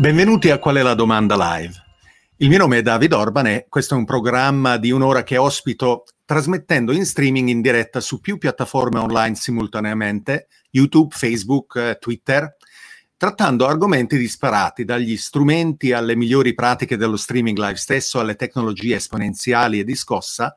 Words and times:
Benvenuti 0.00 0.48
a 0.48 0.58
Qual 0.58 0.76
è 0.76 0.82
la 0.82 0.94
domanda 0.94 1.36
live. 1.36 1.74
Il 2.36 2.48
mio 2.48 2.56
nome 2.56 2.78
è 2.78 2.82
David 2.82 3.12
Orban 3.12 3.46
e 3.48 3.66
questo 3.68 3.94
è 3.94 3.98
un 3.98 4.06
programma 4.06 4.78
di 4.78 4.90
un'ora 4.90 5.22
che 5.22 5.36
ospito 5.36 6.04
trasmettendo 6.24 6.92
in 6.92 7.04
streaming 7.04 7.48
in 7.48 7.60
diretta 7.60 8.00
su 8.00 8.18
più 8.18 8.38
piattaforme 8.38 8.98
online 8.98 9.34
simultaneamente, 9.34 10.48
YouTube, 10.70 11.14
Facebook, 11.14 11.76
eh, 11.76 11.98
Twitter, 12.00 12.56
trattando 13.16 13.66
argomenti 13.66 14.16
disparati, 14.16 14.86
dagli 14.86 15.18
strumenti 15.18 15.92
alle 15.92 16.16
migliori 16.16 16.54
pratiche 16.54 16.96
dello 16.96 17.18
streaming 17.18 17.58
live 17.58 17.76
stesso, 17.76 18.20
alle 18.20 18.36
tecnologie 18.36 18.94
esponenziali 18.94 19.80
e 19.80 19.84
di 19.84 19.94
scossa, 19.94 20.56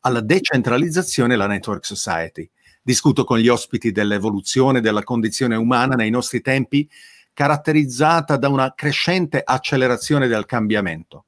alla 0.00 0.20
decentralizzazione 0.20 1.32
e 1.32 1.36
alla 1.36 1.46
network 1.46 1.86
society. 1.86 2.50
Discuto 2.82 3.24
con 3.24 3.38
gli 3.38 3.48
ospiti 3.48 3.92
dell'evoluzione 3.92 4.80
della 4.80 5.04
condizione 5.04 5.54
umana 5.54 5.94
nei 5.94 6.10
nostri 6.10 6.40
tempi, 6.40 6.88
caratterizzata 7.32 8.36
da 8.36 8.48
una 8.48 8.74
crescente 8.74 9.40
accelerazione 9.44 10.26
del 10.26 10.44
cambiamento. 10.44 11.26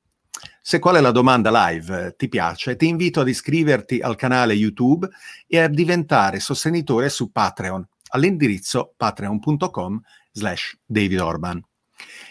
Se 0.61 0.79
qual 0.79 0.97
è 0.97 1.01
la 1.01 1.11
domanda 1.11 1.69
live 1.69 2.15
ti 2.17 2.29
piace, 2.29 2.77
ti 2.77 2.89
invito 2.89 3.21
ad 3.21 3.29
iscriverti 3.29 4.01
al 4.01 4.17
canale 4.17 4.55
YouTube 4.55 5.09
e 5.47 5.61
a 5.61 5.69
diventare 5.69 6.41
sostenitore 6.41 7.09
su 7.09 7.31
Patreon 7.31 7.87
all'indirizzo 8.09 8.95
patreon.com 8.97 10.01
slash 10.33 10.79
David 10.85 11.21
Orban. 11.21 11.63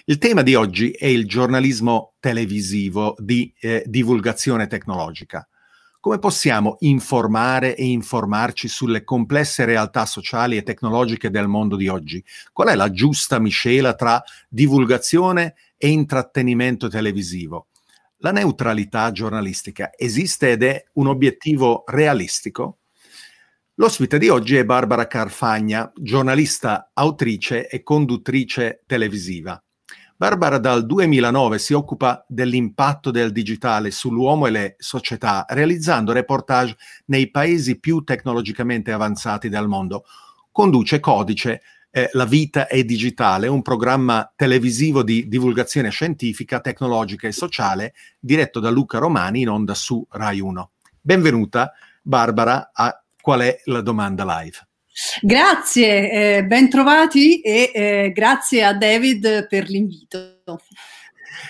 Il 0.06 0.18
tema 0.18 0.42
di 0.42 0.56
oggi 0.56 0.92
è 0.92 1.06
il 1.06 1.28
giornalismo 1.28 2.16
televisivo 2.20 3.16
di 3.20 3.54
eh, 3.60 3.84
divulgazione 3.86 4.68
tecnologica. 4.68 5.48
Come 6.04 6.20
possiamo 6.20 6.76
informare 6.80 7.78
e 7.78 7.86
informarci 7.86 8.68
sulle 8.68 9.06
complesse 9.06 9.64
realtà 9.64 10.06
sociali 10.06 10.58
e 10.58 10.64
tecnologiche 10.64 11.30
del 11.30 11.48
mondo 11.48 11.78
di 11.78 11.88
oggi? 11.88 12.22
Qual 12.52 12.68
è 12.68 12.76
la 12.76 12.92
giusta 12.92 13.40
miscela 13.40 13.94
tra 13.94 14.22
divulgazione 14.50 15.56
e 15.78 15.88
intrattenimento 15.88 16.90
televisivo? 16.90 17.68
La 18.18 18.34
neutralità 18.34 19.14
giornalistica 19.14 19.92
esiste 19.96 20.52
ed 20.52 20.64
è 20.64 20.84
un 20.96 21.08
obiettivo 21.08 21.86
realistico? 21.88 22.80
L'ospite 23.76 24.18
di 24.18 24.28
oggi 24.28 24.58
è 24.58 24.66
Barbara 24.66 25.08
Carfagna, 25.08 25.90
giornalista, 25.96 26.92
autrice 26.94 27.70
e 27.70 27.82
conduttrice 27.82 28.84
televisiva. 28.86 29.64
Barbara 30.16 30.60
dal 30.60 30.86
2009 30.86 31.58
si 31.58 31.74
occupa 31.74 32.24
dell'impatto 32.28 33.10
del 33.10 33.32
digitale 33.32 33.90
sull'uomo 33.90 34.46
e 34.46 34.52
le 34.52 34.76
società, 34.78 35.46
realizzando 35.50 36.12
reportage 36.12 36.78
nei 37.06 37.32
paesi 37.32 37.80
più 37.80 38.04
tecnologicamente 38.04 38.92
avanzati 38.92 39.50
del 39.50 39.68
mondo. 39.68 40.06
Conduce 40.52 41.00
Codice, 41.00 41.62
eh, 41.90 42.10
La 42.14 42.26
vita 42.26 42.68
è 42.68 42.84
digitale, 42.84 43.48
un 43.48 43.62
programma 43.62 44.32
televisivo 44.36 45.04
di 45.04 45.28
divulgazione 45.28 45.90
scientifica, 45.90 46.60
tecnologica 46.60 47.28
e 47.28 47.32
sociale, 47.32 47.94
diretto 48.20 48.60
da 48.60 48.70
Luca 48.70 49.00
Romani 49.00 49.42
in 49.42 49.50
onda 49.50 49.74
su 49.74 50.06
Rai 50.12 50.40
1. 50.40 50.72
Benvenuta 51.02 51.72
Barbara 52.02 52.72
a 52.72 53.04
qual 53.20 53.42
è 53.42 53.62
la 53.66 53.82
domanda 53.82 54.24
live. 54.40 54.68
Grazie, 55.22 56.38
eh, 56.38 56.44
ben 56.46 56.70
trovati 56.70 57.42
e 57.42 57.72
eh, 57.74 58.12
grazie 58.14 58.64
a 58.64 58.74
David 58.74 59.48
per 59.48 59.68
l'invito. 59.68 60.42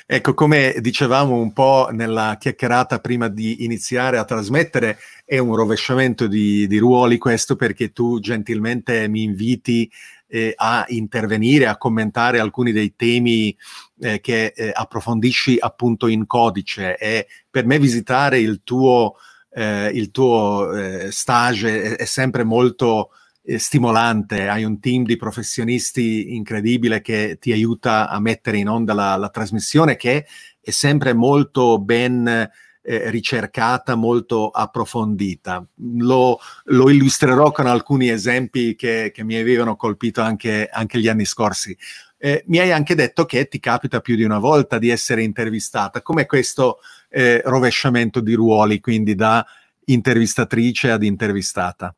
Ecco, 0.06 0.34
come 0.34 0.76
dicevamo 0.80 1.36
un 1.36 1.52
po' 1.52 1.90
nella 1.92 2.38
chiacchierata 2.40 3.00
prima 3.00 3.28
di 3.28 3.64
iniziare 3.66 4.18
a 4.18 4.26
trasmettere, 4.26 4.98
è 5.26 5.38
un 5.38 5.56
rovesciamento 5.56 6.28
di, 6.28 6.68
di 6.68 6.78
ruoli 6.78 7.18
questo 7.18 7.56
perché 7.56 7.92
tu 7.92 8.20
gentilmente 8.20 9.08
mi 9.08 9.24
inviti 9.24 9.92
eh, 10.28 10.54
a 10.56 10.86
intervenire, 10.88 11.68
a 11.68 11.78
commentare 11.78 12.40
alcuni 12.40 12.72
dei 12.72 12.96
temi 12.96 13.56
eh, 14.00 14.22
che 14.22 14.54
eh, 14.56 14.72
approfondisci 14.74 15.58
appunto 15.60 16.08
in 16.08 16.26
codice 16.26 16.98
e 16.98 17.28
per 17.50 17.66
me 17.66 17.78
visitare 17.78 18.40
il 18.40 18.62
tuo 18.64 19.16
eh, 19.56 19.92
il 19.94 20.10
tuo 20.10 20.74
eh, 20.74 21.12
stage 21.12 21.84
è, 21.84 21.96
è, 21.98 22.06
sempre 22.06 22.44
molto 22.44 23.12
eh, 23.44 23.60
stimolante, 23.60 24.48
hai 24.48 24.64
un 24.64 24.80
team 24.80 25.04
di 25.04 25.18
professionisti 25.18 26.34
incredibile 26.36 27.02
che 27.02 27.38
ti 27.40 27.52
aiuta 27.52 28.10
a 28.10 28.20
mettere 28.20 28.58
in 28.58 28.70
onda 28.70 28.94
la, 28.94 29.16
la 29.18 29.30
trasmissione 29.30 29.96
che 29.96 30.26
è 30.62 30.72
sempre 30.72 31.14
molto 31.14 31.80
ben 31.80 32.50
eh, 32.86 33.10
ricercata, 33.10 33.96
molto 33.96 34.50
approfondita. 34.50 35.66
Lo, 35.98 36.40
lo, 36.66 36.90
illustrerò 36.90 37.52
con 37.52 37.68
alcuni 37.68 38.10
esempi 38.10 38.76
che, 38.76 39.12
che 39.14 39.24
mi 39.24 39.36
avevano 39.36 39.76
colpito 39.76 40.22
anche, 40.22 40.70
anche 40.72 41.00
gli 41.00 41.08
anni 41.08 41.26
scorsi. 41.26 41.76
Eh, 42.18 42.44
mi 42.48 42.60
hai 42.60 42.72
anche 42.72 42.96
detto 42.96 43.26
che 43.26 43.48
ti 43.48 43.60
capita 43.60 44.00
più 44.00 44.16
di 44.16 44.24
una 44.24 44.40
volta 44.40 44.78
di 44.78 44.90
essere 44.90 45.24
intervistata. 45.24 46.02
Com'è 46.02 46.26
questo 46.26 46.80
eh, 47.10 47.42
rovesciamento 47.44 48.22
di 48.22 48.34
ruoli, 48.34 48.80
quindi 48.80 49.16
da 49.16 49.46
intervistatrice 49.86 50.92
ad 50.92 51.04
intervistata? 51.04 51.94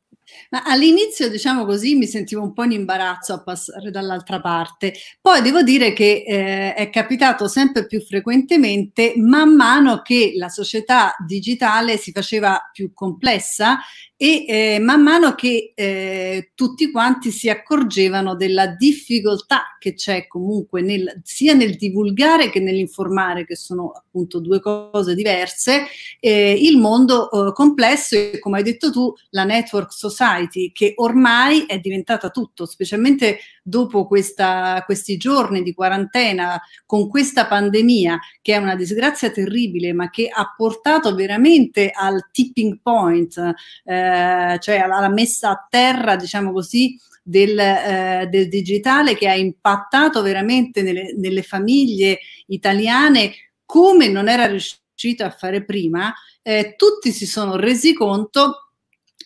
Ma 0.49 0.63
all'inizio, 0.63 1.29
diciamo 1.29 1.65
così, 1.65 1.95
mi 1.95 2.05
sentivo 2.05 2.41
un 2.41 2.53
po' 2.53 2.63
in 2.63 2.71
imbarazzo 2.71 3.33
a 3.33 3.43
passare 3.43 3.91
dall'altra 3.91 4.39
parte. 4.41 4.93
Poi 5.21 5.41
devo 5.41 5.61
dire 5.61 5.93
che 5.93 6.23
eh, 6.25 6.73
è 6.73 6.89
capitato 6.89 7.47
sempre 7.47 7.85
più 7.85 8.01
frequentemente 8.01 9.13
man 9.17 9.55
mano 9.55 10.01
che 10.01 10.33
la 10.35 10.49
società 10.49 11.15
digitale 11.25 11.97
si 11.97 12.11
faceva 12.11 12.69
più 12.71 12.93
complessa 12.93 13.79
e 14.17 14.45
eh, 14.47 14.79
man 14.79 15.01
mano 15.03 15.35
che 15.35 15.73
eh, 15.75 16.51
tutti 16.55 16.89
quanti 16.89 17.31
si 17.31 17.49
accorgevano 17.49 18.35
della 18.35 18.67
difficoltà 18.67 19.75
che 19.77 19.93
c'è 19.93 20.27
comunque 20.27 20.81
nel, 20.81 21.19
sia 21.23 21.53
nel 21.53 21.75
divulgare 21.75 22.49
che 22.49 22.61
nell'informare, 22.61 23.45
che 23.45 23.57
sono 23.57 23.91
appunto 23.91 24.39
due 24.39 24.61
cose 24.61 25.15
diverse, 25.15 25.87
eh, 26.21 26.53
il 26.53 26.77
mondo 26.77 27.29
eh, 27.29 27.51
complesso 27.51 28.15
e 28.15 28.39
come 28.39 28.57
hai 28.57 28.63
detto 28.63 28.89
tu, 28.89 29.13
la 29.31 29.43
network 29.43 29.91
society 29.91 30.71
che 30.71 30.93
ormai 30.95 31.65
è 31.65 31.79
diventata 31.79 32.29
tutto, 32.29 32.65
specialmente 32.65 33.39
dopo 33.67 34.05
questa, 34.05 34.83
questi 34.85 35.17
giorni 35.17 35.63
di 35.63 35.73
quarantena 35.73 36.61
con 36.85 37.09
questa 37.09 37.47
pandemia 37.47 38.19
che 38.39 38.53
è 38.53 38.57
una 38.57 38.75
disgrazia 38.75 39.31
terribile 39.31 39.91
ma 39.91 40.11
che 40.11 40.29
ha 40.31 40.53
portato 40.55 41.15
veramente 41.15 41.89
al 41.91 42.29
tipping 42.31 42.79
point, 42.83 43.35
eh, 43.83 44.57
cioè 44.59 44.77
alla 44.77 45.09
messa 45.09 45.49
a 45.49 45.67
terra, 45.67 46.15
diciamo 46.15 46.51
così, 46.51 46.95
del, 47.23 47.57
eh, 47.57 48.27
del, 48.29 48.47
digitale 48.49 49.15
che 49.15 49.27
ha 49.27 49.33
impattato 49.33 50.21
veramente 50.21 50.83
nelle, 50.83 51.15
nelle, 51.17 51.41
famiglie 51.41 52.19
italiane 52.47 53.33
come 53.65 54.09
non 54.09 54.29
era 54.29 54.45
riuscito 54.45 55.23
a 55.23 55.31
fare 55.31 55.65
prima, 55.65 56.13
eh, 56.43 56.75
tutti 56.77 57.11
si 57.11 57.25
sono 57.25 57.55
resi 57.55 57.95
conto 57.95 58.73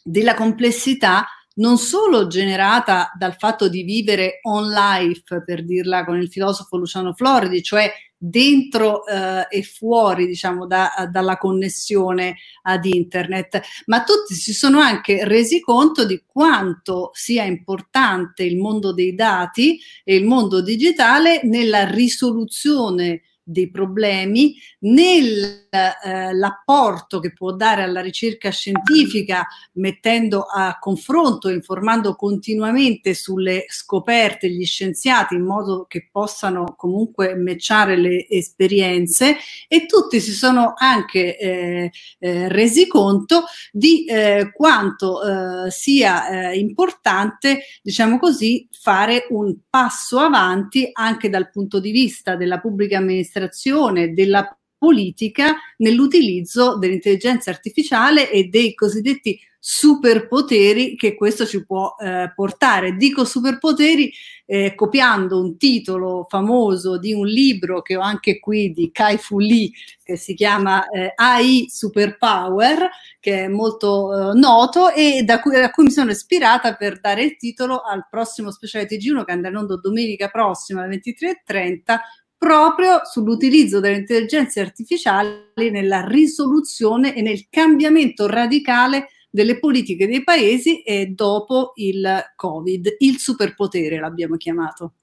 della 0.02 0.34
complessità 0.34 1.28
non 1.60 1.78
solo 1.78 2.28
generata 2.28 3.12
dal 3.18 3.36
fatto 3.38 3.70
di 3.70 3.84
vivere 3.84 4.40
on 4.44 4.70
life, 4.72 5.44
per 5.44 5.64
dirla 5.64 6.04
con 6.04 6.18
il 6.18 6.30
filosofo 6.30 6.78
Luciano 6.78 7.14
Floridi, 7.14 7.62
cioè 7.62 7.92
dentro 8.22 9.06
eh, 9.06 9.48
e 9.50 9.64
fuori, 9.64 10.26
diciamo, 10.28 10.68
da, 10.68 11.08
dalla 11.10 11.38
connessione 11.38 12.38
ad 12.64 12.86
internet, 12.86 13.62
ma 13.86 14.04
tutti 14.04 14.34
si 14.34 14.54
sono 14.54 14.80
anche 14.80 15.24
resi 15.26 15.62
conto 15.62 16.06
di 16.06 16.24
quanto 16.26 17.12
sia 17.14 17.44
importante 17.44 18.44
il 18.44 18.58
mondo 18.58 18.94
dei 18.94 19.16
dati 19.16 19.80
e 20.04 20.16
il 20.16 20.26
mondo 20.26 20.62
digitale 20.62 21.42
nella 21.44 21.90
risoluzione 21.90 23.22
dei 23.50 23.72
problemi, 23.72 24.56
nell'apporto 24.82 27.18
eh, 27.18 27.22
che 27.22 27.34
può 27.34 27.54
dare 27.54 27.82
alla 27.82 28.02
ricerca 28.02 28.52
scientifica, 28.52 29.48
mettendo 29.74 30.44
a 30.44 30.78
confronto, 30.80 31.50
informando 31.50 32.14
continuamente 32.16 33.16
sulle 33.16 33.66
scoperte 33.68 34.52
gli 34.52 34.66
scienziati 34.66 35.34
in 35.34 35.44
modo 35.44 35.86
che 35.88 36.10
possano 36.12 36.76
comunque 36.78 37.34
matchare 37.36 37.98
le 37.98 38.28
esperienze 38.28 39.38
e 39.68 39.88
tutti 39.88 40.20
si 40.20 40.32
sono 40.32 40.74
anche 40.76 41.36
eh, 41.38 41.92
eh, 42.20 42.48
resi 42.50 42.86
conto 42.86 43.46
di 43.72 44.06
eh, 44.06 44.52
quanto 44.54 45.24
eh, 45.24 45.72
sia 45.72 46.52
eh, 46.52 46.60
importante, 46.60 47.62
diciamo 47.82 48.20
così, 48.20 48.68
fare 48.70 49.26
un 49.30 49.56
passo 49.68 50.20
avanti 50.20 50.88
anche 50.94 51.30
dal 51.30 51.50
punto 51.50 51.80
di 51.80 51.90
vista 51.92 52.36
della 52.36 52.60
pubblica 52.60 52.98
amministrazione 52.98 53.38
amministrazione, 53.40 54.14
della 54.14 54.54
politica 54.78 55.56
nell'utilizzo 55.78 56.78
dell'intelligenza 56.78 57.50
artificiale 57.50 58.30
e 58.30 58.46
dei 58.46 58.74
cosiddetti 58.74 59.40
superpoteri 59.62 60.96
che 60.96 61.16
questo 61.16 61.46
ci 61.46 61.66
può 61.66 61.94
eh, 62.00 62.32
portare. 62.34 62.96
Dico 62.96 63.26
superpoteri 63.26 64.10
eh, 64.46 64.74
copiando 64.74 65.42
un 65.42 65.58
titolo 65.58 66.26
famoso 66.30 66.98
di 66.98 67.14
un 67.14 67.28
libro 67.28 67.82
che 67.82 67.98
ho 67.98 68.02
anche 68.02 68.40
qui 68.40 68.72
di 68.72 68.90
Kai 68.92 69.18
Fu 69.18 69.38
Lee 69.38 69.70
che 70.02 70.16
si 70.16 70.34
chiama 70.34 70.88
eh, 70.88 71.12
AI 71.14 71.68
Superpower, 71.70 72.90
che 73.20 73.44
è 73.44 73.48
molto 73.50 74.32
eh, 74.32 74.40
noto 74.40 74.92
e 74.92 75.24
da 75.24 75.42
cui, 75.42 75.52
da 75.52 75.70
cui, 75.70 75.84
mi 75.84 75.92
sono 75.92 76.12
ispirata 76.12 76.76
per 76.76 77.02
dare 77.02 77.24
il 77.24 77.36
titolo 77.36 77.82
al 77.82 78.08
prossimo 78.10 78.52
speciale 78.52 78.88
TG1 78.88 79.26
che 79.26 79.32
andrà 79.34 79.50
in 79.50 79.58
onda 79.58 79.76
domenica 79.76 80.30
prossima 80.30 80.84
alle 80.84 81.02
23.30 81.04 81.98
proprio 82.40 83.02
sull'utilizzo 83.04 83.82
delle 83.82 83.98
intelligenze 83.98 84.62
artificiali 84.62 85.70
nella 85.70 86.08
risoluzione 86.08 87.14
e 87.14 87.22
nel 87.22 87.48
cambiamento 87.50 88.28
radicale 88.28 89.10
delle 89.30 89.60
politiche 89.60 90.08
dei 90.08 90.24
paesi 90.24 90.82
e 90.82 91.08
dopo 91.08 91.74
il 91.76 92.32
Covid, 92.36 92.96
il 93.00 93.20
superpotere 93.20 94.00
l'abbiamo 94.00 94.38
chiamato. 94.38 94.94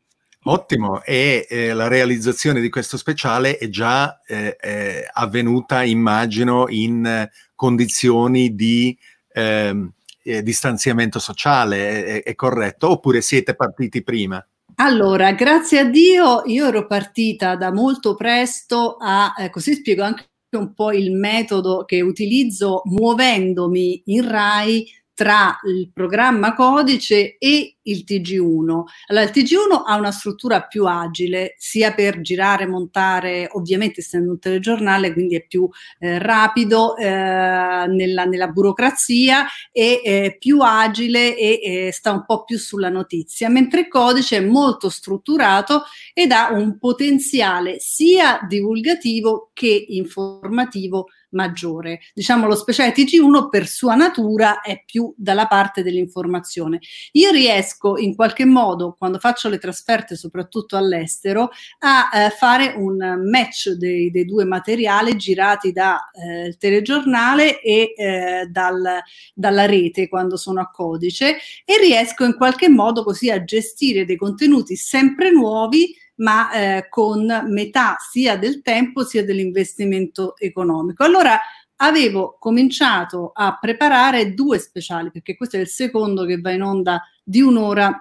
Ottimo, 0.49 1.03
e 1.03 1.47
eh, 1.49 1.73
la 1.75 1.89
realizzazione 1.89 2.61
di 2.61 2.71
questo 2.71 2.97
speciale 2.97 3.59
è 3.59 3.69
già 3.69 4.21
eh, 4.27 4.57
eh, 4.59 5.09
avvenuta, 5.13 5.83
immagino, 5.83 6.67
in 6.69 7.29
condizioni 7.55 8.55
di 8.55 8.97
ehm, 9.33 9.93
eh, 10.23 10.43
distanziamento 10.43 11.19
sociale, 11.19 12.05
è, 12.05 12.23
è 12.23 12.35
corretto? 12.35 12.91
Oppure 12.91 13.21
siete 13.21 13.55
partiti 13.55 14.03
prima? 14.03 14.45
Allora, 14.79 15.33
grazie 15.33 15.79
a 15.79 15.85
Dio, 15.85 16.43
io 16.45 16.67
ero 16.67 16.87
partita 16.87 17.57
da 17.57 17.73
molto 17.73 18.15
presto 18.15 18.97
a, 19.01 19.35
eh, 19.39 19.49
così 19.49 19.73
spiego 19.73 20.03
anche 20.03 20.29
un 20.55 20.75
po' 20.75 20.93
il 20.93 21.13
metodo 21.13 21.85
che 21.87 22.03
utilizzo 22.03 22.83
muovendomi 22.85 24.03
in 24.07 24.29
RAI 24.29 24.87
tra 25.15 25.59
il 25.67 25.91
programma 25.93 26.55
codice 26.55 27.39
e 27.39 27.76
il 27.87 28.05
TG1. 28.07 28.83
Allora, 29.07 29.25
il 29.25 29.31
TG1 29.33 29.83
ha 29.87 29.97
una 29.97 30.11
struttura 30.11 30.63
più 30.63 30.87
agile, 30.87 31.55
sia 31.59 31.93
per 31.93 32.21
girare, 32.21 32.67
montare, 32.67 33.49
ovviamente 33.53 34.01
essendo 34.01 34.31
un 34.31 34.39
telegiornale, 34.39 35.13
quindi 35.13 35.37
è 35.37 35.47
più 35.47 35.69
eh, 35.99 36.19
rapido 36.19 36.97
eh, 36.97 37.07
nella, 37.07 38.25
nella, 38.25 38.49
burocrazia 38.49 39.47
e 39.73 40.01
eh, 40.05 40.37
più 40.39 40.61
agile 40.61 41.37
e 41.37 41.91
sta 41.93 42.13
un 42.13 42.25
po' 42.25 42.45
più 42.45 42.59
sulla 42.59 42.89
notizia, 42.89 43.49
mentre 43.49 43.81
il 43.81 43.89
codice 43.89 44.39
è 44.39 44.41
molto 44.41 44.89
strutturato 44.89 45.83
ed 46.15 46.33
ha 46.33 46.53
un 46.53 46.79
potenziale 46.79 47.77
sia 47.79 48.41
divulgativo 48.47 49.51
che 49.53 49.87
informativo 49.89 51.07
maggiore. 51.31 52.01
Diciamo 52.15 52.47
lo 52.47 52.57
speciale 52.57 52.93
TG1 52.93 53.49
per 53.49 53.67
sua 53.67 53.95
natura 53.95 54.61
è 54.61 54.83
più 54.85 55.13
dalla 55.17 55.47
parte 55.47 55.83
dell'informazione. 55.83 56.81
Io 57.13 57.31
riesco 57.31 57.76
in 57.99 58.15
qualche 58.15 58.45
modo, 58.45 58.95
quando 58.99 59.19
faccio 59.19 59.49
le 59.49 59.59
trasferte, 59.59 60.17
soprattutto 60.17 60.77
all'estero, 60.77 61.51
a 61.81 62.11
eh, 62.13 62.31
fare 62.31 62.75
un 62.77 62.97
match 63.31 63.71
dei, 63.71 64.11
dei, 64.11 64.25
due 64.25 64.45
materiali 64.45 65.17
girati 65.17 65.73
dal 65.73 65.99
eh, 66.15 66.57
telegiornale 66.59 67.61
e 67.61 67.95
eh, 67.97 68.47
dal, 68.51 69.01
dalla 69.35 69.67
rete 69.67 70.09
quando 70.09 70.37
sono 70.37 70.61
a 70.61 70.71
codice 70.71 71.37
e 71.65 71.79
riesco 71.79 72.25
in 72.25 72.37
qualche 72.37 72.69
modo 72.69 73.05
così 73.05 73.31
a 73.31 73.45
gestire 73.45 74.05
dei 74.05 74.17
contenuti 74.17 74.77
sempre 74.77 75.31
nuovi 75.31 75.95
ma 76.17 76.51
eh, 76.53 76.89
con 76.89 77.27
metà 77.49 77.97
sia 77.99 78.37
del 78.37 78.63
tempo 78.63 79.05
sia 79.05 79.25
dell'investimento 79.25 80.35
economico. 80.39 81.05
Allora 81.05 81.39
avevo 81.77 82.37
cominciato 82.39 83.33
a 83.35 83.59
preparare 83.61 84.35
due 84.35 84.59
speciali, 84.59 85.11
perché 85.11 85.37
questo 85.37 85.57
è 85.57 85.61
il 85.61 85.69
secondo 85.69 86.25
che 86.25 86.41
va 86.41 86.51
in 86.51 86.63
onda 86.63 87.03
di 87.23 87.41
un'ora 87.41 88.01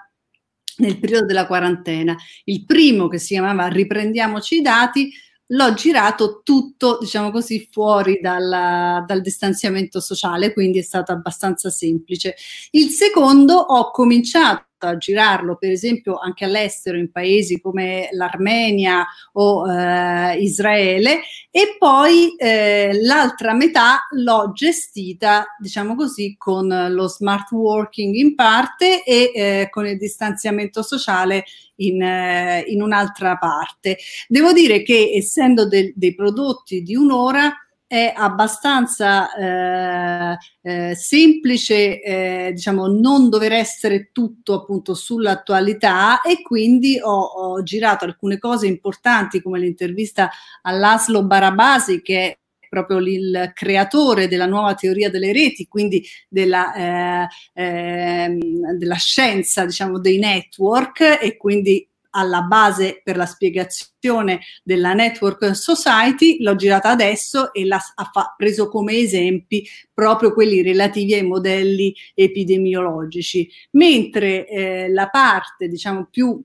nel 0.78 1.00
periodo 1.00 1.26
della 1.26 1.48
quarantena. 1.48 2.16
Il 2.46 2.66
primo 2.66 3.08
che 3.08 3.18
si 3.18 3.34
chiamava 3.34 3.68
Riprendiamoci 3.68 4.58
i 4.58 4.62
dati 4.62 5.12
l'ho 5.50 5.74
girato 5.74 6.42
tutto, 6.44 6.98
diciamo 7.00 7.32
così, 7.32 7.68
fuori 7.72 8.20
dal, 8.22 9.04
dal, 9.06 9.22
distanziamento 9.22 10.00
sociale, 10.00 10.54
quindi 10.54 10.80
è 10.80 10.82
stato 10.82 11.12
abbastanza 11.12 11.70
semplice. 11.70 12.36
Il 12.72 12.90
secondo 12.90 13.56
ho 13.56 13.92
cominciato 13.92 14.66
a 14.88 14.98
girarlo, 14.98 15.56
per 15.56 15.72
esempio, 15.72 16.18
anche 16.18 16.46
all'estero, 16.46 16.98
in 16.98 17.12
paesi 17.12 17.60
come 17.60 18.10
l'Armenia 18.12 19.06
o 19.34 19.70
eh, 19.70 20.38
Israele, 20.40 21.22
e 21.52 21.76
poi 21.78 22.36
eh, 22.36 23.00
l'altra 23.02 23.54
metà 23.54 24.08
l'ho 24.12 24.52
gestita, 24.54 25.56
diciamo 25.60 25.96
così, 25.96 26.36
con 26.38 26.68
lo 26.90 27.08
smart 27.08 27.52
working 27.52 28.14
in 28.14 28.36
parte 28.36 29.04
e 29.04 29.32
eh, 29.34 29.68
con 29.70 29.88
il 29.88 29.98
distanziamento 29.98 30.82
sociale 30.82 31.46
in, 31.78 32.02
eh, 32.02 32.64
in 32.68 32.82
un'altra 32.82 33.38
parte. 33.38 33.98
Devo 34.28 34.54
dire 34.54 34.84
che 34.84 35.12
essendo 35.14 35.68
de- 35.68 35.94
dei 35.96 36.14
prodotti 36.14 36.82
di 36.82 36.96
un'ora, 36.96 37.54
è 37.96 38.14
abbastanza 38.14 39.34
eh, 39.34 40.38
eh, 40.62 40.96
semplice, 40.96 42.02
eh, 42.02 42.52
diciamo, 42.54 42.88
non 42.88 43.30
dover 43.30 43.54
essere 43.54 44.10
tutto 44.12 44.54
appunto 44.56 44.94
sull'attualità 44.94 46.20
e 46.22 46.42
quindi 46.42 47.00
ho, 47.02 47.22
ho 47.22 47.64
girato 47.64 48.04
alcune 48.04 48.38
cose 48.38 48.68
importanti 48.68 49.42
come 49.42 49.60
l'intervista 49.60 50.30
all'Aslo 50.64 51.24
Barabasi 51.24 52.02
che 52.02 52.20
è 52.20 52.38
proprio 52.68 52.98
il 52.98 53.52
creatore 53.54 54.28
della 54.28 54.46
nuova 54.46 54.74
teoria 54.74 55.10
delle 55.10 55.32
reti, 55.32 55.66
quindi 55.70 56.06
della, 56.28 56.74
eh, 56.74 57.28
eh, 57.54 58.38
della 58.78 58.96
scienza, 58.96 59.66
diciamo, 59.66 60.00
dei 60.00 60.18
network 60.18 61.20
e 61.22 61.38
quindi 61.38 61.88
alla 62.16 62.42
base 62.42 63.02
per 63.04 63.18
la 63.18 63.26
spiegazione 63.26 64.40
della 64.64 64.94
Network 64.94 65.56
Society, 65.56 66.42
l'ho 66.42 66.56
girata 66.56 66.90
adesso 66.90 67.54
e 67.54 67.66
l'ha 67.66 67.80
ha 67.96 68.34
preso 68.38 68.70
come 68.70 68.94
esempi 68.94 69.68
proprio 69.94 70.34
quelli 70.34 70.62
relativi 70.62 71.14
ai 71.14 71.24
modelli 71.24 71.94
epidemiologici, 72.14 73.50
mentre 73.72 74.48
eh, 74.48 74.90
la 74.90 75.10
parte 75.10 75.68
diciamo 75.68 76.08
più 76.10 76.42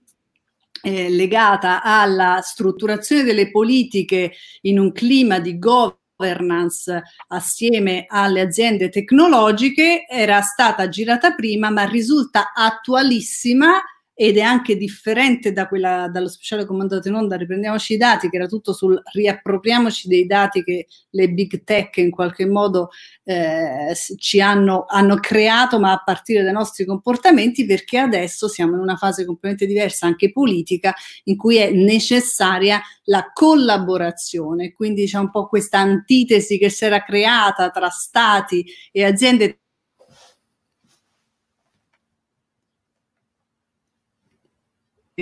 eh, 0.82 1.08
legata 1.10 1.82
alla 1.82 2.40
strutturazione 2.42 3.22
delle 3.22 3.50
politiche 3.50 4.32
in 4.62 4.78
un 4.78 4.92
clima 4.92 5.38
di 5.38 5.58
governance 5.58 7.02
assieme 7.28 8.06
alle 8.08 8.40
aziende 8.40 8.88
tecnologiche 8.88 10.06
era 10.08 10.40
stata 10.42 10.88
girata 10.88 11.34
prima 11.34 11.70
ma 11.70 11.84
risulta 11.84 12.52
attualissima 12.54 13.80
ed 14.22 14.36
è 14.36 14.42
anche 14.42 14.76
differente 14.76 15.50
da 15.50 15.66
quella, 15.66 16.06
dallo 16.12 16.28
speciale 16.28 16.66
comandato 16.66 17.08
in 17.08 17.14
onda, 17.14 17.36
riprendiamoci 17.36 17.94
i 17.94 17.96
dati, 17.96 18.28
che 18.28 18.36
era 18.36 18.46
tutto 18.46 18.74
sul 18.74 19.00
riappropriamoci 19.14 20.08
dei 20.08 20.26
dati 20.26 20.62
che 20.62 20.88
le 21.08 21.30
big 21.30 21.64
tech 21.64 21.96
in 21.96 22.10
qualche 22.10 22.44
modo 22.44 22.90
eh, 23.24 23.94
ci 24.18 24.42
hanno, 24.42 24.84
hanno 24.86 25.16
creato, 25.16 25.80
ma 25.80 25.92
a 25.92 26.02
partire 26.04 26.42
dai 26.42 26.52
nostri 26.52 26.84
comportamenti, 26.84 27.64
perché 27.64 27.96
adesso 27.96 28.46
siamo 28.46 28.74
in 28.74 28.80
una 28.80 28.96
fase 28.96 29.24
completamente 29.24 29.64
diversa, 29.64 30.04
anche 30.04 30.30
politica, 30.32 30.94
in 31.24 31.38
cui 31.38 31.56
è 31.56 31.70
necessaria 31.70 32.78
la 33.04 33.30
collaborazione. 33.32 34.74
Quindi 34.74 35.06
c'è 35.06 35.16
un 35.16 35.30
po' 35.30 35.48
questa 35.48 35.78
antitesi 35.78 36.58
che 36.58 36.68
si 36.68 36.84
era 36.84 37.02
creata 37.02 37.70
tra 37.70 37.88
stati 37.88 38.66
e 38.92 39.02
aziende 39.02 39.60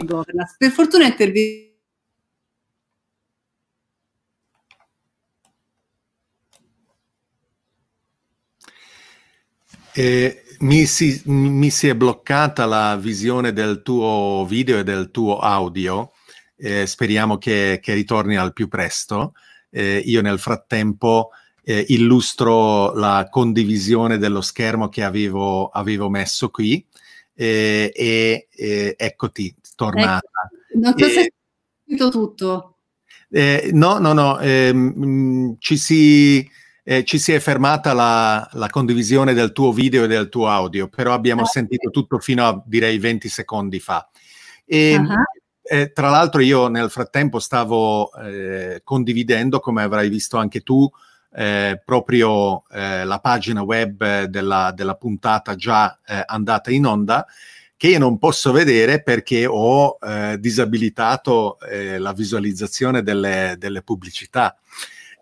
governance. 0.04 0.54
Per 0.58 0.70
fortuna 0.70 1.06
interviene 1.06 1.68
Eh, 9.98 10.44
mi, 10.60 10.86
si, 10.86 11.20
mi, 11.24 11.70
si, 11.70 11.88
è 11.88 11.96
bloccata 11.96 12.66
la 12.66 12.96
visione 12.96 13.52
del 13.52 13.82
tuo 13.82 14.46
video 14.48 14.78
e 14.78 14.84
del 14.84 15.10
tuo 15.10 15.38
audio. 15.38 16.12
Eh, 16.56 16.86
speriamo 16.86 17.36
che, 17.36 17.80
che, 17.82 17.94
ritorni 17.94 18.36
al 18.36 18.52
più 18.52 18.68
presto. 18.68 19.32
Eh, 19.70 20.00
io 20.04 20.22
nel 20.22 20.38
frattempo 20.38 21.30
eh, 21.64 21.84
illustro 21.88 22.94
la 22.94 23.26
condivisione 23.28 24.18
dello 24.18 24.40
schermo 24.40 24.88
che 24.88 25.02
avevo, 25.02 25.68
avevo 25.68 26.08
messo 26.08 26.48
qui 26.48 26.86
eh, 27.40 27.92
e 27.94 28.96
eccoti, 28.96 29.54
tornata. 29.76 30.26
Ecco, 30.72 30.80
non 30.80 30.98
so 30.98 31.06
se 31.06 31.20
hai 31.20 31.32
capito 31.84 32.08
tutto. 32.10 32.76
Eh, 33.30 33.70
no, 33.72 33.98
no, 33.98 34.12
no, 34.12 34.40
ehm, 34.40 35.56
ci, 35.58 35.76
si, 35.76 36.50
eh, 36.82 37.04
ci, 37.04 37.18
si, 37.18 37.32
è 37.32 37.38
fermata 37.38 37.92
la, 37.92 38.48
la, 38.54 38.68
condivisione 38.68 39.34
del 39.34 39.52
tuo 39.52 39.70
video 39.72 40.04
e 40.04 40.08
del 40.08 40.28
tuo 40.28 40.48
audio, 40.48 40.88
però 40.88 41.12
abbiamo 41.12 41.42
ah, 41.42 41.46
sentito 41.46 41.90
tutto 41.90 42.18
fino 42.18 42.44
a 42.44 42.60
direi 42.66 42.98
20 42.98 43.28
secondi 43.28 43.78
fa. 43.78 44.08
E, 44.64 44.96
uh-huh. 44.96 45.22
eh, 45.62 45.92
tra 45.92 46.10
l'altro 46.10 46.40
io 46.40 46.66
nel 46.66 46.90
frattempo 46.90 47.38
stavo 47.38 48.12
eh, 48.14 48.80
condividendo, 48.82 49.60
come 49.60 49.82
avrai 49.84 50.08
visto 50.08 50.38
anche 50.38 50.62
tu, 50.62 50.90
eh, 51.34 51.80
proprio 51.84 52.64
eh, 52.70 53.04
la 53.04 53.18
pagina 53.18 53.62
web 53.62 54.24
della, 54.24 54.72
della 54.74 54.94
puntata 54.94 55.54
già 55.54 55.98
eh, 56.06 56.22
andata 56.26 56.70
in 56.70 56.86
onda, 56.86 57.26
che 57.76 57.88
io 57.88 57.98
non 57.98 58.18
posso 58.18 58.50
vedere 58.50 59.02
perché 59.02 59.46
ho 59.46 59.98
eh, 60.00 60.36
disabilitato 60.40 61.58
la 61.60 62.12
visualizzazione 62.12 63.02
delle, 63.02 63.54
delle 63.56 63.82
pubblicità. 63.82 64.58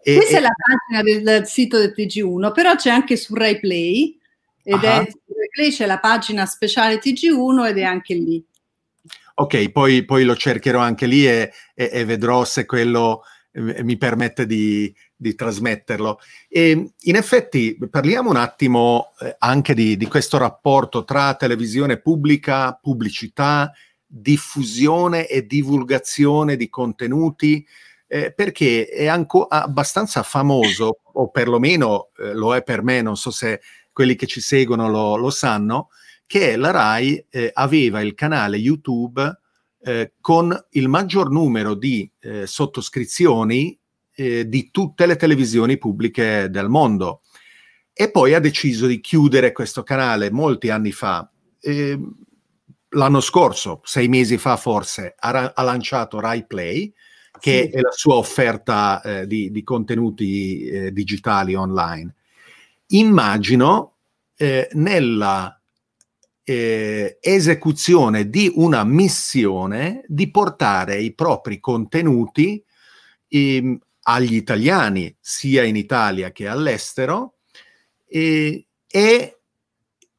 E, 0.03 0.17
Questa 0.17 0.37
e... 0.37 0.39
è 0.39 0.41
la 0.41 0.55
pagina 0.57 1.03
del, 1.03 1.23
del, 1.23 1.47
sito 1.47 1.79
del 1.79 1.93
TG1, 1.95 2.53
però 2.53 2.75
c'è 2.77 2.91
anche 2.91 3.17
su 3.17 3.35
RaiPlay, 3.35 4.19
ed 4.63 4.75
uh-huh. 4.75 4.81
è, 4.81 5.07
RaiPlay 5.27 5.71
c'è 5.71 5.85
la 5.85 5.99
pagina 5.99 6.47
speciale 6.47 6.99
TG1 6.99 7.67
ed 7.69 7.79
è 7.79 7.83
anche 7.83 8.15
lì. 8.15 8.43
Ok, 9.35 9.71
poi, 9.71 10.05
poi 10.07 10.25
lo 10.25 10.35
cercherò 10.35 10.79
anche 10.79 11.05
lì 11.07 11.27
e, 11.27 11.53
e 11.75 12.05
vedrò 12.07 12.45
se 12.45 12.65
quello 12.65 13.23
mi 13.57 13.97
permette 13.97 14.47
di, 14.47 14.95
di, 15.15 15.35
trasmetterlo. 15.35 16.19
E 16.49 16.93
in 16.99 17.17
effetti 17.17 17.77
parliamo 17.91 18.31
un 18.31 18.37
attimo 18.37 19.13
eh, 19.21 19.35
anche 19.39 19.75
di, 19.75 19.97
di, 19.97 20.07
questo 20.07 20.39
rapporto 20.39 21.05
tra 21.05 21.35
televisione 21.35 21.99
pubblica, 21.99 22.75
pubblicità, 22.75 23.73
diffusione 24.07 25.27
e 25.27 25.47
divulgazione 25.47 26.57
di 26.57 26.69
contenuti, 26.69 27.67
eh, 28.07 28.33
perché 28.33 28.87
è 28.87 29.07
anche 29.07 29.47
abbastanza 29.49 30.23
famoso, 30.23 31.01
o 31.03 31.31
perlomeno 31.31 32.11
eh, 32.19 32.35
lo 32.35 32.55
è 32.55 32.63
per 32.63 32.83
me, 32.83 33.03
non 33.03 33.17
so 33.17 33.31
se 33.31 33.61
quelli 33.93 34.15
che 34.15 34.27
ci 34.27 34.41
seguono 34.41 34.89
lo, 34.89 35.17
lo 35.17 35.31
sanno, 35.31 35.89
che 36.27 36.57
la 36.57 36.71
RAI 36.71 37.27
eh, 37.31 37.51
aveva 37.55 38.01
il 38.01 38.15
canale 38.15 38.57
YouTube 38.59 39.41
eh, 39.87 40.15
con 40.21 40.53
il 40.71 40.89
maggior 40.89 41.31
numero 41.31 41.75
di 41.75 42.11
eh, 42.19 42.45
sottoscrizioni 42.45 43.79
eh, 44.17 44.49
di 44.49 44.73
tutte 44.73 45.07
le 45.07 45.15
televisioni 45.15 45.79
pubbliche 45.79 46.51
del 46.51 46.69
mondo. 46.69 47.23
E 47.93 48.11
poi 48.11 48.35
ha 48.35 48.41
deciso 48.41 48.89
di 48.89 49.01
chiudere 49.01 49.53
questo 49.53 49.85
canale 49.85 50.33
molti 50.33 50.71
anni 50.71 50.91
fa. 50.91 51.31
l'anno 52.91 53.21
scorso, 53.21 53.81
sei 53.85 54.09
mesi 54.09 54.39
fa 54.39 54.57
forse, 54.57 55.15
ha, 55.19 55.53
ha 55.55 55.63
lanciato 55.63 56.19
Rai 56.19 56.47
Play, 56.47 56.93
che 57.39 57.69
sì. 57.71 57.77
è 57.77 57.81
la 57.81 57.93
sua 57.93 58.17
offerta 58.17 59.01
eh, 59.03 59.27
di, 59.27 59.53
di, 59.53 59.63
contenuti 59.63 60.65
eh, 60.67 60.93
digitali 60.93 61.55
online. 61.55 62.15
Immagino 62.89 63.93
nella 64.73 65.56
eh, 66.49 67.19
esecuzione 67.21 68.31
di 68.31 68.53
una 68.55 68.85
missione 68.85 70.05
di 70.07 70.31
portare 70.31 71.01
i 71.01 71.13
propri 71.13 71.59
contenuti 71.59 72.65
eh, 73.27 73.79
agli 74.03 74.35
italiani, 74.35 75.17
sia 75.19 75.65
in 75.65 75.75
Italia 75.75 76.31
che 76.31 76.47
all'estero, 76.47 77.39
e, 78.07 78.69
e 78.87 79.41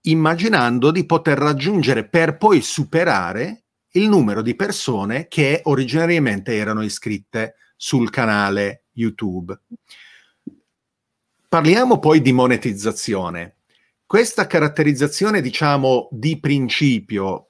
immaginando 0.01 0.91
di 0.91 1.05
poter 1.05 1.37
raggiungere 1.37 2.05
per 2.09 2.35
poi 2.35 2.61
superare 2.61 3.63
il 3.91 4.09
numero 4.09 4.41
di 4.41 4.53
persone 4.53 5.29
che 5.29 5.61
originariamente 5.63 6.57
erano 6.57 6.83
iscritte 6.83 7.55
sul 7.77 8.09
canale 8.09 8.83
YouTube. 8.91 9.57
Parliamo 11.47 11.99
poi 11.99 12.21
di 12.21 12.33
monetizzazione. 12.33 13.56
Questa 14.07 14.47
caratterizzazione, 14.47 15.41
diciamo, 15.41 16.07
di 16.11 16.39
principio, 16.39 17.49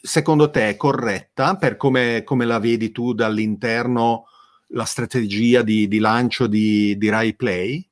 secondo 0.00 0.50
te 0.50 0.70
è 0.70 0.76
corretta 0.76 1.56
per 1.56 1.76
come, 1.76 2.24
come 2.24 2.44
la 2.44 2.58
vedi 2.58 2.90
tu 2.90 3.12
dall'interno 3.12 4.24
la 4.70 4.82
strategia 4.82 5.62
di, 5.62 5.86
di 5.86 6.00
lancio 6.00 6.48
di, 6.48 6.98
di 6.98 7.08
Rai 7.08 7.36
Play? 7.36 7.88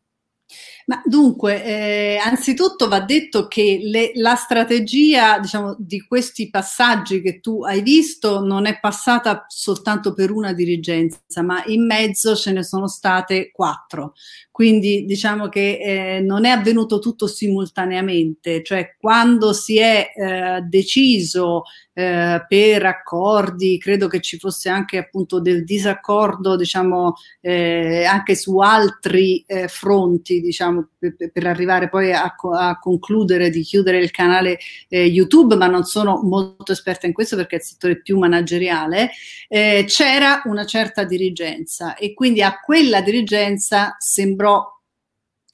Ma 0.91 1.01
dunque, 1.05 1.65
eh, 1.65 2.17
anzitutto 2.17 2.89
va 2.89 2.99
detto 2.99 3.47
che 3.47 3.79
le, 3.81 4.11
la 4.15 4.35
strategia 4.35 5.39
diciamo, 5.39 5.77
di 5.79 6.01
questi 6.01 6.51
passaggi 6.51 7.23
che 7.23 7.39
tu 7.39 7.63
hai 7.63 7.81
visto 7.81 8.45
non 8.45 8.67
è 8.67 8.81
passata 8.81 9.45
soltanto 9.47 10.13
per 10.13 10.33
una 10.33 10.53
dirigenza, 10.53 11.43
ma 11.43 11.63
in 11.67 11.87
mezzo 11.87 12.35
ce 12.35 12.51
ne 12.51 12.65
sono 12.65 12.89
state 12.89 13.53
quattro. 13.53 14.15
Quindi 14.51 15.05
diciamo 15.05 15.49
che 15.49 15.79
eh, 15.81 16.21
non 16.23 16.45
è 16.45 16.51
avvenuto 16.51 16.99
tutto 16.99 17.29
simultaneamente, 17.29 18.63
cioè 18.65 18.97
quando 18.99 19.53
si 19.53 19.79
è 19.79 20.11
eh, 20.13 20.61
deciso 20.63 21.63
eh, 21.93 22.45
per 22.49 22.85
accordi, 22.85 23.79
credo 23.79 24.09
che 24.09 24.21
ci 24.21 24.39
fosse 24.39 24.69
anche 24.69 24.99
appunto 24.99 25.41
del 25.41 25.65
disaccordo, 25.65 26.57
diciamo, 26.57 27.15
eh, 27.41 28.05
anche 28.05 28.35
su 28.35 28.59
altri 28.59 29.43
eh, 29.47 29.69
fronti, 29.69 30.41
diciamo, 30.41 30.80
per, 30.99 31.31
per 31.33 31.47
arrivare 31.47 31.89
poi 31.89 32.13
a, 32.13 32.35
a, 32.53 32.79
concludere 32.79 33.51
di 33.51 33.63
chiudere 33.63 33.99
il 33.99 34.11
canale 34.11 34.59
eh, 34.89 35.05
YouTube, 35.05 35.57
ma 35.57 35.67
non 35.67 35.85
sono 35.85 36.21
molto 36.23 36.73
esperta 36.73 37.07
in 37.07 37.13
questo 37.13 37.37
perché 37.37 37.57
è 37.57 37.59
il 37.59 37.65
settore 37.65 38.01
più 38.01 38.19
manageriale, 38.19 39.11
eh, 39.49 39.85
c'era 39.87 40.43
una 40.45 40.65
certa 40.65 41.05
dirigenza 41.05 41.95
e 41.95 42.15
quindi 42.15 42.43
a 42.43 42.61
quella 42.61 43.01
dirigenza 43.01 43.97
sembrò 43.99 44.67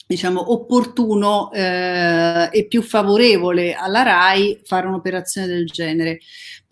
diciamo, 0.06 0.52
opportuno 0.52 1.50
eh, 1.52 2.48
e 2.52 2.66
più 2.68 2.82
favorevole 2.82 3.74
alla 3.74 4.02
RAI 4.02 4.60
fare 4.64 4.86
un'operazione 4.86 5.48
del 5.48 5.66
genere. 5.66 6.20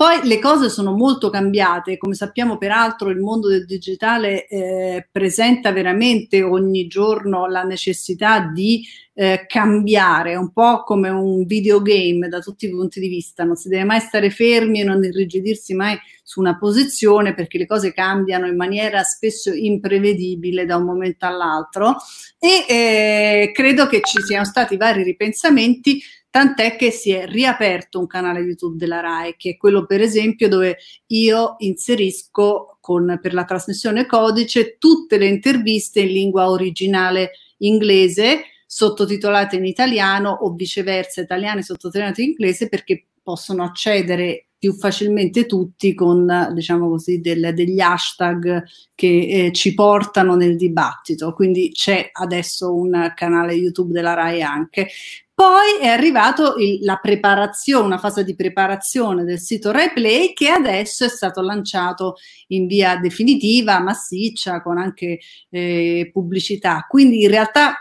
Poi 0.05 0.21
le 0.29 0.39
cose 0.39 0.69
sono 0.69 0.93
molto 0.93 1.31
cambiate, 1.31 1.97
come 1.97 2.13
sappiamo 2.13 2.59
peraltro 2.59 3.09
il 3.09 3.21
mondo 3.21 3.49
del 3.49 3.65
digitale 3.65 4.47
eh, 4.49 5.09
presenta 5.11 5.73
veramente 5.73 6.43
ogni 6.43 6.87
giorno 6.89 7.47
la 7.47 7.63
necessità 7.63 8.41
di 8.41 8.85
eh, 9.15 9.47
cambiare, 9.47 10.37
un 10.37 10.53
po' 10.53 10.83
come 10.83 11.09
un 11.09 11.47
videogame 11.47 12.29
da 12.29 12.41
tutti 12.41 12.67
i 12.67 12.71
punti 12.71 13.01
di 13.01 13.09
vista, 13.09 13.45
non 13.45 13.57
si 13.57 13.71
deve 13.71 13.85
mai 13.85 14.01
stare 14.01 14.29
fermi 14.29 14.83
e 14.83 14.85
non 14.85 15.03
irrigidirsi 15.03 15.73
mai 15.73 15.99
su 16.23 16.39
una 16.39 16.59
posizione 16.59 17.33
perché 17.33 17.57
le 17.57 17.67
cose 17.67 17.95
cambiano 17.95 18.47
in 18.47 18.57
maniera 18.57 19.03
spesso 19.05 19.55
imprevedibile 19.55 20.67
da 20.67 20.77
un 20.77 20.85
momento 20.85 21.25
all'altro. 21.25 21.97
E 22.39 22.67
eh, 22.69 23.53
credo 23.55 23.87
che 23.87 24.03
ci 24.03 24.21
siano 24.21 24.45
stati 24.45 24.77
vari 24.77 25.03
ripensamenti 25.03 25.99
tant'è 26.35 26.75
che 26.75 26.91
si 26.91 27.13
è 27.13 27.29
riaperto 27.29 28.01
un 28.01 28.09
canale 28.09 28.41
YouTube 28.41 28.77
della 28.77 28.99
RAI, 28.99 29.37
che 29.37 29.51
è 29.51 29.57
quello 29.57 29.87
per 29.87 30.01
esempio 30.01 30.49
dove 30.49 30.79
io 31.07 31.55
inserisco 31.59 32.79
con, 32.81 33.21
per 33.23 33.35
la 33.35 33.45
trasmissione 33.45 34.05
codice 34.05 34.77
tutte 34.77 35.17
le 35.17 35.29
interviste 35.29 36.01
in 36.01 36.09
lingua 36.09 36.51
originale 36.51 37.31
inglese, 37.59 38.47
sottotitolate 38.67 39.55
in 39.55 39.65
italiano 39.65 40.31
o 40.31 40.53
viceversa 40.55 41.21
italiane 41.21 41.63
sottotitolate 41.63 42.23
in 42.23 42.31
inglese 42.31 42.69
perché 42.69 43.07
possono 43.23 43.63
accedere 43.63 44.49
più 44.65 44.73
facilmente 44.73 45.45
tutti 45.45 45.93
con, 45.93 46.51
diciamo 46.55 46.89
così, 46.89 47.21
del, 47.21 47.53
degli 47.53 47.81
hashtag 47.81 48.65
che 48.95 49.07
eh, 49.09 49.53
ci 49.53 49.75
portano 49.75 50.37
nel 50.37 50.57
dibattito. 50.57 51.35
Quindi 51.35 51.71
c'è 51.71 52.09
adesso 52.11 52.75
un 52.75 53.13
canale 53.15 53.53
YouTube 53.53 53.93
della 53.93 54.15
RAI 54.15 54.41
anche. 54.41 54.89
Poi 55.35 55.83
è 55.83 55.89
arrivato 55.89 56.55
il, 56.57 56.83
la 56.83 56.97
preparazione, 56.97 57.85
una 57.85 57.99
fase 57.99 58.25
di 58.25 58.35
preparazione 58.35 59.25
del 59.25 59.39
sito 59.39 59.71
RaiPlay 59.71 60.33
che 60.33 60.49
adesso 60.49 61.05
è 61.05 61.09
stato 61.09 61.43
lanciato 61.43 62.15
in 62.47 62.67
via 62.67 62.97
definitiva, 62.97 63.81
massiccia, 63.81 64.63
con 64.63 64.79
anche 64.79 65.19
eh, 65.51 66.09
pubblicità. 66.11 66.87
Quindi 66.89 67.21
in 67.21 67.29
realtà 67.29 67.77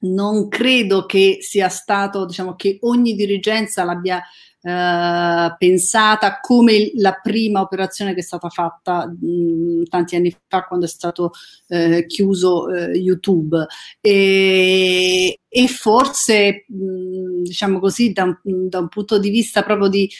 non 0.00 0.48
credo 0.48 1.06
che 1.06 1.38
sia 1.40 1.70
stato, 1.70 2.26
diciamo, 2.26 2.54
che 2.54 2.76
ogni 2.82 3.14
dirigenza 3.14 3.82
l'abbia 3.82 4.22
eh, 4.66 5.54
pensata 5.58 6.40
come 6.40 6.90
la 6.96 7.12
prima 7.22 7.60
operazione 7.60 8.14
che 8.14 8.20
è 8.20 8.22
stata 8.24 8.48
fatta 8.48 9.06
mh, 9.06 9.84
tanti 9.88 10.16
anni 10.16 10.36
fa 10.48 10.64
quando 10.64 10.86
è 10.86 10.88
stato 10.88 11.30
eh, 11.68 12.04
chiuso 12.06 12.68
eh, 12.74 12.98
YouTube. 12.98 13.64
E, 14.00 15.38
e 15.48 15.68
forse 15.68 16.64
mh, 16.66 17.42
diciamo 17.44 17.78
così 17.78 18.12
da 18.12 18.24
un, 18.24 18.68
da 18.68 18.80
un 18.80 18.88
punto 18.88 19.18
di 19.20 19.30
vista 19.30 19.62
proprio 19.62 19.88
di 19.88 20.10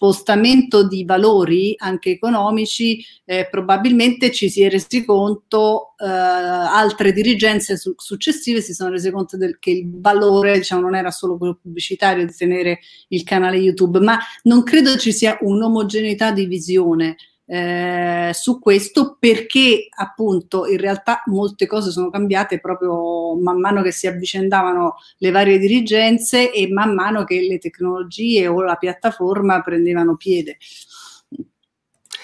spostamento 0.00 0.88
di 0.88 1.04
valori 1.04 1.74
anche 1.76 2.08
economici, 2.08 3.04
eh, 3.26 3.46
probabilmente 3.50 4.30
ci 4.30 4.48
si 4.48 4.62
è 4.62 4.70
resi 4.70 5.04
conto, 5.04 5.94
eh, 5.98 6.06
altre 6.06 7.12
dirigenze 7.12 7.76
su- 7.76 7.92
successive 7.98 8.62
si 8.62 8.72
sono 8.72 8.88
rese 8.88 9.10
conto 9.10 9.36
del, 9.36 9.58
che 9.58 9.72
il 9.72 9.90
valore 10.00 10.56
diciamo, 10.56 10.80
non 10.80 10.94
era 10.94 11.10
solo 11.10 11.36
quello 11.36 11.58
pubblicitario 11.60 12.24
di 12.24 12.34
tenere 12.34 12.78
il 13.08 13.24
canale 13.24 13.58
YouTube, 13.58 14.00
ma 14.00 14.18
non 14.44 14.62
credo 14.62 14.96
ci 14.96 15.12
sia 15.12 15.36
un'omogeneità 15.42 16.32
di 16.32 16.46
visione 16.46 17.16
eh, 17.52 18.30
su 18.32 18.60
questo 18.60 19.16
perché 19.18 19.88
appunto 19.96 20.66
in 20.66 20.76
realtà 20.76 21.20
molte 21.26 21.66
cose 21.66 21.90
sono 21.90 22.08
cambiate 22.08 22.60
proprio 22.60 23.34
man 23.40 23.58
mano 23.58 23.82
che 23.82 23.90
si 23.90 24.06
avvicendavano 24.06 24.94
le 25.16 25.30
varie 25.32 25.58
dirigenze 25.58 26.52
e 26.52 26.68
man 26.70 26.94
mano 26.94 27.24
che 27.24 27.40
le 27.40 27.58
tecnologie 27.58 28.46
o 28.46 28.62
la 28.62 28.76
piattaforma 28.76 29.62
prendevano 29.62 30.14
piede. 30.14 30.58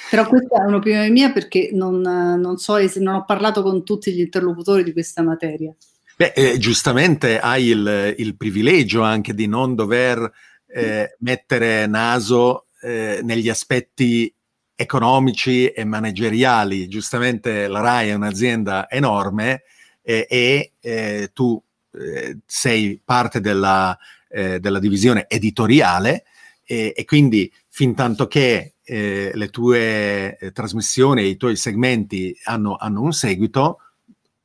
Però 0.09 0.29
questa 0.29 0.63
è 0.63 0.65
un'opinione 0.65 1.11
mia 1.11 1.33
perché 1.33 1.71
non, 1.73 2.01
non 2.01 2.57
so, 2.59 2.79
non 3.01 3.15
ho 3.17 3.25
parlato 3.25 3.65
con 3.65 3.83
tutti 3.83 4.13
gli 4.13 4.21
interlocutori 4.21 4.85
di 4.85 4.93
questa 4.93 5.23
materia. 5.25 5.75
Beh, 6.17 6.35
eh, 6.37 6.59
giustamente 6.59 7.41
hai 7.41 7.65
il, 7.65 8.15
il, 8.17 8.37
privilegio 8.37 9.03
anche 9.03 9.35
di 9.35 9.49
non 9.49 9.75
dover 9.75 10.31
eh, 10.69 11.17
mettere 11.19 11.89
naso 11.89 12.67
eh, 12.81 13.19
negli 13.25 13.49
aspetti 13.49 14.33
economici 14.77 15.69
e 15.69 15.85
manageriali. 15.85 16.87
Giustamente 16.87 17.67
la 17.67 17.81
RAI 17.81 18.11
è 18.11 18.15
un'azienda 18.15 18.89
enorme 18.89 19.63
eh, 20.03 20.27
e 20.29 20.73
eh, 20.81 21.31
tu 21.33 21.61
eh, 21.93 22.39
sei 22.45 23.01
parte 23.03 23.41
della, 23.41 23.99
eh, 24.29 24.61
della 24.61 24.79
divisione 24.79 25.27
editoriale 25.29 26.25
e, 26.63 26.93
e, 26.95 27.05
quindi 27.05 27.51
fin 27.69 27.95
tanto 27.95 28.27
che 28.27 28.75
eh, 28.85 29.31
le 29.33 29.49
tue 29.49 30.37
eh, 30.37 30.53
trasmissioni, 30.53 31.27
i 31.27 31.37
tuoi 31.37 31.57
segmenti 31.57 32.37
hanno, 32.45 32.77
hanno 32.77 33.01
un 33.01 33.13
seguito, 33.13 33.79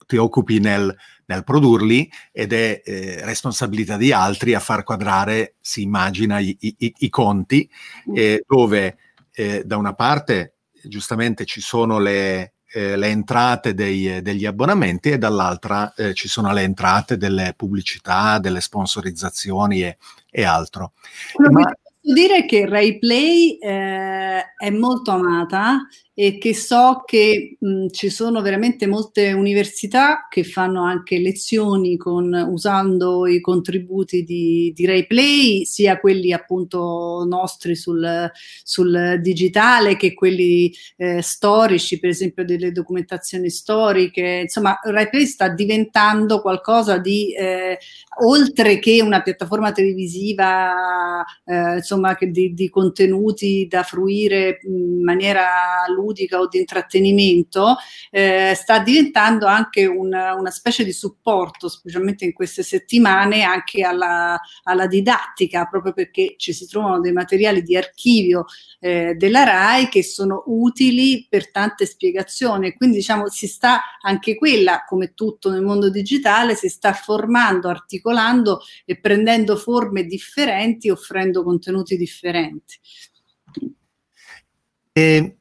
ti 0.07 0.17
occupi 0.17 0.59
nel, 0.59 0.95
nel 1.25 1.43
produrli 1.43 2.09
ed 2.31 2.53
è 2.53 2.81
eh, 2.83 3.25
responsabilità 3.25 3.97
di 3.97 4.11
altri 4.11 4.53
a 4.53 4.59
far 4.59 4.83
quadrare, 4.83 5.55
si 5.59 5.81
immagina, 5.81 6.39
i, 6.39 6.55
i, 6.59 6.93
i 6.97 7.09
conti, 7.09 7.69
eh, 8.13 8.43
dove 8.47 8.97
eh, 9.33 9.63
da 9.65 9.77
una 9.77 9.93
parte 9.93 10.55
giustamente 10.83 11.45
ci 11.45 11.61
sono 11.61 11.99
le, 11.99 12.53
eh, 12.73 12.95
le 12.95 13.07
entrate 13.07 13.73
dei, 13.73 14.21
degli 14.21 14.45
abbonamenti 14.45 15.11
e 15.11 15.17
dall'altra 15.17 15.93
eh, 15.93 16.13
ci 16.13 16.27
sono 16.27 16.51
le 16.53 16.63
entrate 16.63 17.17
delle 17.17 17.53
pubblicità, 17.55 18.39
delle 18.39 18.61
sponsorizzazioni 18.61 19.83
e, 19.83 19.97
e 20.29 20.43
altro. 20.43 20.93
Ma... 21.37 21.49
Posso 22.01 22.15
dire 22.15 22.45
che 22.45 22.67
Ray 22.67 22.97
Play 22.97 23.57
eh, 23.59 24.43
è 24.57 24.69
molto 24.71 25.11
amata 25.11 25.87
e 26.23 26.37
che 26.37 26.53
so 26.53 27.01
che 27.03 27.57
mh, 27.57 27.87
ci 27.87 28.11
sono 28.11 28.43
veramente 28.43 28.85
molte 28.85 29.31
università 29.31 30.27
che 30.29 30.43
fanno 30.43 30.83
anche 30.83 31.17
lezioni 31.17 31.97
con, 31.97 32.31
usando 32.47 33.25
i 33.25 33.41
contributi 33.41 34.23
di, 34.23 34.71
di 34.75 34.85
Ray 34.85 35.07
Play, 35.07 35.65
sia 35.65 35.99
quelli 35.99 36.31
appunto 36.31 37.25
nostri 37.27 37.75
sul, 37.75 38.29
sul 38.61 39.17
digitale 39.19 39.97
che 39.97 40.13
quelli 40.13 40.71
eh, 40.97 41.23
storici, 41.23 41.97
per 41.97 42.11
esempio 42.11 42.45
delle 42.45 42.71
documentazioni 42.71 43.49
storiche. 43.49 44.41
Insomma, 44.43 44.79
Ray 44.83 45.09
Play 45.09 45.25
sta 45.25 45.47
diventando 45.47 46.39
qualcosa 46.41 46.99
di 46.99 47.33
eh, 47.33 47.79
oltre 48.23 48.77
che 48.77 49.01
una 49.01 49.23
piattaforma 49.23 49.71
televisiva, 49.71 51.23
eh, 51.45 51.77
insomma, 51.77 52.15
di, 52.19 52.53
di, 52.53 52.69
contenuti 52.69 53.65
da 53.67 53.81
fruire 53.81 54.59
in 54.65 55.01
maniera 55.01 55.45
ludica 56.11 56.39
o 56.39 56.47
di 56.47 56.59
intrattenimento, 56.59 57.77
eh, 58.09 58.53
sta 58.55 58.79
diventando 58.79 59.45
anche 59.47 59.85
una, 59.85 60.33
una, 60.35 60.51
specie 60.51 60.83
di 60.83 60.91
supporto, 60.91 61.69
specialmente 61.69 62.25
in 62.25 62.33
queste 62.33 62.63
settimane, 62.63 63.43
anche 63.43 63.83
alla, 63.83 64.39
alla, 64.63 64.87
didattica, 64.87 65.65
proprio 65.65 65.93
perché 65.93 66.35
ci 66.37 66.53
si 66.53 66.67
trovano 66.67 66.99
dei 66.99 67.13
materiali 67.13 67.63
di 67.63 67.77
archivio 67.77 68.45
eh, 68.79 69.15
della 69.15 69.43
RAI 69.43 69.87
che 69.87 70.03
sono 70.03 70.43
utili 70.47 71.25
per 71.29 71.51
tante 71.51 71.85
spiegazioni. 71.85 72.73
Quindi, 72.73 72.97
diciamo, 72.97 73.29
si 73.29 73.47
sta 73.47 73.81
anche 74.01 74.35
quella, 74.35 74.83
come 74.87 75.13
tutto 75.13 75.49
nel 75.49 75.61
mondo 75.61 75.89
digitale, 75.89 76.55
si 76.55 76.67
sta 76.67 76.93
formando 76.93 77.69
articolando 77.69 78.59
e 78.85 78.99
prendendo 78.99 79.55
forme 79.55 80.03
differenti, 80.03 80.89
offrendo 80.89 81.43
contenuti 81.43 81.95
differenti. 81.95 82.79
E 84.93 85.40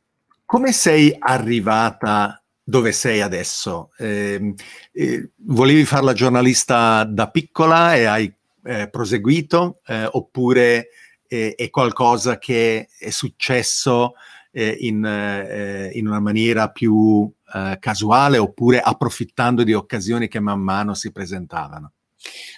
come 0.50 0.72
sei 0.72 1.14
arrivata 1.16 2.42
dove 2.60 2.90
sei 2.90 3.20
adesso? 3.20 3.90
Eh, 3.96 4.52
eh, 4.90 5.30
volevi 5.44 5.84
fare 5.84 6.02
la 6.02 6.12
giornalista 6.12 7.04
da 7.04 7.30
piccola 7.30 7.94
e 7.94 8.06
hai 8.06 8.34
eh, 8.64 8.90
proseguito 8.90 9.78
eh, 9.86 10.08
oppure 10.10 10.88
eh, 11.28 11.54
è 11.54 11.70
qualcosa 11.70 12.38
che 12.38 12.88
è 12.98 13.10
successo 13.10 14.14
eh, 14.50 14.76
in, 14.80 15.90
in, 15.92 16.06
una 16.08 16.18
maniera 16.18 16.68
più 16.70 17.32
casuale 17.78 18.36
oppure 18.38 18.80
approfittando 18.80 19.62
di 19.62 19.72
occasioni 19.72 20.26
che 20.26 20.40
man 20.40 20.58
mano 20.58 20.94
si 20.94 21.12
presentavano? 21.12 21.92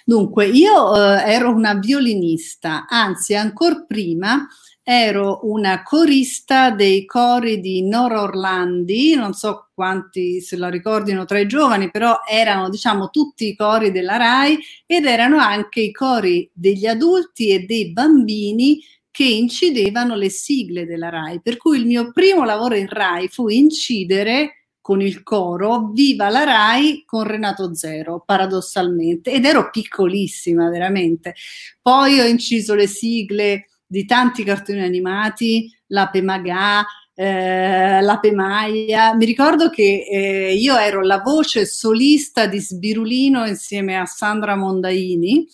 Dunque, 0.03 0.47
io 0.47 0.95
ero 0.95 1.53
una 1.53 1.75
violinista, 1.75 2.87
anzi, 2.87 3.35
ancora 3.35 3.85
prima 3.87 4.47
ero 4.83 5.39
una 5.43 5.81
corista 5.81 6.69
dei 6.69 7.05
cori 7.05 7.61
di 7.61 7.81
Nora 7.87 8.21
Orlandi, 8.21 9.15
non 9.15 9.33
so 9.33 9.69
quanti 9.73 10.41
se 10.41 10.57
la 10.57 10.69
ricordino 10.69 11.23
tra 11.23 11.39
i 11.39 11.47
giovani, 11.47 11.89
però 11.89 12.19
erano 12.29 12.69
diciamo 12.69 13.09
tutti 13.09 13.47
i 13.47 13.55
cori 13.55 13.91
della 13.91 14.17
RAI 14.17 14.59
ed 14.85 15.05
erano 15.05 15.37
anche 15.37 15.79
i 15.79 15.93
cori 15.93 16.49
degli 16.53 16.85
adulti 16.85 17.49
e 17.49 17.61
dei 17.61 17.91
bambini 17.93 18.81
che 19.09 19.23
incidevano 19.23 20.15
le 20.15 20.29
sigle 20.29 20.85
della 20.85 21.09
RAI. 21.09 21.39
Per 21.41 21.55
cui 21.55 21.77
il 21.77 21.85
mio 21.85 22.11
primo 22.11 22.43
lavoro 22.43 22.75
in 22.75 22.87
RAI 22.87 23.29
fu 23.29 23.47
incidere 23.47 24.63
con 24.81 25.01
il 25.01 25.23
coro 25.23 25.91
Viva 25.93 26.27
la 26.27 26.43
Rai 26.43 27.03
con 27.05 27.23
Renato 27.23 27.73
Zero, 27.73 28.21
paradossalmente, 28.25 29.31
ed 29.31 29.45
ero 29.45 29.69
piccolissima 29.69 30.69
veramente. 30.69 31.35
Poi 31.81 32.19
ho 32.19 32.25
inciso 32.25 32.75
le 32.75 32.87
sigle 32.87 33.67
di 33.93 34.05
tanti 34.05 34.43
cartoni 34.43 34.81
animati, 34.81 35.71
L'Ape 35.89 36.23
Magà, 36.23 36.83
eh, 37.13 38.01
L'Ape 38.01 38.31
Maia. 38.31 39.13
Mi 39.13 39.23
ricordo 39.23 39.69
che 39.69 40.07
eh, 40.09 40.55
io 40.55 40.75
ero 40.77 41.03
la 41.03 41.19
voce 41.19 41.67
solista 41.67 42.47
di 42.47 42.59
Sbirulino 42.59 43.45
insieme 43.45 43.95
a 43.95 44.07
Sandra 44.07 44.55
Mondaini 44.55 45.45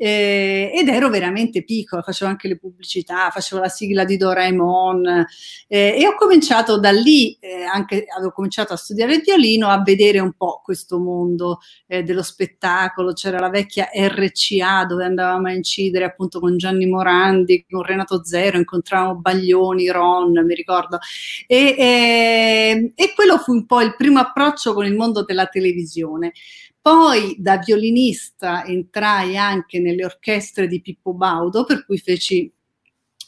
eh, 0.00 0.70
ed 0.72 0.88
ero 0.88 1.08
veramente 1.10 1.64
piccola, 1.64 2.02
facevo 2.02 2.30
anche 2.30 2.46
le 2.46 2.56
pubblicità, 2.56 3.30
facevo 3.30 3.60
la 3.60 3.68
sigla 3.68 4.04
di 4.04 4.16
Doraemon 4.16 5.26
eh, 5.66 5.96
e 5.98 6.06
ho 6.06 6.14
cominciato 6.14 6.78
da 6.78 6.92
lì, 6.92 7.36
eh, 7.40 7.64
anche 7.64 8.06
avevo 8.14 8.30
cominciato 8.30 8.72
a 8.72 8.76
studiare 8.76 9.16
il 9.16 9.22
violino, 9.22 9.68
a 9.68 9.82
vedere 9.82 10.20
un 10.20 10.34
po' 10.34 10.60
questo 10.62 11.00
mondo 11.00 11.58
eh, 11.88 12.04
dello 12.04 12.22
spettacolo, 12.22 13.12
c'era 13.12 13.40
la 13.40 13.50
vecchia 13.50 13.88
RCA 13.92 14.84
dove 14.84 15.04
andavamo 15.04 15.48
a 15.48 15.52
incidere 15.52 16.04
appunto 16.04 16.38
con 16.38 16.56
Gianni 16.56 16.86
Morandi, 16.86 17.66
con 17.68 17.82
Renato 17.82 18.24
Zero, 18.24 18.56
incontravamo 18.56 19.16
Baglioni, 19.16 19.88
Ron, 19.88 20.44
mi 20.44 20.54
ricordo, 20.54 21.00
e, 21.48 21.74
e, 21.76 22.92
e 22.94 23.12
quello 23.16 23.38
fu 23.38 23.52
un 23.52 23.66
po' 23.66 23.80
il 23.80 23.96
primo 23.96 24.20
approccio 24.20 24.74
con 24.74 24.86
il 24.86 24.94
mondo 24.94 25.24
della 25.24 25.46
televisione. 25.46 26.32
Poi 26.80 27.36
da 27.38 27.58
violinista 27.58 28.64
entrai 28.64 29.36
anche 29.36 29.78
nelle 29.80 30.04
orchestre 30.04 30.66
di 30.66 30.80
Pippo 30.80 31.12
Baudo, 31.12 31.64
per 31.64 31.84
cui 31.84 31.98
feci 31.98 32.50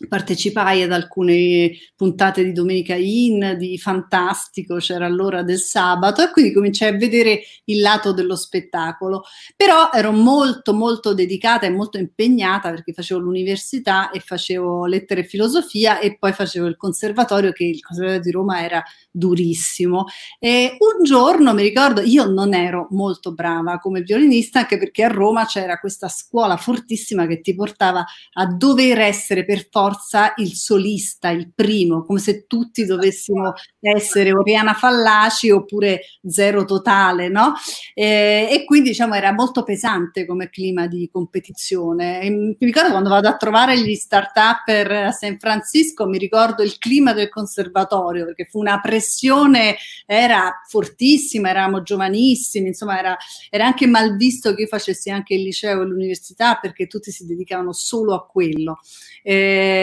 partecipai 0.09 0.83
ad 0.83 0.93
alcune 0.93 1.73
puntate 1.95 2.43
di 2.45 2.53
Domenica 2.53 2.95
In, 2.95 3.57
di 3.59 3.79
Fantastico, 3.79 4.77
c'era 4.77 5.09
l'ora 5.09 5.43
del 5.43 5.59
sabato 5.59 6.23
e 6.23 6.31
quindi 6.31 6.53
cominciai 6.53 6.95
a 6.95 6.97
vedere 6.97 7.43
il 7.65 7.81
lato 7.81 8.13
dello 8.13 8.37
spettacolo. 8.37 9.25
Però 9.57 9.91
ero 9.93 10.13
molto 10.13 10.73
molto 10.73 11.13
dedicata 11.13 11.67
e 11.67 11.71
molto 11.71 11.99
impegnata 11.99 12.71
perché 12.71 12.93
facevo 12.93 13.21
l'università 13.21 14.11
e 14.11 14.21
facevo 14.21 14.87
lettere 14.87 15.21
e 15.21 15.25
filosofia 15.25 15.99
e 15.99 16.17
poi 16.19 16.33
facevo 16.33 16.67
il 16.67 16.77
conservatorio 16.77 17.53
che 17.53 17.65
il 17.65 17.81
conservatorio 17.83 18.23
di 18.23 18.31
Roma 18.31 18.65
era 18.65 18.83
durissimo. 19.11 20.07
E 20.39 20.77
un 20.79 21.05
giorno 21.05 21.53
mi 21.53 21.63
ricordo, 21.63 22.01
io 22.01 22.27
non 22.27 22.55
ero 22.55 22.87
molto 22.91 23.35
brava 23.35 23.79
come 23.79 24.01
violinista 24.01 24.61
anche 24.61 24.79
perché 24.79 25.05
a 25.05 25.09
Roma 25.09 25.45
c'era 25.45 25.79
questa 25.79 26.09
scuola 26.09 26.57
fortissima 26.57 27.27
che 27.27 27.41
ti 27.41 27.55
portava 27.55 28.05
a 28.35 28.47
dover 28.47 29.01
essere 29.01 29.45
per 29.45 29.69
forza 29.71 29.89
forza 29.91 30.35
il 30.37 30.55
solista, 30.55 31.31
il 31.31 31.51
primo, 31.53 32.05
come 32.05 32.21
se 32.21 32.47
tutti 32.47 32.85
dovessimo 32.85 33.55
essere 33.81 34.33
Oriana 34.33 34.73
Fallaci 34.75 35.51
oppure 35.51 36.03
zero 36.27 36.65
totale, 36.65 37.29
no? 37.29 37.55
E, 37.93 38.49
e 38.51 38.65
quindi 38.65 38.91
diciamo 38.91 39.15
era 39.15 39.33
molto 39.33 39.65
pesante 39.65 40.27
come 40.27 40.49
clima 40.49 40.87
di 40.87 41.09
competizione. 41.11 42.21
E 42.21 42.31
mi 42.31 42.57
ricordo 42.59 42.91
quando 42.91 43.09
vado 43.09 43.29
a 43.29 43.37
trovare 43.37 43.79
gli 43.81 43.95
start-up 43.95 44.69
a 44.69 45.11
San 45.11 45.39
Francisco, 45.39 46.07
mi 46.07 46.19
ricordo 46.19 46.63
il 46.63 46.79
clima 46.79 47.13
del 47.13 47.29
conservatorio, 47.29 48.27
perché 48.27 48.47
fu 48.47 48.61
una 48.61 48.81
pressione, 48.81 49.77
era 50.07 50.63
fortissima, 50.69 51.51
eravamo 51.51 51.83
giovanissimi, 51.83 52.69
insomma 52.69 52.99
era, 52.99 53.17
era 53.51 53.67
anche 53.67 53.87
mal 53.87 54.17
visto 54.17 54.55
che 54.55 54.63
io 54.63 54.69
facessi 54.69 55.11
anche 55.11 55.35
il 55.35 55.43
liceo 55.43 55.83
e 55.83 55.85
l'università 55.85 56.57
perché 56.57 56.87
tutti 56.87 57.11
si 57.11 57.27
dedicavano 57.27 57.73
solo 57.73 58.15
a 58.15 58.25
quello. 58.25 58.79
Eh, 59.23 59.80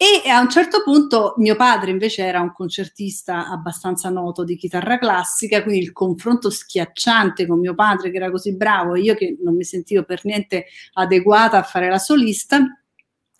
e 0.00 0.28
a 0.28 0.40
un 0.40 0.48
certo 0.48 0.82
punto 0.84 1.34
mio 1.38 1.56
padre 1.56 1.90
invece 1.90 2.22
era 2.22 2.40
un 2.40 2.52
concertista 2.52 3.48
abbastanza 3.48 4.10
noto 4.10 4.44
di 4.44 4.56
chitarra 4.56 4.96
classica, 4.96 5.62
quindi 5.62 5.80
il 5.82 5.92
confronto 5.92 6.50
schiacciante 6.50 7.46
con 7.46 7.58
mio 7.58 7.74
padre 7.74 8.10
che 8.10 8.16
era 8.16 8.30
così 8.30 8.54
bravo 8.54 8.94
e 8.94 9.00
io 9.00 9.14
che 9.16 9.36
non 9.42 9.56
mi 9.56 9.64
sentivo 9.64 10.04
per 10.04 10.24
niente 10.24 10.66
adeguata 10.92 11.58
a 11.58 11.64
fare 11.64 11.88
la 11.88 11.98
solista 11.98 12.64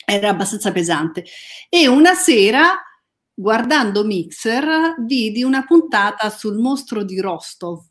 era 0.05 0.31
abbastanza 0.31 0.73
pesante. 0.73 1.25
E 1.69 1.87
una 1.87 2.15
sera 2.15 2.83
guardando 3.33 4.05
Mixer, 4.05 4.97
vidi 5.07 5.45
una 5.45 5.65
puntata 5.65 6.29
sul 6.29 6.57
mostro 6.59 7.05
di 7.05 7.21
Rostov, 7.21 7.87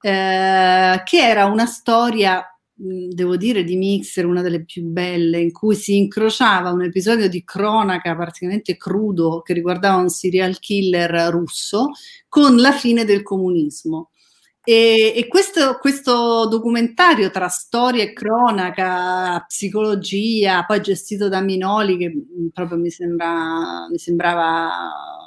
eh, 0.00 1.00
che 1.04 1.18
era 1.18 1.44
una 1.44 1.66
storia 1.66 2.44
devo 2.76 3.36
dire 3.36 3.62
di 3.62 3.76
Mixer 3.76 4.26
una 4.26 4.42
delle 4.42 4.64
più 4.64 4.82
belle 4.82 5.38
in 5.38 5.52
cui 5.52 5.76
si 5.76 5.96
incrociava 5.96 6.72
un 6.72 6.82
episodio 6.82 7.28
di 7.28 7.44
cronaca 7.44 8.16
praticamente 8.16 8.76
crudo 8.76 9.42
che 9.42 9.52
riguardava 9.52 10.00
un 10.00 10.08
serial 10.08 10.58
killer 10.58 11.30
russo 11.30 11.90
con 12.28 12.56
la 12.56 12.72
fine 12.72 13.04
del 13.04 13.22
comunismo. 13.22 14.10
E, 14.66 15.12
e 15.14 15.28
questo, 15.28 15.76
questo, 15.78 16.48
documentario 16.48 17.30
tra 17.30 17.48
storia 17.48 18.02
e 18.02 18.14
cronaca, 18.14 19.44
psicologia, 19.46 20.64
poi 20.64 20.80
gestito 20.80 21.28
da 21.28 21.42
Minoli, 21.42 21.98
che 21.98 22.12
proprio 22.50 22.78
mi, 22.78 22.88
sembra, 22.90 23.86
mi 23.90 23.98
sembrava 23.98 25.23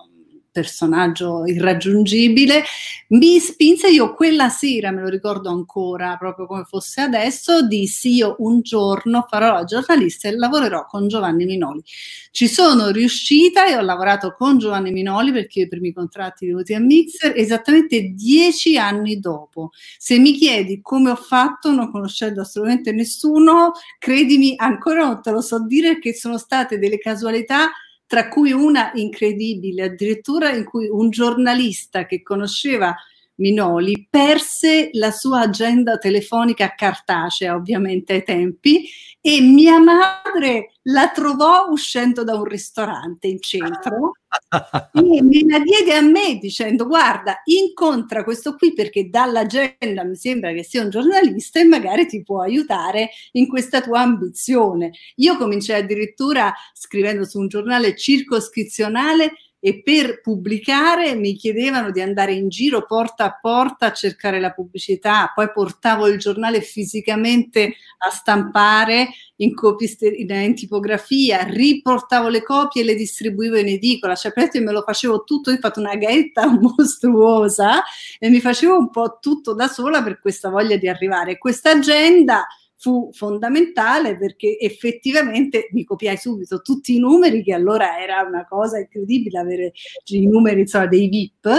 personaggio 0.57 1.45
irraggiungibile, 1.45 2.63
mi 3.09 3.37
spinse 3.39 3.89
io 3.89 4.15
quella 4.15 4.49
sera, 4.49 4.89
me 4.89 5.01
lo 5.01 5.07
ricordo 5.07 5.51
ancora, 5.51 6.17
proprio 6.17 6.47
come 6.47 6.63
fosse 6.63 7.01
adesso, 7.01 7.61
dissi 7.61 8.15
io 8.15 8.37
un 8.39 8.61
giorno 8.61 9.27
farò 9.29 9.53
la 9.53 9.65
giornalista 9.65 10.27
e 10.27 10.35
lavorerò 10.35 10.87
con 10.87 11.07
Giovanni 11.07 11.45
Minoli. 11.45 11.83
Ci 12.31 12.47
sono 12.47 12.89
riuscita 12.89 13.67
e 13.67 13.75
ho 13.75 13.81
lavorato 13.81 14.33
con 14.35 14.57
Giovanni 14.57 14.91
Minoli 14.91 15.31
perché 15.31 15.61
i 15.61 15.67
primi 15.67 15.93
contratti 15.93 16.47
venuti 16.47 16.73
a 16.73 16.79
Mixer 16.79 17.33
esattamente 17.37 18.13
dieci 18.15 18.79
anni 18.79 19.19
dopo. 19.19 19.69
Se 19.99 20.17
mi 20.17 20.33
chiedi 20.33 20.81
come 20.81 21.11
ho 21.11 21.15
fatto, 21.15 21.71
non 21.71 21.91
conoscendo 21.91 22.41
assolutamente 22.41 22.91
nessuno, 22.91 23.73
credimi, 23.99 24.55
ancora 24.57 25.05
non 25.05 25.21
te 25.21 25.29
lo 25.29 25.41
so 25.41 25.63
dire 25.63 25.99
che 25.99 26.15
sono 26.15 26.39
state 26.39 26.79
delle 26.79 26.97
casualità 26.97 27.69
tra 28.07 28.29
cui 28.29 28.51
una 28.53 28.91
incredibile, 28.95 29.83
addirittura 29.83 30.51
in 30.51 30.63
cui 30.63 30.87
un 30.87 31.09
giornalista 31.09 32.05
che 32.05 32.23
conosceva 32.23 32.95
Minoli 33.37 34.07
perse 34.09 34.89
la 34.93 35.11
sua 35.11 35.41
agenda 35.41 35.97
telefonica 35.97 36.73
cartacea, 36.75 37.55
ovviamente 37.55 38.13
ai 38.13 38.23
tempi, 38.23 38.89
e 39.21 39.41
mia 39.41 39.77
madre 39.79 40.75
la 40.83 41.09
trovò 41.09 41.67
uscendo 41.69 42.23
da 42.23 42.35
un 42.35 42.45
ristorante 42.45 43.27
in 43.27 43.41
centro 43.41 44.13
e 44.93 45.21
me 45.21 45.43
la 45.45 45.59
diede 45.59 45.93
a 45.95 46.01
me 46.01 46.37
dicendo 46.39 46.85
guarda 46.85 47.41
incontra 47.45 48.23
questo 48.23 48.55
qui 48.55 48.73
perché 48.73 49.09
dall'agenda 49.09 50.05
mi 50.05 50.15
sembra 50.15 50.53
che 50.53 50.63
sia 50.63 50.83
un 50.83 50.89
giornalista 50.89 51.59
e 51.59 51.65
magari 51.65 52.05
ti 52.05 52.23
può 52.23 52.41
aiutare 52.41 53.09
in 53.33 53.47
questa 53.47 53.81
tua 53.81 53.99
ambizione. 53.99 54.91
Io 55.15 55.35
cominciai 55.35 55.81
addirittura 55.81 56.53
scrivendo 56.73 57.25
su 57.25 57.39
un 57.39 57.47
giornale 57.49 57.95
circoscrizionale 57.95 59.33
e 59.59 59.81
per 59.81 60.21
pubblicare 60.21 61.15
mi 61.15 61.35
chiedevano 61.35 61.91
di 61.91 62.01
andare 62.01 62.33
in 62.33 62.47
giro 62.49 62.85
porta 62.85 63.25
a 63.25 63.37
porta 63.39 63.87
a 63.87 63.91
cercare 63.91 64.39
la 64.39 64.51
pubblicità, 64.51 65.31
poi 65.33 65.51
portavo 65.51 66.07
il 66.07 66.19
giornale 66.19 66.61
fisicamente 66.61 67.75
a 67.97 68.09
stampare 68.11 69.09
in, 69.37 69.53
copiste, 69.55 70.07
in 70.07 70.55
tipografia, 70.55 71.43
riportavo 71.43 72.27
le 72.27 72.43
copie 72.43 72.81
e 72.81 72.85
le 72.85 72.95
distribuivo 72.95 73.57
in 73.57 73.67
edicola, 73.67 74.15
cioè 74.15 74.31
praticamente 74.31 74.71
me 74.71 74.77
lo 74.77 74.83
facevo 74.85 75.23
tutto, 75.23 75.49
io 75.49 75.57
ho 75.57 75.59
fatto 75.59 75.79
una 75.79 75.95
gaetta 75.95 76.47
mostruosa 76.59 77.83
e 78.19 78.29
mi 78.29 78.39
facevo 78.39 78.77
un 78.77 78.89
po' 78.89 79.17
tutto 79.19 79.53
da 79.53 79.67
sola 79.67 80.03
per 80.03 80.19
questa 80.19 80.49
voglia 80.49 80.77
di 80.77 80.87
arrivare. 80.87 81.37
Questa 81.37 81.71
agenda 81.71 82.45
fu 82.77 83.09
fondamentale 83.11 84.15
perché 84.17 84.57
effettivamente 84.59 85.69
mi 85.71 85.83
copiai 85.83 86.17
subito 86.17 86.61
tutti 86.61 86.95
i 86.95 86.99
numeri, 86.99 87.43
che 87.43 87.53
allora 87.53 87.99
era 87.99 88.21
una 88.21 88.45
cosa 88.45 88.77
incredibile 88.77 89.39
avere 89.39 89.73
i 90.05 90.27
numeri 90.27 90.61
insomma, 90.61 90.85
dei 90.85 91.09
VIP, 91.09 91.49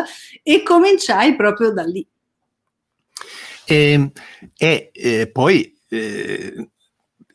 e 0.42 0.62
cominciai 0.62 1.34
proprio 1.34 1.72
da 1.72 1.82
lì. 1.82 2.06
E, 3.66 3.92
ehm, 3.92 4.12
e, 4.56 4.90
e 4.92 5.30
poi, 5.30 5.76
eh, 5.88 6.68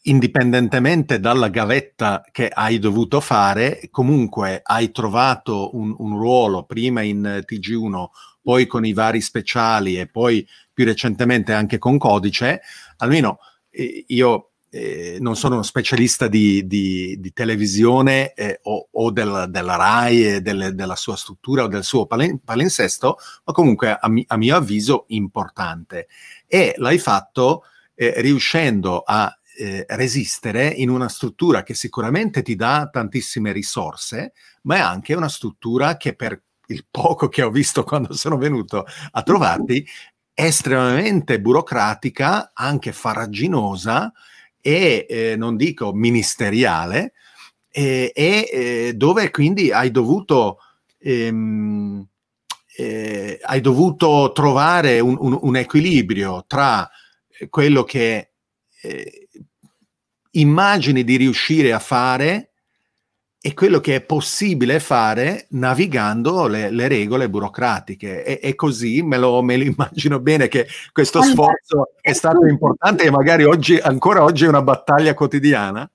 indipendentemente 0.03 1.19
dalla 1.19 1.49
gavetta 1.49 2.23
che 2.31 2.47
hai 2.47 2.79
dovuto 2.79 3.19
fare, 3.19 3.87
comunque 3.91 4.61
hai 4.63 4.91
trovato 4.91 5.75
un, 5.75 5.93
un 5.97 6.17
ruolo 6.17 6.63
prima 6.63 7.01
in 7.01 7.43
TG1, 7.45 8.05
poi 8.41 8.65
con 8.65 8.85
i 8.85 8.93
vari 8.93 9.21
speciali 9.21 9.99
e 9.99 10.07
poi 10.07 10.45
più 10.73 10.85
recentemente 10.85 11.53
anche 11.53 11.77
con 11.77 11.97
Codice, 11.97 12.61
almeno 12.97 13.39
io 14.07 14.53
eh, 14.73 15.17
non 15.19 15.35
sono 15.35 15.53
uno 15.53 15.63
specialista 15.63 16.27
di, 16.27 16.65
di, 16.65 17.19
di 17.19 17.31
televisione 17.31 18.33
eh, 18.33 18.59
o, 18.63 18.87
o 18.91 19.11
del, 19.11 19.45
della 19.49 19.75
RAI 19.75 20.25
e 20.25 20.41
delle, 20.41 20.73
della 20.73 20.95
sua 20.95 21.15
struttura 21.15 21.63
o 21.63 21.67
del 21.67 21.83
suo 21.83 22.07
palen- 22.07 22.39
palinsesto, 22.43 23.17
ma 23.45 23.53
comunque 23.53 23.95
a, 23.95 24.09
mi, 24.09 24.25
a, 24.27 24.35
mio 24.35 24.55
avviso 24.55 25.05
importante. 25.09 26.07
E 26.47 26.73
l'hai 26.77 26.97
fatto 26.97 27.65
eh, 27.93 28.13
riuscendo 28.17 29.03
a 29.05 29.31
eh, 29.57 29.85
resistere 29.89 30.67
in 30.69 30.89
una 30.89 31.07
struttura 31.07 31.61
che 31.61 31.75
sicuramente 31.75 32.41
ti 32.41 32.55
dà 32.55 32.89
tantissime 32.91 33.51
risorse, 33.51 34.33
ma 34.63 34.77
è 34.77 34.79
anche 34.79 35.13
una 35.13 35.29
struttura 35.29 35.97
che 35.97 36.15
per 36.15 36.41
il 36.67 36.87
poco 36.89 37.27
che 37.27 37.43
ho 37.43 37.51
visto 37.51 37.83
quando 37.83 38.13
sono 38.13 38.37
venuto 38.37 38.85
a 39.11 39.21
trovarti, 39.21 39.85
estremamente 40.33 41.39
burocratica, 41.39 42.51
anche 42.53 42.91
faraginosa 42.91 44.11
e 44.59 45.05
eh, 45.09 45.35
non 45.35 45.55
dico 45.55 45.93
ministeriale, 45.93 47.13
e, 47.69 48.11
e 48.13 48.49
eh, 48.51 48.93
dove 48.93 49.29
quindi 49.31 49.71
hai 49.71 49.91
dovuto, 49.91 50.59
ehm, 50.99 52.07
eh, 52.77 53.39
hai 53.41 53.61
dovuto 53.61 54.31
trovare 54.33 54.99
un, 54.99 55.17
un, 55.19 55.37
un, 55.41 55.55
equilibrio 55.55 56.45
tra 56.47 56.89
quello 57.49 57.83
che 57.83 58.31
eh, 58.81 59.27
immagini 60.31 61.03
di 61.03 61.15
riuscire 61.17 61.73
a 61.73 61.79
fare 61.79 62.52
è 63.45 63.53
quello 63.53 63.81
che 63.81 63.95
è 63.95 64.01
possibile 64.01 64.79
fare 64.79 65.47
navigando 65.49 66.47
le, 66.47 66.69
le 66.69 66.87
regole 66.87 67.29
burocratiche. 67.29 68.23
E, 68.23 68.39
e 68.41 68.55
così 68.55 69.01
me 69.01 69.17
lo, 69.17 69.41
me 69.41 69.57
lo, 69.57 69.63
immagino 69.67 70.21
bene 70.21 70.47
che 70.47 70.65
questo 70.93 71.21
sforzo 71.21 71.91
è 71.99 72.13
stato 72.13 72.45
importante 72.45 73.03
e 73.03 73.11
magari 73.11 73.43
oggi, 73.43 73.77
ancora 73.77 74.23
oggi 74.23 74.45
è 74.45 74.47
una 74.47 74.61
battaglia 74.61 75.13
quotidiana. 75.13 75.85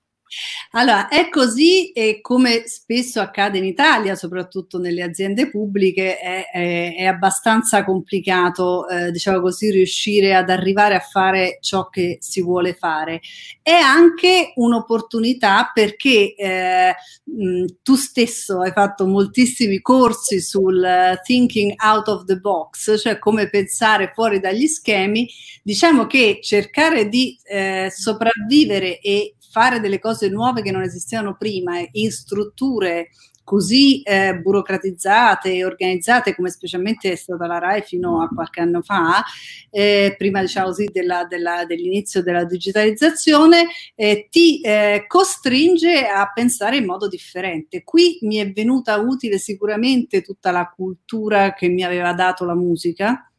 Allora, 0.72 1.08
è 1.08 1.28
così 1.28 1.90
e 1.92 2.20
come 2.20 2.64
spesso 2.66 3.20
accade 3.20 3.58
in 3.58 3.64
Italia, 3.64 4.14
soprattutto 4.14 4.78
nelle 4.78 5.02
aziende 5.02 5.48
pubbliche, 5.50 6.18
è, 6.18 6.50
è, 6.50 6.94
è 6.96 7.04
abbastanza 7.04 7.84
complicato, 7.84 8.86
eh, 8.88 9.10
diciamo 9.10 9.40
così, 9.40 9.70
riuscire 9.70 10.34
ad 10.34 10.50
arrivare 10.50 10.94
a 10.94 11.00
fare 11.00 11.58
ciò 11.60 11.88
che 11.88 12.18
si 12.20 12.42
vuole 12.42 12.74
fare. 12.74 13.20
È 13.62 13.72
anche 13.72 14.52
un'opportunità 14.56 15.70
perché 15.72 16.34
eh, 16.34 16.94
mh, 17.24 17.64
tu 17.82 17.94
stesso 17.94 18.60
hai 18.60 18.72
fatto 18.72 19.06
moltissimi 19.06 19.80
corsi 19.80 20.40
sul 20.40 21.18
thinking 21.24 21.74
out 21.82 22.08
of 22.08 22.24
the 22.24 22.36
box, 22.36 23.00
cioè 23.00 23.18
come 23.18 23.48
pensare 23.48 24.12
fuori 24.14 24.40
dagli 24.40 24.66
schemi. 24.66 25.28
Diciamo 25.62 26.06
che 26.06 26.40
cercare 26.42 27.08
di 27.08 27.38
eh, 27.44 27.90
sopravvivere 27.94 29.00
e 29.00 29.34
fare 29.50 29.80
delle 29.80 29.98
cose 29.98 30.28
nuove 30.28 30.62
che 30.62 30.70
non 30.70 30.82
esistevano 30.82 31.36
prima 31.36 31.78
in 31.92 32.10
strutture 32.10 33.08
così 33.48 34.02
eh, 34.02 34.36
burocratizzate 34.36 35.54
e 35.54 35.64
organizzate 35.64 36.34
come 36.34 36.50
specialmente 36.50 37.12
è 37.12 37.16
stata 37.16 37.46
la 37.46 37.58
RAI 37.58 37.80
fino 37.80 38.20
a 38.20 38.28
qualche 38.28 38.60
anno 38.60 38.82
fa, 38.82 39.24
eh, 39.70 40.14
prima 40.18 40.42
diciamo 40.42 40.66
così 40.66 40.90
della, 40.92 41.24
della, 41.24 41.64
dell'inizio 41.64 42.22
della 42.22 42.44
digitalizzazione, 42.44 43.68
eh, 43.94 44.28
ti 44.30 44.60
eh, 44.60 45.04
costringe 45.06 46.06
a 46.06 46.30
pensare 46.30 46.76
in 46.76 46.84
modo 46.84 47.08
differente. 47.08 47.84
Qui 47.84 48.18
mi 48.20 48.36
è 48.36 48.52
venuta 48.52 48.98
utile 48.98 49.38
sicuramente 49.38 50.20
tutta 50.20 50.50
la 50.50 50.70
cultura 50.70 51.54
che 51.54 51.68
mi 51.68 51.82
aveva 51.82 52.12
dato 52.12 52.44
la 52.44 52.54
musica, 52.54 53.32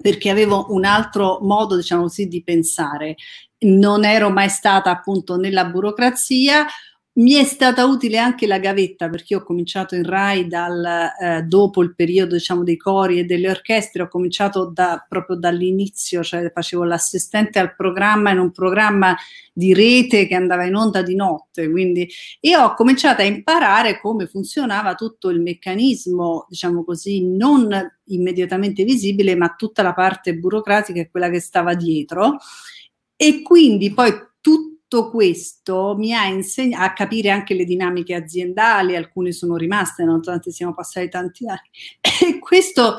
perché 0.00 0.30
avevo 0.30 0.66
un 0.70 0.86
altro 0.86 1.40
modo, 1.42 1.76
diciamo 1.76 2.02
così, 2.04 2.26
di 2.26 2.42
pensare 2.42 3.16
non 3.58 4.04
ero 4.04 4.30
mai 4.30 4.48
stata 4.48 4.90
appunto 4.90 5.36
nella 5.36 5.64
burocrazia. 5.64 6.66
Mi 7.18 7.32
è 7.32 7.44
stata 7.44 7.86
utile 7.86 8.18
anche 8.18 8.46
la 8.46 8.58
gavetta 8.58 9.08
perché 9.08 9.36
ho 9.36 9.42
cominciato 9.42 9.94
in 9.94 10.02
RAI 10.02 10.48
dal, 10.48 10.84
eh, 11.18 11.42
dopo 11.44 11.82
il 11.82 11.94
periodo 11.94 12.34
diciamo, 12.34 12.62
dei 12.62 12.76
cori 12.76 13.18
e 13.18 13.24
delle 13.24 13.48
orchestre, 13.48 14.02
ho 14.02 14.08
cominciato 14.08 14.66
da, 14.66 15.02
proprio 15.08 15.36
dall'inizio, 15.36 16.22
cioè 16.22 16.50
facevo 16.52 16.84
l'assistente 16.84 17.58
al 17.58 17.74
programma 17.74 18.32
in 18.32 18.38
un 18.38 18.50
programma 18.52 19.16
di 19.50 19.72
rete 19.72 20.26
che 20.26 20.34
andava 20.34 20.64
in 20.64 20.74
onda 20.74 21.00
di 21.00 21.14
notte, 21.14 21.70
quindi, 21.70 22.06
e 22.38 22.54
ho 22.54 22.74
cominciato 22.74 23.22
a 23.22 23.24
imparare 23.24 23.98
come 23.98 24.26
funzionava 24.26 24.94
tutto 24.94 25.30
il 25.30 25.40
meccanismo, 25.40 26.44
diciamo 26.50 26.84
così, 26.84 27.24
non 27.24 27.94
immediatamente 28.08 28.84
visibile, 28.84 29.34
ma 29.36 29.54
tutta 29.56 29.80
la 29.80 29.94
parte 29.94 30.34
burocratica 30.34 31.00
e 31.00 31.08
quella 31.08 31.30
che 31.30 31.40
stava 31.40 31.72
dietro 31.72 32.36
e 33.16 33.42
quindi 33.42 33.92
poi 33.92 34.12
tutto 34.40 35.10
questo 35.10 35.94
mi 35.96 36.14
ha 36.14 36.26
insegnato 36.26 36.84
a 36.84 36.92
capire 36.92 37.30
anche 37.30 37.54
le 37.54 37.64
dinamiche 37.64 38.14
aziendali, 38.14 38.94
alcune 38.94 39.32
sono 39.32 39.56
rimaste, 39.56 40.04
nonostante 40.04 40.52
siamo 40.52 40.74
passati 40.74 41.08
tanti 41.08 41.48
anni. 41.48 41.70
E 42.26 42.38
questo 42.38 42.98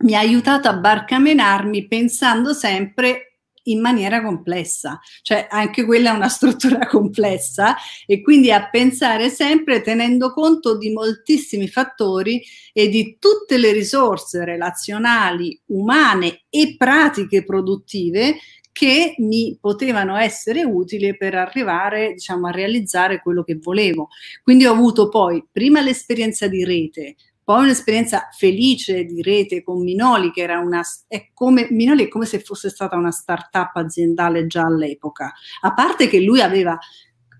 mi 0.00 0.14
ha 0.14 0.18
aiutato 0.18 0.68
a 0.68 0.76
barcamenarmi 0.76 1.86
pensando 1.86 2.52
sempre 2.52 3.34
in 3.64 3.80
maniera 3.80 4.22
complessa, 4.22 5.00
cioè 5.22 5.46
anche 5.50 5.84
quella 5.84 6.10
è 6.10 6.14
una 6.14 6.28
struttura 6.28 6.86
complessa 6.86 7.76
e 8.06 8.22
quindi 8.22 8.50
a 8.50 8.68
pensare 8.68 9.30
sempre 9.30 9.80
tenendo 9.80 10.32
conto 10.32 10.76
di 10.76 10.90
moltissimi 10.90 11.68
fattori 11.68 12.42
e 12.72 12.88
di 12.88 13.16
tutte 13.18 13.56
le 13.58 13.72
risorse 13.72 14.44
relazionali, 14.44 15.58
umane 15.66 16.42
e 16.48 16.76
pratiche 16.76 17.44
produttive 17.44 18.36
che 18.74 19.14
mi 19.18 19.56
potevano 19.60 20.16
essere 20.16 20.64
utili 20.64 21.16
per 21.16 21.36
arrivare 21.36 22.14
diciamo, 22.14 22.48
a 22.48 22.50
realizzare 22.50 23.22
quello 23.22 23.44
che 23.44 23.56
volevo. 23.62 24.08
Quindi 24.42 24.66
ho 24.66 24.72
avuto 24.72 25.08
poi 25.08 25.46
prima 25.50 25.80
l'esperienza 25.80 26.48
di 26.48 26.64
rete, 26.64 27.14
poi 27.44 27.62
un'esperienza 27.62 28.30
felice 28.36 29.04
di 29.04 29.22
rete 29.22 29.62
con 29.62 29.80
Minoli, 29.80 30.32
che 30.32 30.42
era 30.42 30.58
una, 30.58 30.82
è 31.06 31.28
come, 31.32 31.68
Minoli 31.70 32.06
è 32.06 32.08
come 32.08 32.26
se 32.26 32.40
fosse 32.40 32.68
stata 32.68 32.96
una 32.96 33.12
start-up 33.12 33.76
aziendale 33.76 34.48
già 34.48 34.64
all'epoca, 34.64 35.32
a 35.60 35.72
parte 35.72 36.08
che 36.08 36.18
lui 36.20 36.40
aveva 36.40 36.76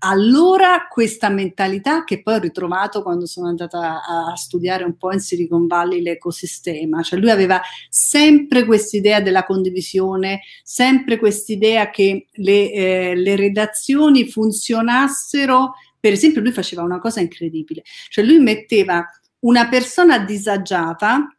allora 0.07 0.87
questa 0.87 1.29
mentalità 1.29 2.03
che 2.03 2.21
poi 2.21 2.35
ho 2.35 2.39
ritrovato 2.39 3.01
quando 3.01 3.25
sono 3.25 3.47
andata 3.47 4.03
a, 4.03 4.31
a 4.31 4.35
studiare 4.35 4.83
un 4.83 4.97
po' 4.97 5.11
in 5.11 5.19
Silicon 5.19 5.65
Valley 5.65 6.01
l'ecosistema, 6.01 7.01
cioè 7.01 7.19
lui 7.19 7.31
aveva 7.31 7.59
sempre 7.89 8.65
quest'idea 8.65 9.19
della 9.19 9.45
condivisione, 9.45 10.41
sempre 10.63 11.17
quest'idea 11.17 11.89
che 11.89 12.27
le, 12.33 12.71
eh, 12.71 13.15
le 13.15 13.35
redazioni 13.35 14.29
funzionassero, 14.29 15.73
per 15.99 16.13
esempio 16.13 16.41
lui 16.41 16.51
faceva 16.51 16.83
una 16.83 16.99
cosa 16.99 17.19
incredibile, 17.19 17.81
cioè 18.09 18.23
lui 18.23 18.37
metteva 18.37 19.03
una 19.39 19.67
persona 19.67 20.19
disagiata 20.19 21.34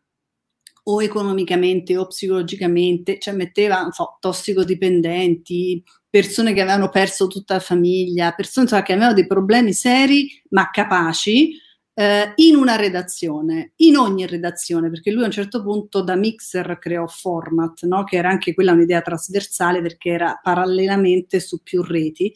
o 0.89 1.03
economicamente 1.03 1.97
o 1.97 2.07
psicologicamente, 2.07 3.19
cioè 3.19 3.35
metteva, 3.35 3.89
so, 3.91 4.19
tossicodipendenti, 4.21 5.83
persone 6.09 6.53
che 6.53 6.61
avevano 6.61 6.89
perso 6.91 7.27
tutta 7.27 7.55
la 7.55 7.61
famiglia, 7.61 8.33
persone 8.33 8.67
che 8.83 8.93
avevano 8.93 9.13
dei 9.13 9.27
problemi 9.27 9.73
seri 9.73 10.29
ma 10.51 10.71
capaci, 10.71 11.59
eh, 11.99 12.33
in 12.37 12.57
una 12.57 12.77
redazione, 12.77 13.73
in 13.77 13.97
ogni 13.97 14.27
redazione, 14.27 14.91
perché 14.91 15.11
lui 15.11 15.23
a 15.23 15.27
un 15.27 15.33
certo 15.33 15.63
punto 15.63 16.03
da 16.03 16.15
Mixer 16.15 16.79
creò 16.79 17.07
Format, 17.07 17.85
no? 17.85 18.05
che 18.05 18.17
era 18.17 18.29
anche 18.29 18.55
quella 18.55 18.73
un'idea 18.73 19.01
trasversale 19.01 19.81
perché 19.81 20.11
era 20.11 20.39
parallelamente 20.43 21.41
su 21.41 21.63
più 21.63 21.83
reti. 21.83 22.33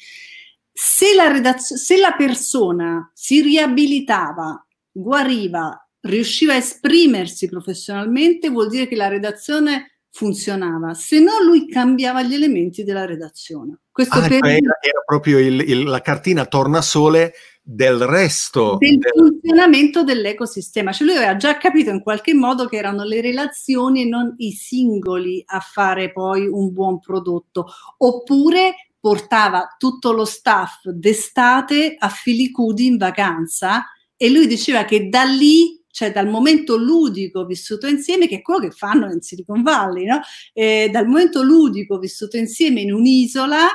Se 0.73 1.15
la, 1.15 1.31
redazio- 1.31 1.77
se 1.77 1.99
la 1.99 2.15
persona 2.17 3.11
si 3.15 3.43
riabilitava 3.43 4.67
guariva, 4.91 5.90
riusciva 6.03 6.55
a 6.55 6.57
esprimersi 6.57 7.49
professionalmente, 7.49 8.49
vuol 8.51 8.69
dire 8.69 8.87
che 8.87 8.97
la 8.97 9.09
redazione 9.09 10.01
funzionava, 10.13 10.95
se 10.95 11.21
no 11.21 11.41
lui 11.43 11.69
cambiava 11.69 12.23
gli 12.23 12.35
elementi 12.35 12.83
della 12.83 13.05
redazione. 13.05 13.81
Questo 13.91 14.19
ah, 14.19 14.23
per... 14.23 14.45
era, 14.45 14.79
era, 14.81 15.03
proprio 15.05 15.39
il, 15.39 15.61
il, 15.61 15.85
la 15.85 16.01
cartina 16.01 16.47
tornasole 16.47 17.33
del 17.63 18.05
resto 18.05 18.79
del, 18.79 18.99
del, 18.99 19.13
funzionamento 19.15 20.03
dell'ecosistema. 20.03 20.93
Cioè 20.93 21.07
lui 21.07 21.17
aveva 21.17 21.37
già 21.37 21.57
capito 21.59 21.91
in 21.91 22.03
qualche 22.03 22.35
modo 22.35 22.67
che 22.67 22.77
erano 22.77 23.05
le 23.05 23.21
relazioni 23.21 24.03
e 24.03 24.07
non 24.07 24.35
i 24.39 24.53
singoli 24.53 25.43
a 25.47 25.61
fare 25.61 26.11
poi 26.11 26.47
un 26.49 26.73
buon 26.73 26.99
prodotto. 26.99 27.67
Oppure 27.99 28.75
portava 28.99 29.77
tutto 29.79 30.13
lo 30.13 30.25
staff 30.25 30.87
d'estate 30.89 31.95
a 31.97 32.09
Filicudi 32.09 32.87
in 32.87 32.97
vacanza 32.97 33.85
e 34.17 34.29
lui 34.29 34.47
diceva 34.47 34.85
che 34.85 35.09
da 35.09 35.23
lì, 35.23 35.80
cioè 35.91 36.13
dal 36.13 36.29
momento 36.29 36.77
ludico 36.77 37.45
vissuto 37.45 37.87
insieme, 37.87 38.29
che 38.29 38.37
è 38.37 38.43
quello 38.43 38.61
che 38.61 38.71
fanno 38.71 39.11
in 39.11 39.21
Silicon 39.21 39.63
Valley, 39.63 40.05
no? 40.07 40.21
eh, 40.53 40.89
dal 40.91 41.07
momento 41.07 41.43
ludico 41.43 41.99
vissuto 41.99 42.37
insieme 42.37 42.81
in 42.81 42.93
un'isola, 42.93 43.69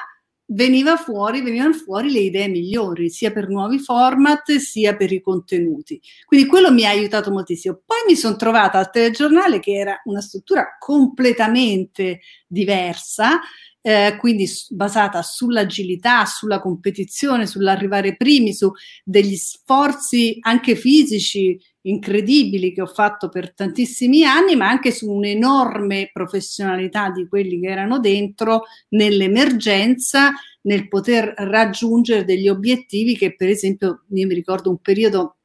veniva 0.48 0.96
fuori, 0.96 1.42
venivano 1.42 1.74
fuori 1.74 2.12
le 2.12 2.20
idee 2.20 2.48
migliori, 2.48 3.10
sia 3.10 3.32
per 3.32 3.50
nuovi 3.50 3.80
format 3.80 4.56
sia 4.58 4.96
per 4.96 5.12
i 5.12 5.22
contenuti. 5.22 6.00
Quindi 6.26 6.46
quello 6.48 6.72
mi 6.72 6.86
ha 6.86 6.90
aiutato 6.90 7.32
moltissimo. 7.32 7.82
Poi 7.86 7.98
mi 8.08 8.16
sono 8.16 8.36
trovata 8.36 8.78
al 8.78 8.92
telegiornale 8.92 9.60
che 9.60 9.74
era 9.74 10.00
una 10.06 10.22
struttura 10.22 10.78
completamente 10.78 12.20
diversa, 12.56 13.42
eh, 13.82 14.16
quindi 14.18 14.50
basata 14.70 15.22
sull'agilità, 15.22 16.26
sulla 16.26 16.60
competizione, 16.60 17.46
sull'arrivare 17.46 18.16
primi, 18.16 18.54
su 18.54 18.72
degli 19.04 19.36
sforzi 19.36 20.38
anche 20.40 20.76
fisici 20.76 21.60
incredibili 21.82 22.74
che 22.74 22.82
ho 22.82 22.88
fatto 22.88 23.30
per 23.30 23.54
tantissimi 23.54 24.24
anni, 24.24 24.56
ma 24.56 24.68
anche 24.70 24.92
su 24.92 25.12
un'enorme 25.12 26.10
professionalità 26.12 27.12
di 27.12 27.28
quelli 27.28 27.60
che 27.60 27.68
erano 27.68 28.00
dentro 28.00 28.64
nell'emergenza, 28.90 30.32
nel 30.62 30.88
poter 30.88 31.34
raggiungere 31.38 32.24
degli 32.24 32.48
obiettivi 32.48 33.16
che 33.16 33.36
per 33.36 33.50
esempio 33.50 34.06
io 34.10 34.26
mi 34.26 34.34
ricordo 34.34 34.72
un 34.72 34.80
periodo 34.80 35.38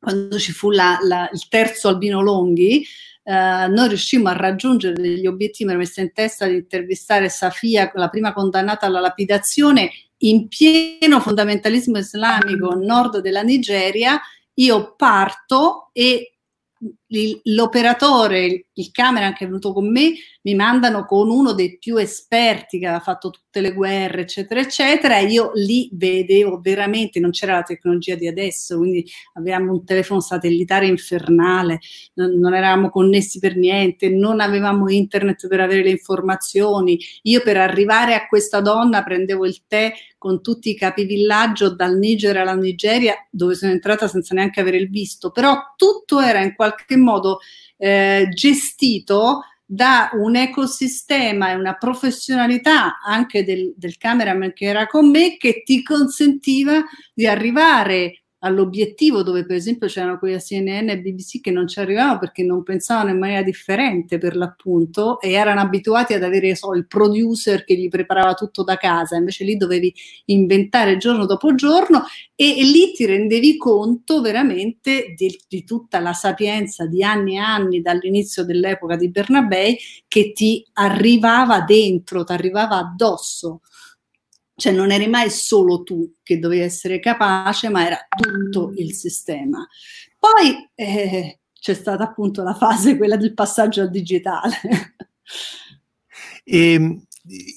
quando 0.00 0.38
ci 0.38 0.52
fu 0.52 0.70
la, 0.70 0.98
la, 1.02 1.30
il 1.32 1.46
terzo 1.48 1.88
Albino 1.88 2.20
Longhi, 2.20 2.84
eh, 3.28 3.66
noi 3.66 3.88
riuscimmo 3.88 4.28
a 4.28 4.34
raggiungere 4.34 4.94
degli 4.94 5.26
obiettivi, 5.26 5.72
mi 5.72 5.78
messa 5.78 6.00
in 6.00 6.12
testa 6.12 6.46
di 6.46 6.54
intervistare 6.54 7.28
Safia, 7.28 7.90
la 7.94 8.08
prima 8.08 8.32
condannata 8.32 8.86
alla 8.86 9.00
lapidazione, 9.00 9.90
in 10.18 10.46
pieno 10.46 11.18
fondamentalismo 11.18 11.98
islamico 11.98 12.74
nord 12.76 13.18
della 13.18 13.42
Nigeria, 13.42 14.20
io 14.54 14.94
parto 14.94 15.90
e 15.92 16.36
l'operatore, 17.42 18.66
il 18.72 18.90
camera 18.90 19.32
che 19.32 19.44
è 19.44 19.46
venuto 19.46 19.72
con 19.72 19.90
me, 19.90 20.12
mi 20.42 20.54
mandano 20.54 21.04
con 21.04 21.28
uno 21.28 21.52
dei 21.52 21.76
più 21.78 21.96
esperti 21.96 22.78
che 22.78 22.86
aveva 22.86 23.02
fatto 23.02 23.30
tutte 23.30 23.60
le 23.60 23.72
guerre, 23.72 24.22
eccetera, 24.22 24.60
eccetera, 24.60 25.18
e 25.18 25.26
io 25.26 25.50
lì 25.54 25.88
vedevo 25.92 26.60
veramente, 26.60 27.18
non 27.18 27.30
c'era 27.30 27.54
la 27.54 27.62
tecnologia 27.62 28.14
di 28.14 28.28
adesso, 28.28 28.76
quindi 28.76 29.04
avevamo 29.34 29.72
un 29.72 29.84
telefono 29.84 30.20
satellitare 30.20 30.86
infernale, 30.86 31.80
non, 32.14 32.38
non 32.38 32.54
eravamo 32.54 32.90
connessi 32.90 33.38
per 33.38 33.56
niente, 33.56 34.08
non 34.08 34.40
avevamo 34.40 34.88
internet 34.88 35.48
per 35.48 35.60
avere 35.60 35.82
le 35.82 35.90
informazioni. 35.90 36.98
Io 37.22 37.40
per 37.42 37.56
arrivare 37.56 38.14
a 38.14 38.26
questa 38.28 38.60
donna 38.60 39.02
prendevo 39.02 39.46
il 39.46 39.62
tè 39.66 39.92
con 40.18 40.42
tutti 40.42 40.70
i 40.70 40.76
capivillaggio 40.76 41.74
dal 41.74 41.96
Niger 41.98 42.36
alla 42.36 42.54
Nigeria, 42.54 43.14
dove 43.30 43.54
sono 43.54 43.72
entrata 43.72 44.08
senza 44.08 44.34
neanche 44.34 44.60
avere 44.60 44.76
il 44.76 44.90
visto, 44.90 45.30
però 45.30 45.56
tutto 45.76 46.20
era 46.20 46.40
in 46.40 46.54
qualche 46.54 46.95
modo 47.00 47.38
eh, 47.76 48.28
gestito 48.32 49.42
da 49.64 50.10
un 50.12 50.36
ecosistema 50.36 51.50
e 51.50 51.56
una 51.56 51.74
professionalità 51.74 53.00
anche 53.00 53.44
del, 53.44 53.74
del 53.76 53.96
cameraman 53.96 54.52
che 54.52 54.66
era 54.66 54.86
con 54.86 55.10
me 55.10 55.36
che 55.36 55.62
ti 55.64 55.82
consentiva 55.82 56.84
di 57.12 57.26
arrivare 57.26 58.25
all'obiettivo 58.40 59.22
dove 59.22 59.46
per 59.46 59.56
esempio 59.56 59.86
c'erano 59.86 60.18
quei 60.18 60.38
CNN 60.38 60.90
e 60.90 61.00
BBC 61.00 61.40
che 61.40 61.50
non 61.50 61.66
ci 61.66 61.80
arrivavano 61.80 62.18
perché 62.18 62.42
non 62.42 62.62
pensavano 62.62 63.10
in 63.10 63.18
maniera 63.18 63.42
differente 63.42 64.18
per 64.18 64.36
l'appunto 64.36 65.20
e 65.20 65.32
erano 65.32 65.60
abituati 65.60 66.12
ad 66.12 66.22
avere 66.22 66.54
so, 66.54 66.74
il 66.74 66.86
producer 66.86 67.64
che 67.64 67.74
gli 67.76 67.88
preparava 67.88 68.34
tutto 68.34 68.62
da 68.62 68.76
casa, 68.76 69.16
invece 69.16 69.44
lì 69.44 69.56
dovevi 69.56 69.92
inventare 70.26 70.98
giorno 70.98 71.24
dopo 71.24 71.54
giorno 71.54 72.04
e, 72.34 72.58
e 72.58 72.62
lì 72.64 72.92
ti 72.92 73.06
rendevi 73.06 73.56
conto 73.56 74.20
veramente 74.20 75.14
di, 75.16 75.38
di, 75.48 75.64
tutta 75.64 75.98
la 76.00 76.12
sapienza 76.12 76.86
di 76.86 77.02
anni 77.02 77.36
e 77.36 77.38
anni 77.38 77.80
dall'inizio 77.80 78.44
dell'epoca 78.44 78.96
di 78.96 79.10
Bernabei 79.10 79.78
che 80.06 80.32
ti 80.32 80.64
arrivava 80.74 81.62
dentro, 81.62 82.24
ti 82.24 82.32
arrivava 82.32 82.76
addosso 82.76 83.62
cioè 84.56 84.72
non 84.72 84.90
eri 84.90 85.06
mai 85.06 85.30
solo 85.30 85.82
tu 85.82 86.14
che 86.22 86.38
dovevi 86.38 86.62
essere 86.62 86.98
capace, 86.98 87.68
ma 87.68 87.84
era 87.84 87.98
tutto 88.16 88.72
il 88.76 88.92
sistema. 88.94 89.66
Poi 90.18 90.70
eh, 90.74 91.40
c'è 91.52 91.74
stata 91.74 92.04
appunto 92.04 92.42
la 92.42 92.54
fase, 92.54 92.96
quella 92.96 93.16
del 93.16 93.34
passaggio 93.34 93.82
al 93.82 93.90
digitale. 93.90 94.54
E, 96.48 96.72
ehm, 96.72 97.02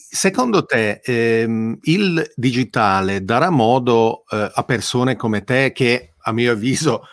secondo 0.10 0.66
te 0.66 1.00
ehm, 1.04 1.78
il 1.84 2.32
digitale 2.36 3.24
darà 3.24 3.52
modo 3.52 4.24
eh, 4.32 4.52
a 4.52 4.64
persone 4.64 5.16
come 5.16 5.44
te 5.44 5.72
che 5.72 6.16
a 6.18 6.34
mio 6.34 6.54
avviso 6.54 7.04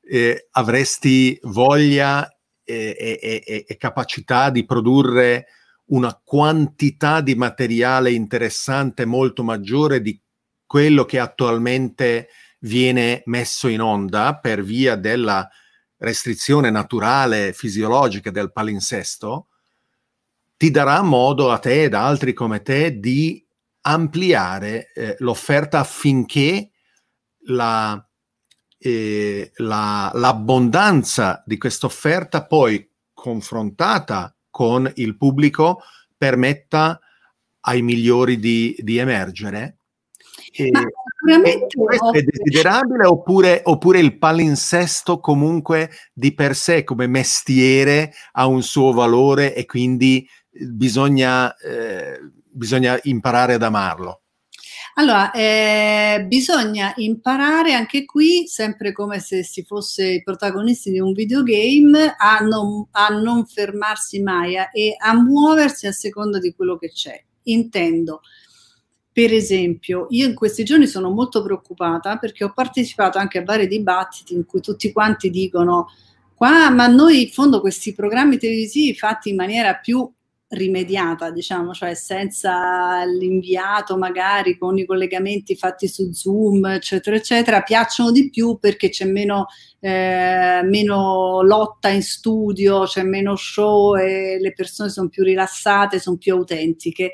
eh, 0.00 0.46
avresti 0.52 1.36
voglia 1.42 2.28
e, 2.62 3.18
e, 3.20 3.64
e 3.66 3.76
capacità 3.76 4.48
di 4.50 4.64
produrre 4.64 5.46
una 5.86 6.18
quantità 6.22 7.20
di 7.20 7.34
materiale 7.34 8.10
interessante 8.10 9.04
molto 9.04 9.42
maggiore 9.42 10.00
di 10.00 10.18
quello 10.66 11.04
che 11.04 11.18
attualmente 11.18 12.28
viene 12.60 13.22
messo 13.26 13.68
in 13.68 13.80
onda 13.80 14.38
per 14.38 14.62
via 14.62 14.96
della 14.96 15.48
restrizione 15.98 16.70
naturale 16.70 17.52
fisiologica 17.52 18.30
del 18.30 18.52
palinsesto, 18.52 19.48
ti 20.56 20.70
darà 20.70 21.02
modo 21.02 21.50
a 21.50 21.58
te 21.58 21.84
ed 21.84 21.94
altri 21.94 22.32
come 22.32 22.62
te 22.62 22.98
di 22.98 23.44
ampliare 23.82 24.92
eh, 24.92 25.16
l'offerta 25.18 25.80
affinché 25.80 26.70
la, 27.46 28.02
eh, 28.78 29.52
la, 29.56 30.10
l'abbondanza 30.14 31.42
di 31.44 31.58
questa 31.58 31.86
offerta 31.86 32.46
poi 32.46 32.88
confrontata 33.12 34.33
con 34.54 34.88
il 34.94 35.16
pubblico 35.16 35.80
permetta 36.16 37.00
ai 37.62 37.82
migliori 37.82 38.38
di, 38.38 38.76
di 38.78 38.98
emergere? 38.98 39.78
E, 40.52 40.70
sicuramente 41.18 41.76
questo 41.76 42.12
è 42.12 42.22
desiderabile 42.22 43.04
oppure, 43.04 43.62
oppure, 43.64 43.98
il 43.98 44.16
palinsesto 44.16 45.18
comunque 45.18 45.90
di 46.12 46.32
per 46.34 46.54
sé 46.54 46.84
come 46.84 47.08
mestiere 47.08 48.12
ha 48.34 48.46
un 48.46 48.62
suo 48.62 48.92
valore 48.92 49.56
e 49.56 49.66
quindi 49.66 50.24
bisogna, 50.48 51.52
eh, 51.56 52.20
bisogna 52.48 52.96
imparare 53.02 53.54
ad 53.54 53.62
amarlo? 53.64 54.23
Allora, 54.96 55.32
eh, 55.32 56.24
bisogna 56.28 56.92
imparare 56.96 57.72
anche 57.72 58.04
qui, 58.04 58.46
sempre 58.46 58.92
come 58.92 59.18
se 59.18 59.42
si 59.42 59.64
fosse 59.64 60.06
i 60.06 60.22
protagonisti 60.22 60.92
di 60.92 61.00
un 61.00 61.12
videogame, 61.12 62.14
a 62.16 62.38
non, 62.38 62.86
a 62.92 63.08
non 63.08 63.44
fermarsi 63.44 64.22
mai 64.22 64.56
a, 64.56 64.68
e 64.72 64.94
a 64.96 65.12
muoversi 65.14 65.88
a 65.88 65.92
seconda 65.92 66.38
di 66.38 66.54
quello 66.54 66.76
che 66.76 66.90
c'è. 66.92 67.20
Intendo, 67.44 68.20
per 69.12 69.32
esempio, 69.32 70.06
io 70.10 70.28
in 70.28 70.34
questi 70.34 70.62
giorni 70.62 70.86
sono 70.86 71.10
molto 71.10 71.42
preoccupata 71.42 72.16
perché 72.18 72.44
ho 72.44 72.52
partecipato 72.52 73.18
anche 73.18 73.38
a 73.38 73.44
vari 73.44 73.66
dibattiti 73.66 74.34
in 74.34 74.46
cui 74.46 74.60
tutti 74.60 74.92
quanti 74.92 75.28
dicono 75.28 75.88
qua, 76.34 76.70
ma 76.70 76.86
noi 76.86 77.22
in 77.22 77.28
fondo 77.30 77.60
questi 77.60 77.94
programmi 77.94 78.38
televisivi 78.38 78.94
fatti 78.94 79.30
in 79.30 79.36
maniera 79.36 79.74
più 79.74 80.08
rimediata, 80.48 81.30
diciamo, 81.30 81.72
cioè 81.72 81.94
senza 81.94 83.04
l'inviato 83.04 83.96
magari 83.96 84.56
con 84.56 84.78
i 84.78 84.84
collegamenti 84.84 85.56
fatti 85.56 85.88
su 85.88 86.12
Zoom, 86.12 86.66
eccetera, 86.66 87.16
eccetera, 87.16 87.62
piacciono 87.62 88.10
di 88.10 88.30
più 88.30 88.58
perché 88.58 88.88
c'è 88.88 89.04
meno, 89.04 89.46
eh, 89.80 90.60
meno 90.64 91.42
lotta 91.42 91.88
in 91.88 92.02
studio, 92.02 92.84
c'è 92.84 93.02
meno 93.02 93.36
show 93.36 93.96
e 93.96 94.38
le 94.40 94.52
persone 94.52 94.90
sono 94.90 95.08
più 95.08 95.22
rilassate, 95.24 95.98
sono 95.98 96.16
più 96.16 96.34
autentiche. 96.34 97.12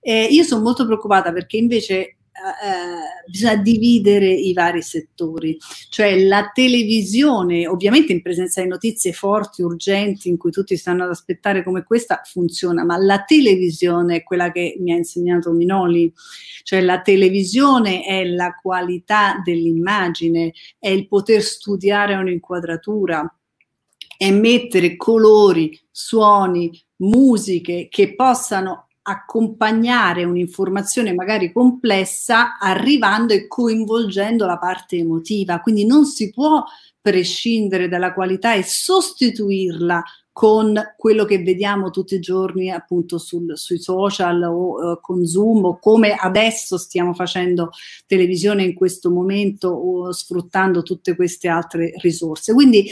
Eh, 0.00 0.24
io 0.24 0.42
sono 0.44 0.62
molto 0.62 0.84
preoccupata 0.86 1.32
perché 1.32 1.56
invece 1.58 2.16
eh, 2.62 3.30
bisogna 3.30 3.56
dividere 3.56 4.30
i 4.30 4.52
vari 4.52 4.82
settori, 4.82 5.56
cioè 5.88 6.18
la 6.24 6.50
televisione, 6.52 7.66
ovviamente 7.66 8.12
in 8.12 8.22
presenza 8.22 8.62
di 8.62 8.68
notizie 8.68 9.12
forti, 9.12 9.62
urgenti, 9.62 10.28
in 10.28 10.36
cui 10.36 10.50
tutti 10.50 10.76
stanno 10.76 11.04
ad 11.04 11.10
aspettare 11.10 11.62
come 11.62 11.84
questa, 11.84 12.22
funziona, 12.24 12.84
ma 12.84 12.96
la 12.96 13.22
televisione 13.24 14.16
è 14.16 14.22
quella 14.22 14.50
che 14.52 14.76
mi 14.80 14.92
ha 14.92 14.96
insegnato 14.96 15.52
Minoli, 15.52 16.12
cioè 16.62 16.80
la 16.80 17.00
televisione 17.00 18.02
è 18.04 18.24
la 18.24 18.54
qualità 18.54 19.40
dell'immagine, 19.44 20.52
è 20.78 20.88
il 20.88 21.06
poter 21.08 21.42
studiare 21.42 22.14
un'inquadratura, 22.14 23.34
è 24.16 24.30
mettere 24.30 24.96
colori, 24.96 25.78
suoni, 25.90 26.70
musiche 26.96 27.88
che 27.88 28.14
possano 28.14 28.89
accompagnare 29.10 30.24
un'informazione 30.24 31.12
magari 31.12 31.52
complessa 31.52 32.58
arrivando 32.58 33.32
e 33.32 33.46
coinvolgendo 33.46 34.46
la 34.46 34.58
parte 34.58 34.96
emotiva. 34.96 35.60
Quindi 35.60 35.84
non 35.84 36.04
si 36.04 36.30
può 36.30 36.64
prescindere 37.00 37.88
dalla 37.88 38.12
qualità 38.12 38.54
e 38.54 38.62
sostituirla 38.62 40.02
con 40.32 40.80
quello 40.96 41.24
che 41.24 41.42
vediamo 41.42 41.90
tutti 41.90 42.14
i 42.14 42.20
giorni 42.20 42.70
appunto 42.70 43.18
sul, 43.18 43.58
sui 43.58 43.78
social 43.78 44.42
o 44.44 44.92
uh, 44.92 45.00
con 45.00 45.26
Zoom 45.26 45.64
o 45.64 45.78
come 45.78 46.14
adesso 46.14 46.78
stiamo 46.78 47.12
facendo 47.12 47.70
televisione 48.06 48.62
in 48.62 48.74
questo 48.74 49.10
momento 49.10 49.68
o 49.68 50.12
sfruttando 50.12 50.82
tutte 50.82 51.16
queste 51.16 51.48
altre 51.48 51.92
risorse. 51.96 52.54
Quindi 52.54 52.88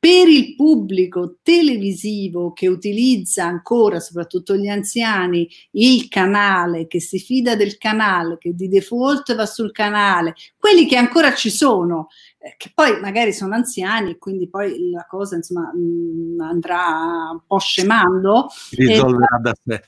per 0.00 0.28
il 0.28 0.54
pubblico 0.56 1.36
televisivo 1.42 2.54
che 2.54 2.68
utilizza 2.68 3.44
ancora, 3.44 4.00
soprattutto 4.00 4.56
gli 4.56 4.66
anziani, 4.66 5.46
il 5.72 6.08
canale, 6.08 6.86
che 6.86 7.00
si 7.00 7.18
fida 7.18 7.54
del 7.54 7.76
canale, 7.76 8.38
che 8.38 8.54
di 8.54 8.68
default 8.68 9.34
va 9.34 9.44
sul 9.44 9.72
canale, 9.72 10.34
quelli 10.56 10.86
che 10.86 10.96
ancora 10.96 11.34
ci 11.34 11.50
sono, 11.50 12.08
eh, 12.38 12.54
che 12.56 12.72
poi 12.74 12.98
magari 12.98 13.34
sono 13.34 13.54
anziani, 13.54 14.16
quindi 14.16 14.48
poi 14.48 14.90
la 14.90 15.04
cosa 15.06 15.36
insomma 15.36 15.70
mh, 15.74 15.78
mm, 15.78 16.40
andrà 16.40 17.28
un 17.32 17.42
po' 17.46 17.58
scemando. 17.58 18.48
Si 18.48 18.76
risolverà 18.76 19.36
e, 19.36 19.40
da 19.42 19.54
sé. 19.62 19.82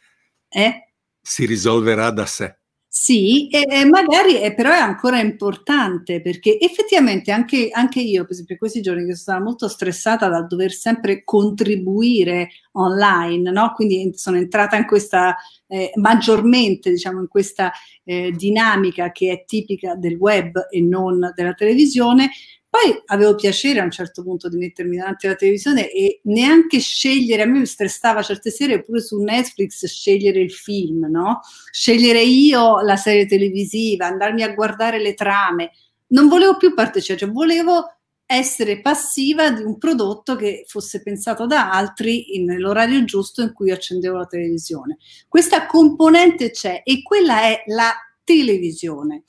Eh? 0.50 0.92
Si 1.22 1.46
risolverà 1.46 2.10
da 2.10 2.26
sé. 2.26 2.58
Sì, 2.94 3.48
e, 3.48 3.86
magari 3.86 4.34
è, 4.34 4.52
però 4.54 4.70
è 4.70 4.76
ancora 4.76 5.18
importante 5.18 6.20
perché 6.20 6.60
effettivamente 6.60 7.32
anche, 7.32 7.70
anche, 7.72 8.00
io, 8.02 8.24
per 8.24 8.32
esempio, 8.32 8.58
questi 8.58 8.82
giorni 8.82 9.06
che 9.06 9.14
sono 9.14 9.16
stata 9.16 9.40
molto 9.42 9.66
stressata 9.66 10.28
dal 10.28 10.46
dover 10.46 10.72
sempre 10.72 11.24
contribuire 11.24 12.50
online, 12.72 13.50
no? 13.50 13.72
quindi 13.74 14.12
sono 14.14 14.36
entrata 14.36 14.76
in 14.76 14.84
questa 14.84 15.34
eh, 15.68 15.90
maggiormente, 15.94 16.90
diciamo, 16.90 17.20
in 17.20 17.28
questa 17.28 17.72
eh, 18.04 18.30
dinamica 18.30 19.10
che 19.10 19.32
è 19.32 19.44
tipica 19.46 19.94
del 19.94 20.16
web 20.16 20.66
e 20.70 20.82
non 20.82 21.32
della 21.34 21.54
televisione, 21.54 22.30
poi 22.72 23.02
avevo 23.04 23.34
piacere 23.34 23.80
a 23.80 23.84
un 23.84 23.90
certo 23.90 24.22
punto 24.22 24.48
di 24.48 24.56
mettermi 24.56 24.96
davanti 24.96 25.26
alla 25.26 25.34
televisione 25.34 25.90
e 25.90 26.20
neanche 26.22 26.78
scegliere, 26.78 27.42
a 27.42 27.44
me 27.44 27.58
mi 27.58 27.66
stressava 27.66 28.22
certe 28.22 28.50
serie 28.50 28.82
pure 28.82 29.02
su 29.02 29.20
Netflix 29.20 29.84
scegliere 29.84 30.40
il 30.40 30.50
film, 30.50 31.06
no? 31.10 31.40
Scegliere 31.70 32.22
io 32.22 32.80
la 32.80 32.96
serie 32.96 33.26
televisiva, 33.26 34.06
andarmi 34.06 34.42
a 34.42 34.54
guardare 34.54 34.98
le 35.02 35.12
trame. 35.12 35.72
Non 36.08 36.28
volevo 36.28 36.56
più 36.56 36.72
partecipare, 36.72 37.18
cioè 37.18 37.30
volevo 37.30 37.94
essere 38.24 38.80
passiva 38.80 39.50
di 39.50 39.62
un 39.62 39.76
prodotto 39.76 40.34
che 40.34 40.64
fosse 40.66 41.02
pensato 41.02 41.44
da 41.44 41.70
altri 41.72 42.42
nell'orario 42.42 43.04
giusto 43.04 43.42
in 43.42 43.52
cui 43.52 43.70
accendevo 43.70 44.16
la 44.16 44.24
televisione. 44.24 44.96
Questa 45.28 45.66
componente 45.66 46.50
c'è 46.50 46.80
e 46.82 47.02
quella 47.02 47.42
è 47.42 47.64
la 47.66 47.92
televisione. 48.24 49.24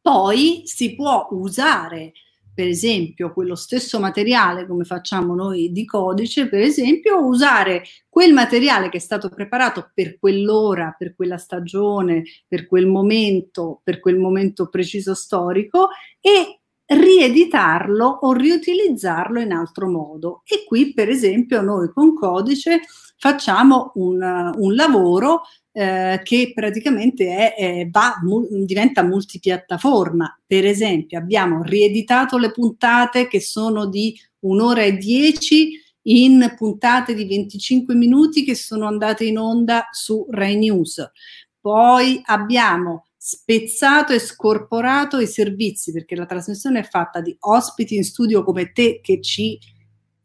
Poi 0.00 0.62
si 0.64 0.94
può 0.94 1.28
usare 1.32 2.12
per 2.60 2.68
esempio 2.68 3.32
quello 3.32 3.54
stesso 3.54 3.98
materiale 3.98 4.66
come 4.66 4.84
facciamo 4.84 5.34
noi 5.34 5.72
di 5.72 5.86
codice, 5.86 6.46
per 6.46 6.60
esempio 6.60 7.24
usare 7.24 7.84
quel 8.06 8.34
materiale 8.34 8.90
che 8.90 8.98
è 8.98 9.00
stato 9.00 9.30
preparato 9.30 9.90
per 9.94 10.18
quell'ora, 10.18 10.94
per 10.98 11.14
quella 11.16 11.38
stagione, 11.38 12.22
per 12.46 12.66
quel 12.66 12.86
momento, 12.86 13.80
per 13.82 13.98
quel 13.98 14.18
momento 14.18 14.68
preciso 14.68 15.14
storico 15.14 15.88
e 16.20 16.60
rieditarlo 16.84 18.04
o 18.06 18.32
riutilizzarlo 18.34 19.40
in 19.40 19.52
altro 19.52 19.88
modo. 19.88 20.42
E 20.44 20.64
qui, 20.66 20.92
per 20.92 21.08
esempio, 21.08 21.62
noi 21.62 21.90
con 21.90 22.14
codice 22.14 22.82
facciamo 23.16 23.92
un, 23.94 24.52
un 24.54 24.74
lavoro 24.74 25.44
eh, 25.72 26.20
che 26.22 26.52
praticamente 26.54 27.28
è, 27.28 27.54
è, 27.54 27.88
va, 27.88 28.18
mu- 28.22 28.46
diventa 28.64 29.02
multipiattaforma. 29.02 30.40
Per 30.46 30.64
esempio, 30.64 31.18
abbiamo 31.18 31.62
rieditato 31.62 32.38
le 32.38 32.50
puntate 32.50 33.28
che 33.28 33.40
sono 33.40 33.86
di 33.86 34.18
un'ora 34.40 34.82
e 34.82 34.96
dieci 34.96 35.78
in 36.02 36.54
puntate 36.56 37.14
di 37.14 37.24
25 37.26 37.94
minuti 37.94 38.44
che 38.44 38.54
sono 38.54 38.86
andate 38.86 39.24
in 39.24 39.38
onda 39.38 39.88
su 39.92 40.26
Rai 40.30 40.56
News. 40.56 41.10
Poi 41.60 42.20
abbiamo 42.24 43.06
spezzato 43.16 44.14
e 44.14 44.18
scorporato 44.18 45.18
i 45.18 45.26
servizi 45.26 45.92
perché 45.92 46.16
la 46.16 46.24
trasmissione 46.24 46.80
è 46.80 46.84
fatta 46.84 47.20
di 47.20 47.36
ospiti 47.40 47.94
in 47.94 48.02
studio 48.02 48.42
come 48.42 48.72
te 48.72 49.00
che 49.02 49.20
ci 49.20 49.58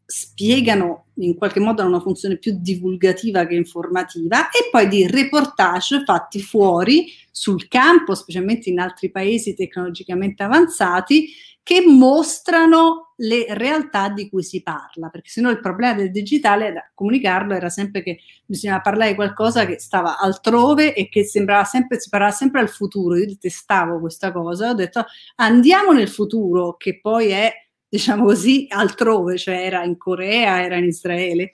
spiegano 0.06 1.06
in 1.14 1.34
qualche 1.34 1.58
modo 1.58 1.84
una 1.84 2.00
funzione 2.00 2.36
più 2.36 2.56
divulgativa 2.60 3.44
che 3.44 3.56
informativa 3.56 4.50
e 4.50 4.68
poi 4.70 4.86
di 4.86 5.06
reportage 5.06 6.04
fatti 6.04 6.40
fuori 6.40 7.06
sul 7.30 7.66
campo, 7.68 8.14
specialmente 8.14 8.70
in 8.70 8.78
altri 8.78 9.10
paesi 9.10 9.54
tecnologicamente 9.54 10.44
avanzati, 10.44 11.28
che 11.66 11.82
mostrano 11.84 13.14
le 13.16 13.46
realtà 13.48 14.08
di 14.08 14.28
cui 14.28 14.44
si 14.44 14.62
parla, 14.62 15.08
perché 15.08 15.28
se 15.28 15.40
no 15.40 15.50
il 15.50 15.58
problema 15.58 15.94
del 15.94 16.12
digitale 16.12 16.72
da 16.72 16.88
comunicarlo 16.94 17.54
era 17.54 17.68
sempre 17.68 18.04
che 18.04 18.20
bisognava 18.44 18.80
parlare 18.82 19.10
di 19.10 19.16
qualcosa 19.16 19.66
che 19.66 19.80
stava 19.80 20.16
altrove 20.16 20.94
e 20.94 21.08
che 21.08 21.24
sembrava 21.24 21.64
sempre, 21.64 21.98
si 21.98 22.08
parlava 22.08 22.32
sempre 22.32 22.60
al 22.60 22.68
futuro. 22.68 23.16
Io 23.16 23.26
detestavo 23.26 23.98
questa 23.98 24.30
cosa, 24.30 24.70
ho 24.70 24.74
detto 24.74 25.04
andiamo 25.36 25.92
nel 25.92 26.08
futuro, 26.08 26.76
che 26.76 27.00
poi 27.00 27.30
è 27.30 27.52
diciamo 27.96 28.24
così, 28.24 28.66
altrove, 28.68 29.38
cioè 29.38 29.54
era 29.54 29.82
in 29.84 29.96
Corea, 29.96 30.62
era 30.62 30.76
in 30.76 30.84
Israele 30.84 31.50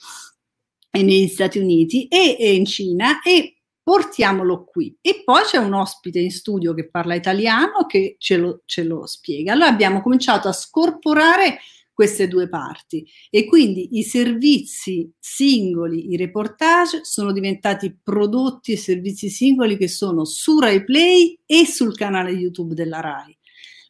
e 0.90 1.02
negli 1.02 1.28
Stati 1.28 1.58
Uniti 1.58 2.06
e, 2.08 2.36
e 2.38 2.54
in 2.54 2.66
Cina 2.66 3.22
e 3.22 3.62
portiamolo 3.82 4.64
qui. 4.64 4.96
E 5.00 5.22
poi 5.24 5.42
c'è 5.44 5.58
un 5.58 5.72
ospite 5.72 6.18
in 6.18 6.30
studio 6.30 6.74
che 6.74 6.88
parla 6.88 7.14
italiano 7.14 7.86
che 7.86 8.16
ce 8.18 8.36
lo, 8.36 8.62
ce 8.64 8.84
lo 8.84 9.06
spiega. 9.06 9.52
Allora 9.52 9.68
abbiamo 9.68 10.02
cominciato 10.02 10.48
a 10.48 10.52
scorporare 10.52 11.58
queste 11.92 12.26
due 12.26 12.48
parti 12.48 13.06
e 13.30 13.44
quindi 13.44 13.98
i 13.98 14.02
servizi 14.02 15.12
singoli, 15.18 16.10
i 16.10 16.16
reportage 16.16 17.04
sono 17.04 17.32
diventati 17.32 17.96
prodotti 18.02 18.72
e 18.72 18.76
servizi 18.76 19.28
singoli 19.28 19.76
che 19.76 19.88
sono 19.88 20.24
su 20.24 20.58
Rai 20.58 20.84
Play 20.84 21.38
e 21.46 21.66
sul 21.66 21.94
canale 21.94 22.30
YouTube 22.30 22.74
della 22.74 23.00
Rai. 23.00 23.36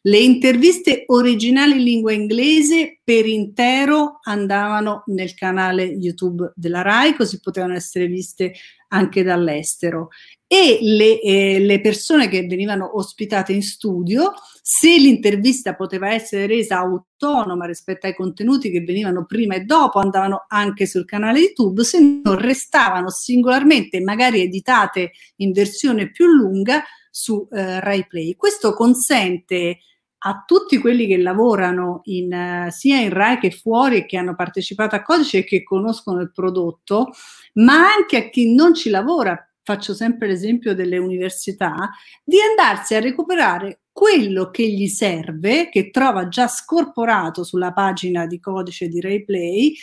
Le 0.05 0.17
interviste 0.17 1.05
originali 1.07 1.77
in 1.77 1.83
lingua 1.83 2.11
inglese 2.11 2.99
per 3.01 3.25
intero 3.25 4.19
andavano 4.23 5.03
nel 5.05 5.33
canale 5.33 5.83
YouTube 5.83 6.51
della 6.57 6.81
RAI, 6.81 7.15
così 7.15 7.39
potevano 7.39 7.73
essere 7.73 8.07
viste 8.07 8.53
anche 8.89 9.23
dall'estero. 9.23 10.09
E 10.45 10.79
le, 10.81 11.21
eh, 11.21 11.59
le 11.59 11.79
persone 11.79 12.27
che 12.27 12.45
venivano 12.45 12.97
ospitate 12.97 13.53
in 13.53 13.63
studio, 13.63 14.33
se 14.61 14.97
l'intervista 14.97 15.73
poteva 15.73 16.11
essere 16.11 16.47
resa 16.47 16.79
autonoma 16.79 17.65
rispetto 17.65 18.05
ai 18.05 18.13
contenuti 18.13 18.69
che 18.69 18.81
venivano 18.81 19.25
prima 19.25 19.55
e 19.55 19.61
dopo, 19.61 19.99
andavano 19.99 20.43
anche 20.49 20.85
sul 20.85 21.05
canale 21.05 21.39
YouTube, 21.39 21.85
se 21.85 22.01
non 22.01 22.37
restavano 22.37 23.09
singolarmente, 23.09 24.01
magari 24.01 24.41
editate 24.41 25.11
in 25.37 25.53
versione 25.53 26.11
più 26.11 26.25
lunga, 26.25 26.83
su 27.15 27.47
eh, 27.51 27.79
Rai 27.79 28.07
Play. 28.07 28.35
Questo 28.35 28.73
consente 28.73 29.77
a 30.25 30.43
tutti 30.45 30.77
quelli 30.77 31.05
che 31.05 31.17
lavorano 31.17 32.01
in, 32.05 32.65
uh, 32.67 32.71
sia 32.71 32.99
in 32.99 33.09
RAI 33.09 33.39
che 33.39 33.51
fuori 33.51 33.97
e 33.97 34.05
che 34.05 34.17
hanno 34.17 34.35
partecipato 34.35 34.95
a 34.95 35.01
Codice 35.01 35.39
e 35.39 35.43
che 35.43 35.63
conoscono 35.63 36.21
il 36.21 36.31
prodotto, 36.31 37.11
ma 37.55 37.93
anche 37.93 38.17
a 38.17 38.29
chi 38.29 38.53
non 38.53 38.73
ci 38.73 38.89
lavora, 38.89 39.37
faccio 39.63 39.93
sempre 39.93 40.27
l'esempio 40.27 40.73
delle 40.73 40.97
università, 40.97 41.89
di 42.23 42.37
andarsi 42.39 42.95
a 42.95 42.99
recuperare 42.99 43.81
quello 43.91 44.49
che 44.49 44.67
gli 44.67 44.87
serve, 44.87 45.69
che 45.69 45.89
trova 45.89 46.27
già 46.27 46.47
scorporato 46.47 47.43
sulla 47.43 47.73
pagina 47.73 48.25
di 48.25 48.39
codice 48.39 48.87
di 48.87 48.99
RaiPlay 48.99 49.73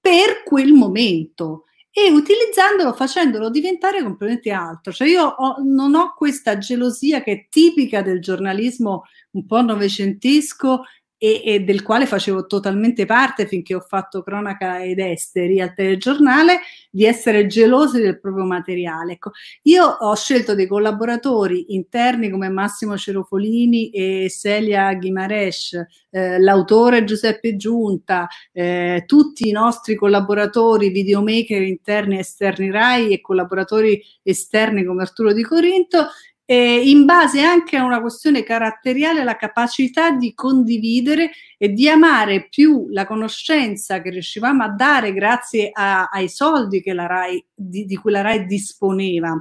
per 0.00 0.42
quel 0.44 0.72
momento 0.72 1.64
e 1.98 2.10
utilizzandolo, 2.10 2.92
facendolo 2.92 3.48
diventare 3.48 4.02
completamente 4.02 4.50
altro. 4.50 4.92
Cioè 4.92 5.08
io 5.08 5.24
ho, 5.24 5.62
non 5.64 5.94
ho 5.94 6.12
questa 6.14 6.58
gelosia 6.58 7.22
che 7.22 7.32
è 7.32 7.46
tipica 7.48 8.02
del 8.02 8.20
giornalismo 8.20 9.04
un 9.30 9.46
po' 9.46 9.62
novecentesco 9.62 10.82
e, 11.18 11.42
e, 11.44 11.60
del 11.60 11.82
quale 11.82 12.06
facevo 12.06 12.46
totalmente 12.46 13.06
parte 13.06 13.46
finché 13.46 13.74
ho 13.74 13.80
fatto 13.80 14.22
cronaca 14.22 14.82
ed 14.82 14.98
esteri 14.98 15.60
al 15.60 15.74
telegiornale, 15.74 16.60
di 16.90 17.04
essere 17.04 17.46
gelosi 17.46 18.00
del 18.00 18.20
proprio 18.20 18.44
materiale. 18.44 19.12
Ecco, 19.12 19.32
io 19.62 19.84
ho 19.84 20.14
scelto 20.14 20.54
dei 20.54 20.66
collaboratori 20.66 21.74
interni 21.74 22.30
come 22.30 22.48
Massimo 22.48 22.96
Cerofolini 22.96 23.90
e 23.90 24.30
Celia 24.30 24.92
Ghimaresh, 24.94 25.86
eh, 26.10 26.38
l'autore 26.38 27.04
Giuseppe 27.04 27.56
Giunta, 27.56 28.26
eh, 28.52 29.04
tutti 29.06 29.48
i 29.48 29.52
nostri 29.52 29.94
collaboratori, 29.94 30.90
videomaker 30.90 31.62
interni 31.62 32.16
e 32.16 32.20
esterni 32.20 32.70
RAI 32.70 33.12
e 33.12 33.20
collaboratori 33.20 34.02
esterni 34.22 34.84
come 34.84 35.02
Arturo 35.02 35.32
Di 35.32 35.42
Corinto 35.42 36.08
eh, 36.46 36.88
in 36.88 37.04
base 37.04 37.42
anche 37.42 37.76
a 37.76 37.84
una 37.84 38.00
questione 38.00 38.44
caratteriale, 38.44 39.24
la 39.24 39.36
capacità 39.36 40.12
di 40.12 40.32
condividere 40.32 41.32
e 41.58 41.72
di 41.72 41.88
amare 41.88 42.48
più 42.48 42.86
la 42.90 43.04
conoscenza 43.04 44.00
che 44.00 44.10
riuscivamo 44.10 44.62
a 44.62 44.68
dare 44.68 45.12
grazie 45.12 45.70
a, 45.72 46.04
ai 46.04 46.28
soldi 46.28 46.82
RAI, 46.84 47.44
di, 47.52 47.84
di, 47.84 47.96
cui 47.96 48.12
la 48.12 48.20
RAI 48.20 48.46
disponeva 48.46 49.36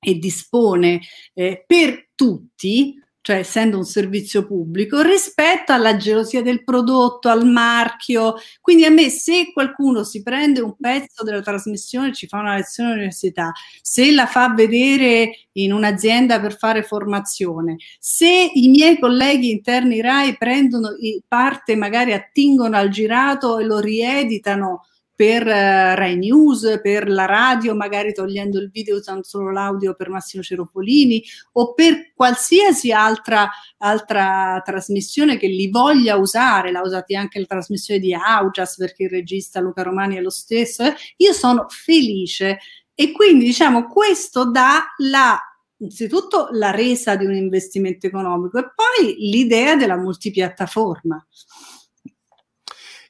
e 0.00 0.18
dispone 0.18 1.00
eh, 1.34 1.62
per 1.66 2.08
tutti, 2.14 2.98
cioè 3.22 3.36
essendo 3.36 3.78
un 3.78 3.84
servizio 3.84 4.44
pubblico, 4.44 5.00
rispetto 5.00 5.72
alla 5.72 5.96
gelosia 5.96 6.42
del 6.42 6.64
prodotto, 6.64 7.28
al 7.28 7.46
marchio. 7.46 8.34
Quindi 8.60 8.84
a 8.84 8.90
me 8.90 9.08
se 9.10 9.52
qualcuno 9.52 10.02
si 10.02 10.22
prende 10.22 10.60
un 10.60 10.74
pezzo 10.76 11.22
della 11.22 11.40
trasmissione, 11.40 12.12
ci 12.12 12.26
fa 12.26 12.40
una 12.40 12.56
lezione 12.56 12.90
all'università, 12.90 13.52
se 13.80 14.10
la 14.12 14.26
fa 14.26 14.52
vedere 14.52 15.46
in 15.52 15.72
un'azienda 15.72 16.40
per 16.40 16.56
fare 16.56 16.82
formazione, 16.82 17.76
se 17.98 18.50
i 18.52 18.68
miei 18.68 18.98
colleghi 18.98 19.50
interni 19.50 20.00
RAI 20.00 20.36
prendono 20.36 20.90
parte, 21.28 21.76
magari 21.76 22.12
attingono 22.12 22.76
al 22.76 22.88
girato 22.88 23.58
e 23.58 23.64
lo 23.64 23.78
rieditano 23.78 24.86
per 25.22 25.46
uh, 25.46 25.94
Rai 25.94 26.16
News, 26.16 26.80
per 26.82 27.08
la 27.08 27.26
radio, 27.26 27.76
magari 27.76 28.12
togliendo 28.12 28.58
il 28.58 28.70
video 28.72 28.96
usando 28.96 29.22
solo 29.22 29.52
l'audio 29.52 29.94
per 29.94 30.08
Massimo 30.08 30.42
Ceropolini 30.42 31.22
o 31.52 31.74
per 31.74 32.12
qualsiasi 32.12 32.90
altra, 32.90 33.48
altra 33.78 34.60
trasmissione 34.64 35.36
che 35.36 35.46
li 35.46 35.70
voglia 35.70 36.16
usare, 36.16 36.72
l'ha 36.72 36.80
usati 36.80 37.14
anche 37.14 37.38
la 37.38 37.46
trasmissione 37.46 38.00
di 38.00 38.12
Augias 38.12 38.74
perché 38.74 39.04
il 39.04 39.10
regista 39.10 39.60
Luca 39.60 39.82
Romani 39.82 40.16
è 40.16 40.20
lo 40.20 40.28
stesso, 40.28 40.82
eh? 40.82 40.96
io 41.18 41.32
sono 41.32 41.66
felice 41.68 42.58
e 42.92 43.12
quindi 43.12 43.44
diciamo 43.44 43.86
questo 43.86 44.50
dà 44.50 44.82
la 44.96 45.38
innanzitutto 45.76 46.48
la 46.50 46.72
resa 46.72 47.14
di 47.14 47.26
un 47.26 47.34
investimento 47.34 48.08
economico 48.08 48.58
e 48.58 48.72
poi 48.74 49.14
l'idea 49.18 49.76
della 49.76 49.96
multipiattaforma. 49.96 51.24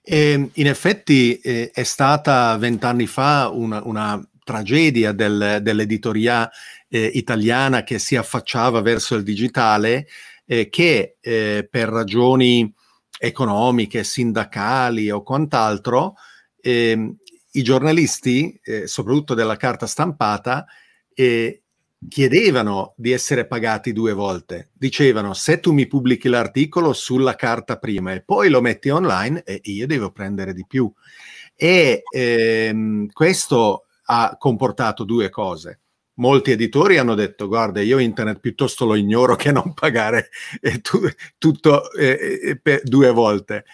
E 0.04 0.50
in 0.52 0.66
effetti 0.66 1.38
eh, 1.38 1.70
è 1.72 1.84
stata 1.84 2.56
vent'anni 2.56 3.06
fa 3.06 3.48
una, 3.52 3.82
una 3.84 4.20
tragedia 4.44 5.12
del, 5.12 5.60
dell'editoria 5.62 6.50
eh, 6.88 7.04
italiana 7.14 7.84
che 7.84 7.98
si 7.98 8.16
affacciava 8.16 8.80
verso 8.80 9.14
il 9.14 9.22
digitale, 9.22 10.08
eh, 10.44 10.68
che 10.68 11.16
eh, 11.20 11.68
per 11.70 11.88
ragioni 11.88 12.72
economiche, 13.18 14.02
sindacali 14.02 15.08
o 15.10 15.22
quant'altro, 15.22 16.14
ehm, 16.60 17.16
i 17.52 17.62
giornalisti, 17.62 18.58
eh, 18.62 18.86
soprattutto 18.88 19.34
della 19.34 19.56
carta 19.56 19.86
stampata, 19.86 20.66
eh, 21.14 21.61
chiedevano 22.08 22.94
di 22.96 23.12
essere 23.12 23.46
pagati 23.46 23.92
due 23.92 24.12
volte. 24.12 24.70
Dicevano, 24.72 25.34
se 25.34 25.60
tu 25.60 25.72
mi 25.72 25.86
pubblichi 25.86 26.28
l'articolo 26.28 26.92
sulla 26.92 27.34
carta 27.34 27.78
prima 27.78 28.12
e 28.12 28.22
poi 28.22 28.48
lo 28.48 28.60
metti 28.60 28.88
online, 28.88 29.42
eh, 29.44 29.60
io 29.64 29.86
devo 29.86 30.10
prendere 30.10 30.52
di 30.52 30.64
più. 30.66 30.92
E 31.54 32.02
ehm, 32.10 33.08
questo 33.12 33.86
ha 34.04 34.36
comportato 34.38 35.04
due 35.04 35.30
cose. 35.30 35.80
Molti 36.14 36.50
editori 36.50 36.98
hanno 36.98 37.14
detto, 37.14 37.48
guarda, 37.48 37.80
io 37.80 37.98
internet 37.98 38.40
piuttosto 38.40 38.84
lo 38.84 38.94
ignoro 38.94 39.34
che 39.36 39.50
non 39.50 39.72
pagare 39.72 40.28
eh, 40.60 40.80
tu, 40.80 41.00
tutto 41.38 41.90
eh, 41.92 42.60
due 42.82 43.10
volte. 43.10 43.64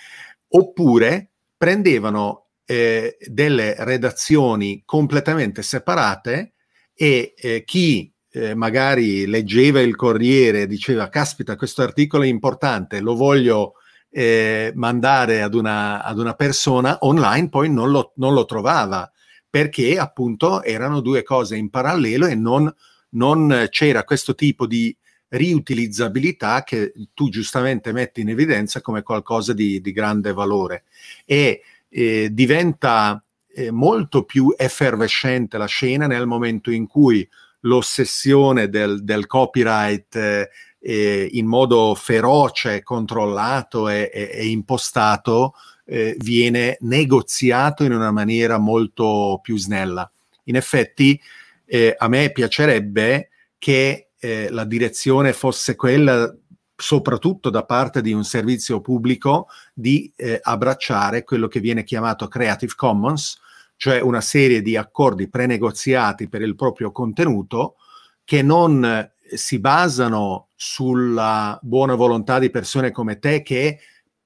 Oppure 0.48 1.30
prendevano 1.56 2.46
eh, 2.64 3.16
delle 3.26 3.74
redazioni 3.78 4.82
completamente 4.84 5.62
separate 5.62 6.52
e 6.94 7.34
eh, 7.36 7.64
chi 7.64 8.12
eh, 8.38 8.54
magari 8.54 9.26
leggeva 9.26 9.80
il 9.80 9.96
Corriere 9.96 10.62
e 10.62 10.66
diceva, 10.68 11.08
caspita, 11.08 11.56
questo 11.56 11.82
articolo 11.82 12.22
è 12.22 12.28
importante, 12.28 13.00
lo 13.00 13.16
voglio 13.16 13.74
eh, 14.10 14.70
mandare 14.76 15.42
ad 15.42 15.54
una, 15.54 16.04
ad 16.04 16.18
una, 16.18 16.34
persona 16.34 16.98
online, 17.00 17.48
poi 17.48 17.68
non 17.68 17.90
lo, 17.90 18.12
non 18.16 18.34
lo, 18.34 18.44
trovava, 18.44 19.10
perché 19.50 19.98
appunto 19.98 20.62
erano 20.62 21.00
due 21.00 21.24
cose 21.24 21.56
in 21.56 21.68
parallelo 21.68 22.26
e 22.26 22.36
non, 22.36 22.72
non 23.10 23.66
c'era 23.70 24.04
questo 24.04 24.36
tipo 24.36 24.66
di 24.66 24.96
riutilizzabilità 25.30 26.62
che 26.62 26.92
tu 27.12 27.28
giustamente 27.28 27.92
metti 27.92 28.20
in 28.20 28.30
evidenza 28.30 28.80
come 28.80 29.02
qualcosa 29.02 29.52
di, 29.52 29.80
di 29.80 29.92
grande 29.92 30.32
valore. 30.32 30.84
E 31.24 31.62
eh, 31.88 32.28
diventa 32.30 33.22
eh, 33.52 33.72
molto 33.72 34.22
più 34.22 34.54
effervescente 34.56 35.58
la 35.58 35.66
scena 35.66 36.06
nel 36.06 36.26
momento 36.26 36.70
in 36.70 36.86
cui 36.86 37.28
l'ossessione 37.60 38.68
del, 38.68 39.02
del 39.02 39.26
copyright 39.26 40.48
eh, 40.80 41.28
in 41.32 41.46
modo 41.46 41.94
feroce, 41.94 42.82
controllato 42.82 43.88
e, 43.88 44.10
e, 44.12 44.30
e 44.32 44.46
impostato 44.46 45.54
eh, 45.84 46.14
viene 46.18 46.76
negoziato 46.80 47.84
in 47.84 47.92
una 47.92 48.10
maniera 48.10 48.58
molto 48.58 49.40
più 49.42 49.56
snella. 49.56 50.10
In 50.44 50.56
effetti 50.56 51.20
eh, 51.64 51.94
a 51.96 52.08
me 52.08 52.30
piacerebbe 52.30 53.30
che 53.58 54.08
eh, 54.18 54.48
la 54.50 54.64
direzione 54.64 55.32
fosse 55.32 55.76
quella 55.76 56.34
soprattutto 56.80 57.50
da 57.50 57.64
parte 57.64 58.00
di 58.00 58.12
un 58.12 58.24
servizio 58.24 58.80
pubblico 58.80 59.48
di 59.74 60.12
eh, 60.14 60.38
abbracciare 60.40 61.24
quello 61.24 61.48
che 61.48 61.58
viene 61.58 61.82
chiamato 61.82 62.28
Creative 62.28 62.72
Commons, 62.76 63.40
cioè 63.78 64.00
una 64.00 64.20
serie 64.20 64.60
di 64.60 64.76
accordi 64.76 65.28
prenegoziati 65.28 66.28
per 66.28 66.42
il 66.42 66.56
proprio 66.56 66.90
contenuto 66.90 67.76
che 68.24 68.42
non 68.42 68.84
eh, 68.84 69.36
si 69.36 69.60
basano 69.60 70.48
sulla 70.56 71.56
buona 71.62 71.94
volontà 71.94 72.40
di 72.40 72.50
persone 72.50 72.90
come 72.90 73.20
te 73.20 73.42
che 73.42 73.78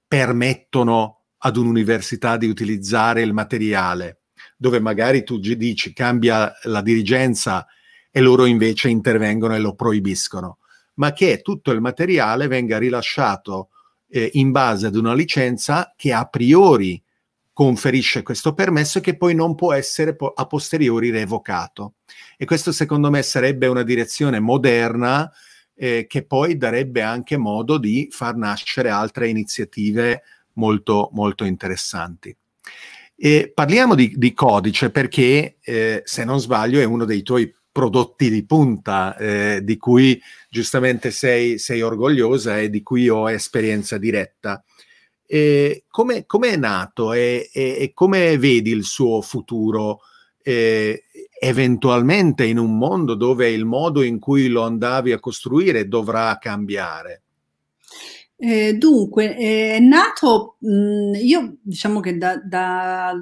permettono 0.09 1.20
ad 1.36 1.57
un'università 1.59 2.38
di 2.38 2.48
utilizzare 2.48 3.20
il 3.20 3.34
materiale, 3.34 4.22
dove 4.57 4.80
magari 4.80 5.22
tu 5.22 5.38
dici 5.38 5.92
cambia 5.92 6.53
la 6.62 6.80
dirigenza 6.80 7.66
e 8.11 8.20
loro 8.20 8.46
invece 8.46 8.88
intervengono 8.88 9.55
e 9.55 9.59
lo 9.59 9.74
proibiscono, 9.74 10.59
ma 10.94 11.12
che 11.12 11.42
tutto 11.42 11.72
il 11.72 11.82
materiale 11.82 12.46
venga 12.46 12.78
rilasciato 12.78 13.68
eh, 14.09 14.30
in 14.34 14.50
base 14.50 14.86
ad 14.86 14.96
una 14.96 15.12
licenza 15.12 15.92
che 15.94 16.12
a 16.12 16.24
priori 16.24 17.03
conferisce 17.62 18.24
questo 18.24 18.54
permesso 18.54 18.98
e 18.98 19.00
che 19.00 19.16
poi 19.16 19.36
non 19.36 19.54
può 19.54 19.72
essere 19.72 20.16
a 20.34 20.46
posteriori 20.46 21.10
revocato. 21.10 21.94
E 22.36 22.44
questo 22.44 22.72
secondo 22.72 23.08
me 23.08 23.22
sarebbe 23.22 23.68
una 23.68 23.84
direzione 23.84 24.40
moderna 24.40 25.30
eh, 25.76 26.06
che 26.08 26.24
poi 26.24 26.56
darebbe 26.56 27.02
anche 27.02 27.36
modo 27.36 27.78
di 27.78 28.08
far 28.10 28.34
nascere 28.34 28.88
altre 28.88 29.28
iniziative 29.28 30.22
molto, 30.54 31.10
molto 31.12 31.44
interessanti. 31.44 32.36
E 33.14 33.52
parliamo 33.54 33.94
di, 33.94 34.12
di 34.16 34.32
codice 34.32 34.90
perché, 34.90 35.58
eh, 35.60 36.02
se 36.04 36.24
non 36.24 36.40
sbaglio, 36.40 36.80
è 36.80 36.84
uno 36.84 37.04
dei 37.04 37.22
tuoi 37.22 37.54
prodotti 37.70 38.28
di 38.28 38.44
punta 38.44 39.16
eh, 39.16 39.60
di 39.62 39.76
cui 39.76 40.20
giustamente 40.50 41.12
sei, 41.12 41.60
sei, 41.60 41.80
orgogliosa 41.80 42.58
e 42.58 42.70
di 42.70 42.82
cui 42.82 43.08
ho 43.08 43.30
esperienza 43.30 43.98
diretta. 43.98 44.64
E 45.35 45.85
come, 45.89 46.26
è 46.26 46.57
nato 46.57 47.14
e, 47.14 47.49
e, 47.55 47.76
e, 47.78 47.93
come 47.95 48.37
vedi 48.37 48.70
il 48.70 48.85
suo 48.85 49.22
futuro 49.22 50.01
eh, 50.43 51.05
eventualmente 51.41 52.45
in 52.45 52.59
un 52.59 52.76
mondo 52.76 53.14
dove 53.14 53.51
il 53.51 53.64
modo 53.64 54.03
in 54.03 54.18
cui 54.18 54.49
lo 54.49 54.64
andavi 54.64 55.11
a 55.11 55.20
costruire 55.20 55.89
dovrà 55.89 56.37
cambiare? 56.37 57.22
Eh, 58.37 58.74
dunque, 58.74 59.35
è 59.35 59.78
nato, 59.78 60.57
mh, 60.59 61.14
io 61.14 61.57
diciamo 61.62 62.01
che 62.01 62.18
da, 62.18 62.37
da 62.37 63.14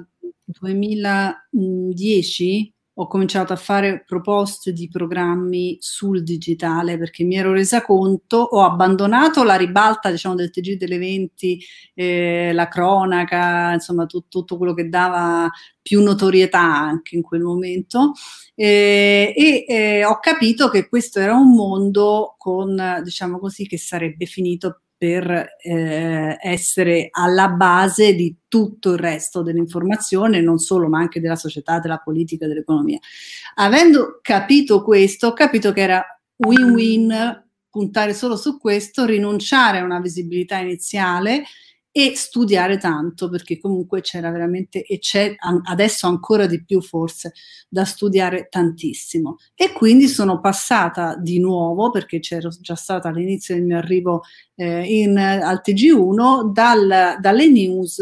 2010 0.43 2.73
ho 3.01 3.07
cominciato 3.07 3.51
a 3.51 3.55
fare 3.55 4.03
proposte 4.05 4.73
di 4.73 4.87
programmi 4.87 5.77
sul 5.79 6.21
digitale 6.21 6.99
perché 6.99 7.23
mi 7.23 7.35
ero 7.35 7.51
resa 7.51 7.81
conto, 7.81 8.37
ho 8.37 8.63
abbandonato 8.63 9.43
la 9.43 9.55
ribalta 9.55 10.11
diciamo, 10.11 10.35
del 10.35 10.51
TG 10.51 10.77
delle 10.77 10.99
20, 10.99 11.59
eh, 11.95 12.51
la 12.53 12.67
cronaca, 12.67 13.73
insomma 13.73 14.05
tu, 14.05 14.27
tutto 14.27 14.55
quello 14.55 14.75
che 14.75 14.87
dava 14.87 15.49
più 15.81 16.03
notorietà 16.03 16.61
anche 16.61 17.15
in 17.15 17.23
quel 17.23 17.41
momento 17.41 18.11
eh, 18.53 19.33
e 19.35 19.65
eh, 19.67 20.05
ho 20.05 20.19
capito 20.19 20.69
che 20.69 20.87
questo 20.87 21.19
era 21.19 21.33
un 21.33 21.55
mondo 21.55 22.35
con, 22.37 23.01
diciamo 23.03 23.39
così, 23.39 23.65
che 23.65 23.79
sarebbe 23.79 24.27
finito 24.27 24.80
per 25.01 25.55
eh, 25.59 26.37
essere 26.39 27.07
alla 27.09 27.47
base 27.47 28.13
di 28.13 28.35
tutto 28.47 28.91
il 28.91 28.99
resto 28.99 29.41
dell'informazione, 29.41 30.41
non 30.41 30.59
solo, 30.59 30.87
ma 30.87 30.99
anche 30.99 31.19
della 31.19 31.35
società, 31.35 31.79
della 31.79 31.97
politica, 31.97 32.45
dell'economia. 32.45 32.99
Avendo 33.55 34.19
capito 34.21 34.83
questo, 34.83 35.29
ho 35.29 35.33
capito 35.33 35.73
che 35.73 35.81
era 35.81 36.05
win-win 36.35 37.45
puntare 37.67 38.13
solo 38.13 38.35
su 38.35 38.59
questo, 38.59 39.05
rinunciare 39.05 39.79
a 39.79 39.83
una 39.83 39.99
visibilità 39.99 40.57
iniziale 40.57 41.45
e 41.91 42.15
studiare 42.15 42.77
tanto 42.77 43.27
perché 43.29 43.59
comunque 43.59 43.99
c'era 43.99 44.31
veramente 44.31 44.83
e 44.85 44.99
c'è 44.99 45.35
adesso 45.63 46.07
ancora 46.07 46.45
di 46.45 46.63
più 46.63 46.81
forse 46.81 47.33
da 47.67 47.83
studiare 47.83 48.47
tantissimo 48.49 49.37
e 49.53 49.73
quindi 49.73 50.07
sono 50.07 50.39
passata 50.39 51.17
di 51.17 51.39
nuovo 51.39 51.91
perché 51.91 52.19
c'ero 52.19 52.49
già 52.61 52.75
stata 52.75 53.09
all'inizio 53.09 53.55
del 53.55 53.65
mio 53.65 53.77
arrivo 53.77 54.21
eh, 54.55 54.83
in, 54.85 55.17
al 55.17 55.61
TG1 55.63 56.51
dal, 56.51 57.17
dalle 57.19 57.47
news 57.47 57.99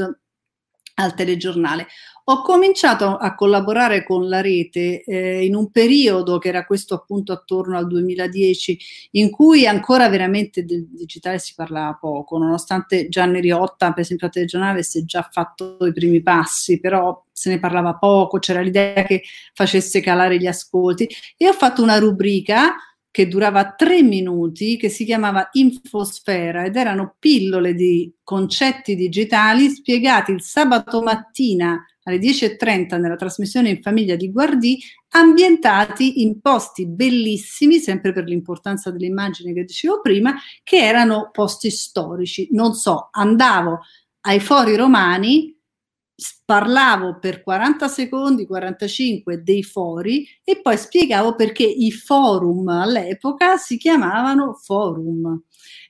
al 1.00 1.14
telegiornale. 1.14 1.88
Ho 2.32 2.44
cominciato 2.44 3.18
a 3.18 3.34
collaborare 3.34 4.04
con 4.04 4.30
la 4.30 4.40
rete 4.40 5.02
eh, 5.02 5.44
in 5.44 5.56
un 5.56 5.72
periodo 5.72 6.38
che 6.38 6.50
era 6.50 6.64
questo 6.64 6.94
appunto 6.94 7.32
attorno 7.32 7.76
al 7.76 7.88
2010, 7.88 8.78
in 9.14 9.32
cui 9.32 9.66
ancora 9.66 10.08
veramente 10.10 10.64
del 10.64 10.88
digitale 10.92 11.40
si 11.40 11.56
parlava 11.56 11.98
poco, 12.00 12.38
nonostante 12.38 13.10
Gianni 13.10 13.42
Riotta, 13.42 13.94
per 13.94 14.04
esempio 14.04 14.28
a 14.28 14.30
telegiornale, 14.30 14.74
avesse 14.74 15.06
già 15.06 15.28
fatto 15.32 15.84
i 15.88 15.92
primi 15.92 16.22
passi, 16.22 16.80
però 16.80 17.20
se 17.32 17.50
ne 17.50 17.60
parlava 17.60 17.96
poco, 17.96 18.38
c'era 18.38 18.62
l'idea 18.62 19.02
che 19.02 19.24
facesse 19.56 20.00
calare 20.00 20.38
gli 20.38 20.46
ascolti. 20.46 21.10
E 21.36 21.48
ho 21.48 21.54
fatto 21.54 21.82
una 21.82 21.98
rubrica 21.98 22.76
che 23.10 23.28
durava 23.28 23.74
tre 23.74 24.04
minuti, 24.04 24.78
che 24.78 24.90
si 24.90 25.04
chiamava 25.04 25.50
Infosfera 25.54 26.64
ed 26.64 26.76
erano 26.76 27.16
pillole 27.18 27.74
di 27.74 28.14
concetti 28.24 28.96
digitali 28.96 29.68
spiegati 29.70 30.32
il 30.32 30.44
sabato 30.44 31.02
mattina 31.02 31.84
alle 32.10 32.20
10.30 32.20 33.00
nella 33.00 33.16
trasmissione 33.16 33.70
in 33.70 33.82
famiglia 33.82 34.16
di 34.16 34.32
Guardì, 34.32 34.80
ambientati 35.10 36.22
in 36.22 36.42
posti 36.42 36.88
bellissimi, 36.88 37.80
sempre 37.80 38.12
per 38.12 38.26
l'importanza 38.26 38.92
delle 38.92 39.06
immagini 39.06 39.54
che 39.54 39.64
dicevo 39.64 40.02
prima, 40.02 40.36
che 40.64 40.78
erano 40.78 41.30
posti 41.32 41.70
storici. 41.70 42.50
Non 42.52 42.74
so, 42.74 43.10
andavo 43.12 43.80
ai 44.22 44.40
fori 44.40 44.76
romani, 44.76 45.56
parlavo 46.44 47.18
per 47.20 47.42
40 47.42 47.88
secondi, 47.88 48.46
45 48.46 49.42
dei 49.42 49.64
fori 49.64 50.28
e 50.44 50.62
poi 50.62 50.78
spiegavo 50.78 51.36
perché 51.36 51.64
i 51.64 51.92
forum 51.92 52.68
all'epoca 52.68 53.58
si 53.58 53.78
chiamavano 53.78 54.54
forum 54.54 55.42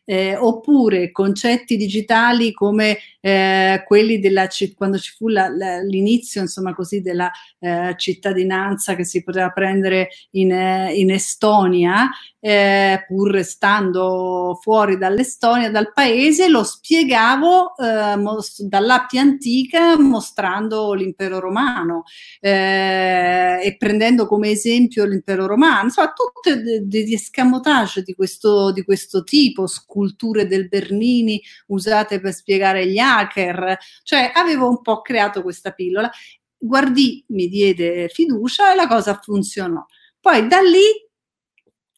eh, 0.09 0.35
oppure 0.35 1.11
concetti 1.11 1.77
digitali 1.77 2.51
come 2.51 2.97
eh, 3.19 3.83
quelli 3.85 4.17
della 4.17 4.47
quando 4.75 4.97
ci 4.97 5.13
fu 5.15 5.27
la, 5.27 5.49
la, 5.49 5.81
l'inizio 5.81 6.41
insomma 6.41 6.73
così 6.73 7.01
della 7.01 7.29
eh, 7.59 7.93
cittadinanza 7.95 8.95
che 8.95 9.05
si 9.05 9.21
poteva 9.23 9.51
prendere 9.51 10.09
in, 10.31 10.51
eh, 10.51 10.95
in 10.95 11.11
Estonia 11.11 12.09
eh, 12.39 13.03
pur 13.05 13.29
restando 13.29 14.57
fuori 14.61 14.97
dall'Estonia 14.97 15.69
dal 15.69 15.91
paese 15.93 16.47
lo 16.47 16.63
spiegavo 16.63 17.75
eh, 17.77 18.15
mos- 18.15 18.63
dall'Appia 18.63 19.21
antica 19.21 19.99
mostrando 19.99 20.93
l'impero 20.93 21.39
romano 21.39 22.03
e 22.39 23.75
prendendo 23.77 24.25
come 24.25 24.49
esempio 24.49 25.05
l'impero 25.05 25.45
romano. 25.45 25.83
Insomma 25.83 26.13
tutti 26.13 26.87
degli 26.87 27.13
escamotage 27.13 28.01
di 28.01 28.13
questo, 28.15 28.71
di 28.71 28.83
questo 28.83 29.23
tipo 29.23 29.67
scu- 29.67 29.98
culture 29.99 30.47
del 30.47 30.69
Bernini 30.69 31.41
usate 31.67 32.21
per 32.21 32.33
spiegare 32.33 32.87
gli 32.87 32.97
hacker, 32.97 33.77
cioè 34.03 34.31
avevo 34.33 34.69
un 34.69 34.81
po' 34.81 35.01
creato 35.01 35.41
questa 35.41 35.71
pillola. 35.71 36.09
Guardì 36.57 37.23
mi 37.29 37.49
diede 37.49 38.07
fiducia 38.07 38.71
e 38.71 38.75
la 38.75 38.87
cosa 38.87 39.19
funzionò. 39.21 39.85
Poi 40.21 40.47
da 40.47 40.61
lì 40.61 40.85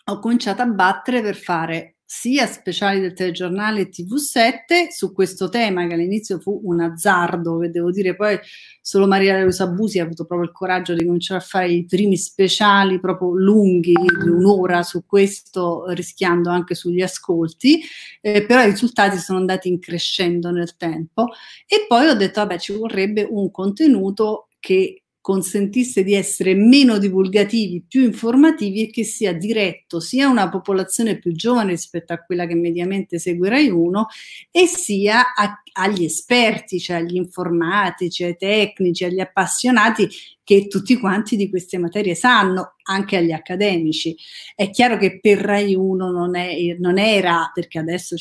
ho 0.05 0.19
cominciato 0.19 0.63
a 0.63 0.65
battere 0.65 1.21
per 1.21 1.35
fare 1.35 1.97
sia 2.13 2.45
speciali 2.45 2.99
del 2.99 3.13
telegiornale 3.13 3.87
TV7 3.87 4.89
su 4.89 5.13
questo 5.13 5.47
tema 5.47 5.87
che 5.87 5.93
all'inizio 5.93 6.39
fu 6.41 6.59
un 6.65 6.81
azzardo, 6.81 7.57
che 7.59 7.69
devo 7.69 7.89
dire 7.89 8.17
poi 8.17 8.37
solo 8.81 9.07
Maria 9.07 9.41
Rosa 9.41 9.67
Busi 9.67 9.97
ha 9.97 10.03
avuto 10.03 10.25
proprio 10.25 10.49
il 10.49 10.53
coraggio 10.53 10.93
di 10.93 11.05
cominciare 11.05 11.39
a 11.39 11.43
fare 11.43 11.71
i 11.71 11.85
primi 11.85 12.17
speciali 12.17 12.99
proprio 12.99 13.33
lunghi 13.33 13.93
di 13.93 14.27
un'ora 14.27 14.83
su 14.83 15.05
questo, 15.05 15.85
rischiando 15.93 16.49
anche 16.49 16.75
sugli 16.75 17.01
ascolti, 17.01 17.79
eh, 18.19 18.45
però 18.45 18.61
i 18.61 18.71
risultati 18.71 19.17
sono 19.17 19.39
andati 19.39 19.69
increscendo 19.69 20.51
nel 20.51 20.75
tempo. 20.75 21.29
E 21.65 21.85
poi 21.87 22.07
ho 22.07 22.13
detto 22.13 22.41
vabbè 22.41 22.59
ci 22.59 22.73
vorrebbe 22.73 23.25
un 23.27 23.49
contenuto 23.51 24.49
che 24.59 25.00
consentisse 25.21 26.03
di 26.03 26.13
essere 26.13 26.55
meno 26.55 26.97
divulgativi, 26.97 27.85
più 27.87 28.03
informativi 28.03 28.81
e 28.81 28.89
che 28.89 29.03
sia 29.03 29.33
diretto 29.33 29.99
sia 29.99 30.25
a 30.25 30.31
una 30.31 30.49
popolazione 30.49 31.19
più 31.19 31.31
giovane 31.31 31.71
rispetto 31.71 32.11
a 32.11 32.17
quella 32.17 32.47
che 32.47 32.55
mediamente 32.55 33.19
segue 33.19 33.49
Rai 33.49 33.69
1 33.69 34.07
e 34.49 34.65
sia 34.65 35.33
a, 35.35 35.61
agli 35.73 36.03
esperti, 36.03 36.79
cioè 36.79 36.97
agli 36.97 37.15
informatici, 37.15 38.23
ai 38.23 38.35
tecnici, 38.35 39.05
agli 39.05 39.19
appassionati 39.19 40.09
che 40.43 40.67
tutti 40.67 40.97
quanti 40.97 41.35
di 41.35 41.49
queste 41.49 41.77
materie 41.77 42.15
sanno, 42.15 42.75
anche 42.83 43.17
agli 43.17 43.31
accademici. 43.31 44.15
È 44.55 44.69
chiaro 44.69 44.97
che 44.97 45.19
per 45.19 45.37
Rai 45.37 45.75
1 45.75 46.11
non, 46.11 46.35
è, 46.35 46.75
non 46.79 46.97
era, 46.97 47.51
perché 47.53 47.79
adesso 47.79 48.15
è 48.15 48.19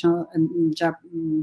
già 0.71 0.99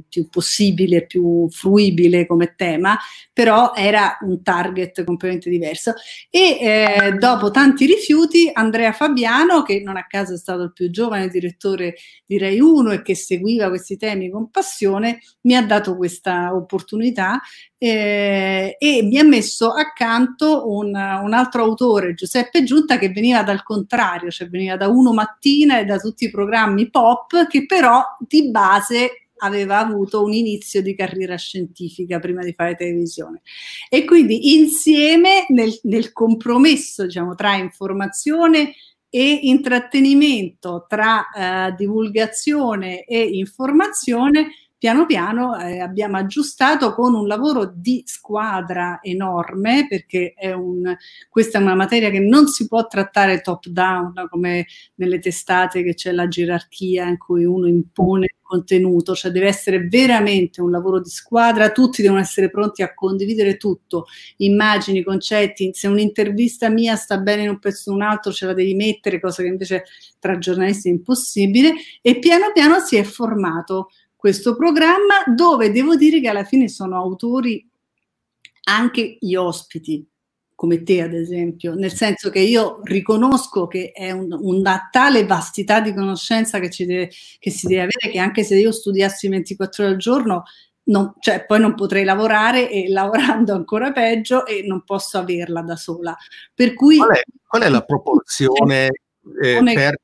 più 0.07 0.30
possibile, 0.30 1.05
più 1.05 1.47
fruibile 1.49 2.28
come 2.28 2.53
tema, 2.55 2.97
però 3.34 3.73
era 3.75 4.17
un 4.21 4.41
target 4.43 5.03
completamente 5.03 5.49
diverso. 5.49 5.93
E 6.30 6.57
eh, 6.59 7.11
dopo 7.17 7.51
tanti 7.51 7.86
rifiuti, 7.86 8.49
Andrea 8.51 8.91
Fabiano, 8.91 9.63
che 9.63 9.82
non 9.84 9.97
a 9.97 10.05
caso 10.05 10.34
è 10.34 10.38
stato 10.38 10.63
il 10.63 10.73
più 10.73 10.89
giovane 10.89 11.28
direttore 11.28 11.95
di 12.25 12.38
Rai 12.38 12.59
1 12.59 12.91
e 12.91 13.01
che 13.01 13.15
seguiva 13.15 13.69
questi 13.69 13.97
temi 13.97 14.30
con 14.30 14.49
passione, 14.49 15.19
mi 15.41 15.55
ha 15.55 15.65
dato 15.65 15.95
questa 15.97 16.53
opportunità 16.53 17.39
eh, 17.78 18.75
e 18.80 19.03
mi 19.03 19.19
ha 19.19 19.23
messo 19.23 19.71
accanto 19.71 20.66
un, 20.70 20.88
un, 20.88 21.34
altro 21.34 21.63
autore, 21.63 22.13
Giuseppe 22.13 22.63
Giunta, 22.63 22.97
che 22.97 23.09
veniva 23.09 23.43
dal 23.43 23.63
contrario, 23.63 24.30
cioè 24.30 24.49
veniva 24.49 24.76
da 24.78 24.88
Uno 24.88 25.13
Mattina 25.13 25.80
e 25.80 25.86
da 25.86 25.97
tutti 25.97 26.26
i 26.26 26.32
programmi 26.32 26.89
pop, 26.89 27.47
che 27.47 27.65
però 27.65 28.03
di 28.20 28.49
base 28.49 29.28
aveva 29.39 29.78
avuto 29.78 30.24
un 30.24 30.34
inizio 30.34 30.82
di 30.82 30.95
carriera 30.95 31.36
scientifica 31.36 32.20
prima 32.20 32.43
di 32.43 32.53
fare 32.53 32.76
televisione. 32.76 33.41
E 33.89 34.05
quindi 34.05 34.55
insieme 34.55 35.45
nel, 35.49 35.78
nel 35.84 36.11
compromesso 36.11 37.05
diciamo, 37.05 37.36
tra 37.36 37.55
informazione 37.55 38.74
e 39.09 39.39
intrattenimento, 39.43 40.86
tra 40.88 41.30
eh, 41.30 41.76
divulgazione 41.76 43.03
e 43.03 43.22
informazione, 43.22 44.49
piano 44.78 45.05
piano 45.05 45.59
eh, 45.59 45.80
abbiamo 45.80 46.17
aggiustato 46.17 46.93
con 46.93 47.15
un 47.15 47.25
lavoro 47.25 47.71
di 47.75 48.03
squadra 48.05 48.99
enorme, 49.01 49.88
perché 49.88 50.34
è 50.36 50.51
un, 50.51 50.95
questa 51.30 51.57
è 51.57 51.61
una 51.61 51.75
materia 51.75 52.11
che 52.11 52.19
non 52.19 52.47
si 52.47 52.67
può 52.67 52.86
trattare 52.86 53.41
top 53.41 53.67
down 53.67 54.13
come 54.30 54.67
nelle 54.95 55.19
testate 55.19 55.84
che 55.84 55.95
c'è 55.95 56.11
la 56.11 56.28
gerarchia 56.28 57.07
in 57.07 57.17
cui 57.17 57.43
uno 57.43 57.67
impone 57.67 58.25
il 58.25 58.36
contenuto, 58.41 59.15
cioè 59.15 59.32
deve 59.32 59.47
essere 59.47 59.88
veramente 59.88 60.61
un 60.61 60.69
lavoro 60.69 61.01
di 61.01 61.09
squadra, 61.09 61.71
tutti 61.71 62.03
devono 62.03 62.21
essere 62.21 62.49
pronti 62.49 62.84
a 62.84 62.93
condividere 62.93 63.57
tutto, 63.57 64.05
immagini, 64.38 65.03
concetti, 65.03 65.71
se 65.73 65.88
un'intervista 65.88 66.69
mia 66.69 66.95
sta 66.95 67.17
bene 67.17 67.43
in 67.43 67.49
un 67.49 67.59
pezzo 67.59 67.91
o 67.91 67.95
un 67.95 68.03
altro 68.03 68.32
ce 68.32 68.45
la 68.45 68.53
devi 68.53 68.75
mettere, 68.75 69.19
cosa 69.19 69.41
che 69.41 69.49
invece 69.49 69.84
tra 70.19 70.38
giornalisti 70.38 70.88
è 70.88 70.91
impossibile 70.91 71.73
e 72.01 72.19
piano 72.19 72.51
piano 72.53 72.80
si 72.80 72.95
è 72.95 73.03
formato 73.03 73.89
questo 74.28 74.57
programma 74.57 75.23
dove 75.25 75.71
devo 75.71 75.95
dire 75.95 76.19
che 76.19 76.28
alla 76.28 76.43
fine 76.43 76.67
sono 76.67 76.97
autori 76.97 77.65
anche 78.63 79.15
gli 79.21 79.36
ospiti, 79.36 80.05
come 80.53 80.84
te 80.84 81.01
ad 81.01 81.13
esempio, 81.13 81.75
nel 81.75 81.93
senso 81.93 82.30
che 82.30 82.41
io 82.41 82.82
riconosco 82.84 83.67
che 83.67 83.93
è 83.93 84.11
un, 84.11 84.38
una 84.38 84.89
tale 84.91 85.25
vastità 85.25 85.80
di 85.80 85.93
conoscenza 85.93 86.59
che, 86.59 86.69
deve, 86.86 87.09
che, 87.39 87.51
si 87.51 87.67
deve 87.67 87.84
avere 87.84 88.11
che 88.11 88.19
anche 88.19 88.43
se 88.43 88.57
io 88.57 88.73
studiassi 88.73 89.30
24 89.30 89.86
ore 89.86 89.93
al 89.93 89.97
giorno, 89.97 90.43
non, 90.88 91.13
cioè, 91.19 91.45
poi 91.45 91.61
non 91.61 91.73
potrei 91.75 92.03
lavorare 92.03 92.69
e 92.69 92.89
lavorando 92.91 93.53
ancora 93.53 93.93
peggio 93.93 94.45
e 94.45 94.65
non 94.67 94.84
posso 94.84 95.17
averla 95.17 95.61
da 95.61 95.78
sola. 95.78 96.13
Per 96.53 96.73
cui, 96.73 96.97
qual, 96.97 97.15
è, 97.15 97.21
qual 97.47 97.61
è 97.61 97.69
la 97.69 97.86
proporzione 97.86 98.89
eh, 99.41 99.61
per, 99.63 99.95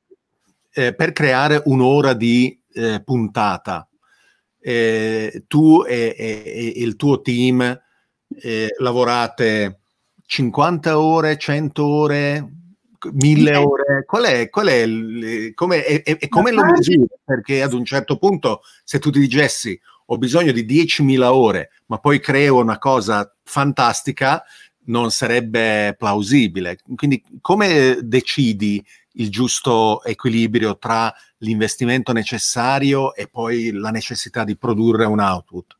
eh, 0.72 0.96
per, 0.96 1.12
creare 1.12 1.62
un'ora 1.66 2.14
di 2.14 2.58
eh, 2.72 3.02
puntata? 3.04 3.86
Eh, 4.66 5.44
tu 5.48 5.84
e, 5.86 6.16
e, 6.18 6.44
e, 6.46 6.74
il 6.78 6.96
tuo 6.96 7.22
team 7.22 7.62
eh, 8.42 8.68
lavorate 8.80 9.82
50 10.26 11.00
ore, 11.00 11.38
100 11.38 11.86
ore, 11.86 12.54
1000 13.12 13.56
ore? 13.58 14.06
Qual 14.06 14.24
è, 14.24 14.50
qual 14.50 14.68
è 14.68 14.82
il, 14.84 15.54
come, 15.54 15.86
e, 15.86 16.18
e 16.20 16.30
come 16.30 16.52
lo 16.52 16.64
misuri? 16.64 17.06
Perché 17.24 17.62
ad 17.62 17.74
un 17.74 17.84
certo 17.84 18.18
punto, 18.18 18.62
se 18.84 19.00
tu 19.00 19.10
ti 19.10 19.20
dicessi 19.20 19.80
ho 20.08 20.18
bisogno 20.18 20.52
di 20.52 20.66
10.000 20.66 21.24
ore, 21.24 21.72
ma 21.88 21.98
poi 21.98 22.20
creo 22.20 22.58
una 22.58 22.78
cosa 22.78 23.34
fantastica, 23.44 24.44
non 24.86 25.12
sarebbe 25.12 25.96
plausibile. 25.98 26.78
Quindi 26.96 27.24
come 27.42 28.00
decidi 28.02 28.84
il 29.14 29.30
giusto 29.30 30.04
equilibrio 30.04 30.78
tra 30.78 31.14
l'investimento 31.44 32.12
necessario 32.12 33.14
e 33.14 33.28
poi 33.28 33.72
la 33.72 33.92
necessità 33.92 34.44
di 34.44 34.58
produrre 34.58 35.06
un 35.06 35.20
output? 35.20 35.78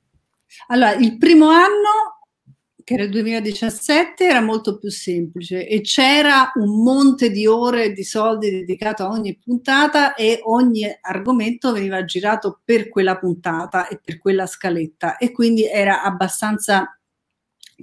Allora, 0.68 0.94
il 0.94 1.18
primo 1.18 1.50
anno 1.50 2.14
che 2.84 2.96
era 2.96 3.04
il 3.04 3.12
2017, 3.12 4.26
era 4.26 4.42
molto 4.42 4.78
più 4.78 4.90
semplice 4.90 5.66
e 5.68 5.82
c'era 5.82 6.52
un 6.56 6.84
monte 6.84 7.32
di 7.32 7.48
ore 7.48 7.94
di 7.94 8.04
soldi 8.04 8.50
dedicato 8.50 9.04
a 9.04 9.10
ogni 9.10 9.38
puntata 9.38 10.16
e 10.16 10.42
ogni 10.44 10.86
argomento 11.02 11.72
veniva 11.72 12.04
girato 12.04 12.60
per 12.64 12.90
quella 12.90 13.18
puntata 13.18 13.88
e 13.88 14.00
per 14.04 14.18
quella 14.18 14.46
scaletta 14.46 15.18
e 15.18 15.32
quindi 15.32 15.66
era 15.66 16.04
abbastanza 16.04 16.98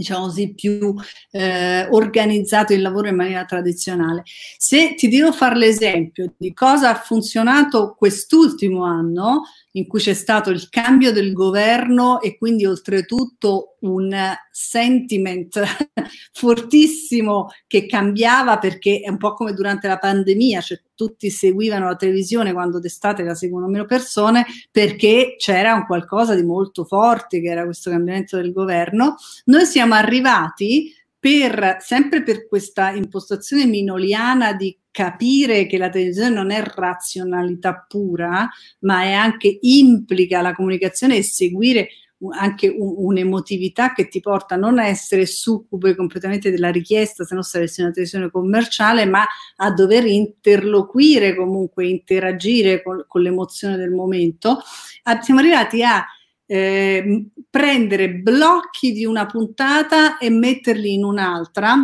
diciamo 0.00 0.24
così, 0.24 0.54
più 0.54 0.94
eh, 1.30 1.86
organizzato 1.90 2.72
il 2.72 2.80
lavoro 2.80 3.08
in 3.08 3.16
maniera 3.16 3.44
tradizionale. 3.44 4.22
Se 4.56 4.94
ti 4.94 5.08
devo 5.08 5.30
fare 5.30 5.56
l'esempio 5.56 6.32
di 6.38 6.54
cosa 6.54 6.90
ha 6.90 6.94
funzionato 6.94 7.94
quest'ultimo 7.96 8.84
anno, 8.84 9.42
in 9.72 9.86
cui 9.86 10.00
c'è 10.00 10.14
stato 10.14 10.50
il 10.50 10.68
cambio 10.68 11.12
del 11.12 11.32
governo 11.32 12.20
e 12.20 12.36
quindi 12.38 12.64
oltretutto 12.64 13.69
un 13.80 14.14
sentiment 14.50 15.60
fortissimo 16.32 17.48
che 17.66 17.86
cambiava 17.86 18.58
perché 18.58 19.00
è 19.00 19.08
un 19.08 19.16
po' 19.16 19.34
come 19.34 19.52
durante 19.52 19.88
la 19.88 19.98
pandemia, 19.98 20.60
cioè 20.60 20.80
tutti 20.94 21.30
seguivano 21.30 21.86
la 21.86 21.96
televisione 21.96 22.52
quando 22.52 22.78
d'estate 22.78 23.22
la 23.22 23.34
seguono 23.34 23.68
meno 23.68 23.86
persone 23.86 24.44
perché 24.70 25.36
c'era 25.38 25.74
un 25.74 25.86
qualcosa 25.86 26.34
di 26.34 26.42
molto 26.42 26.84
forte 26.84 27.40
che 27.40 27.48
era 27.48 27.64
questo 27.64 27.90
cambiamento 27.90 28.36
del 28.36 28.52
governo. 28.52 29.16
Noi 29.46 29.64
siamo 29.64 29.94
arrivati 29.94 30.94
per, 31.18 31.76
sempre 31.80 32.22
per 32.22 32.48
questa 32.48 32.90
impostazione 32.92 33.66
minoliana 33.66 34.54
di 34.54 34.76
capire 34.90 35.66
che 35.66 35.78
la 35.78 35.90
televisione 35.90 36.30
non 36.30 36.50
è 36.50 36.62
razionalità 36.62 37.84
pura, 37.86 38.48
ma 38.80 39.02
è 39.02 39.12
anche 39.12 39.58
implica 39.60 40.40
la 40.40 40.54
comunicazione 40.54 41.16
e 41.16 41.22
seguire 41.22 41.88
anche 42.28 42.68
un, 42.68 42.94
un'emotività 42.96 43.92
che 43.92 44.08
ti 44.08 44.20
porta 44.20 44.54
a 44.54 44.58
non 44.58 44.78
essere 44.78 45.26
succube 45.26 45.94
completamente 45.94 46.50
della 46.50 46.70
richiesta, 46.70 47.24
se 47.24 47.34
no 47.34 47.42
saresti 47.42 47.80
una 47.80 47.90
televisione 47.90 48.30
commerciale, 48.30 49.06
ma 49.06 49.24
a 49.56 49.70
dover 49.72 50.06
interloquire 50.06 51.34
comunque, 51.34 51.86
interagire 51.86 52.82
con, 52.82 53.04
con 53.08 53.22
l'emozione 53.22 53.76
del 53.76 53.90
momento. 53.90 54.60
Ah, 55.04 55.20
siamo 55.22 55.40
arrivati 55.40 55.82
a 55.82 56.04
eh, 56.46 57.26
prendere 57.48 58.10
blocchi 58.14 58.92
di 58.92 59.04
una 59.04 59.24
puntata 59.26 60.18
e 60.18 60.30
metterli 60.30 60.94
in 60.94 61.04
un'altra, 61.04 61.76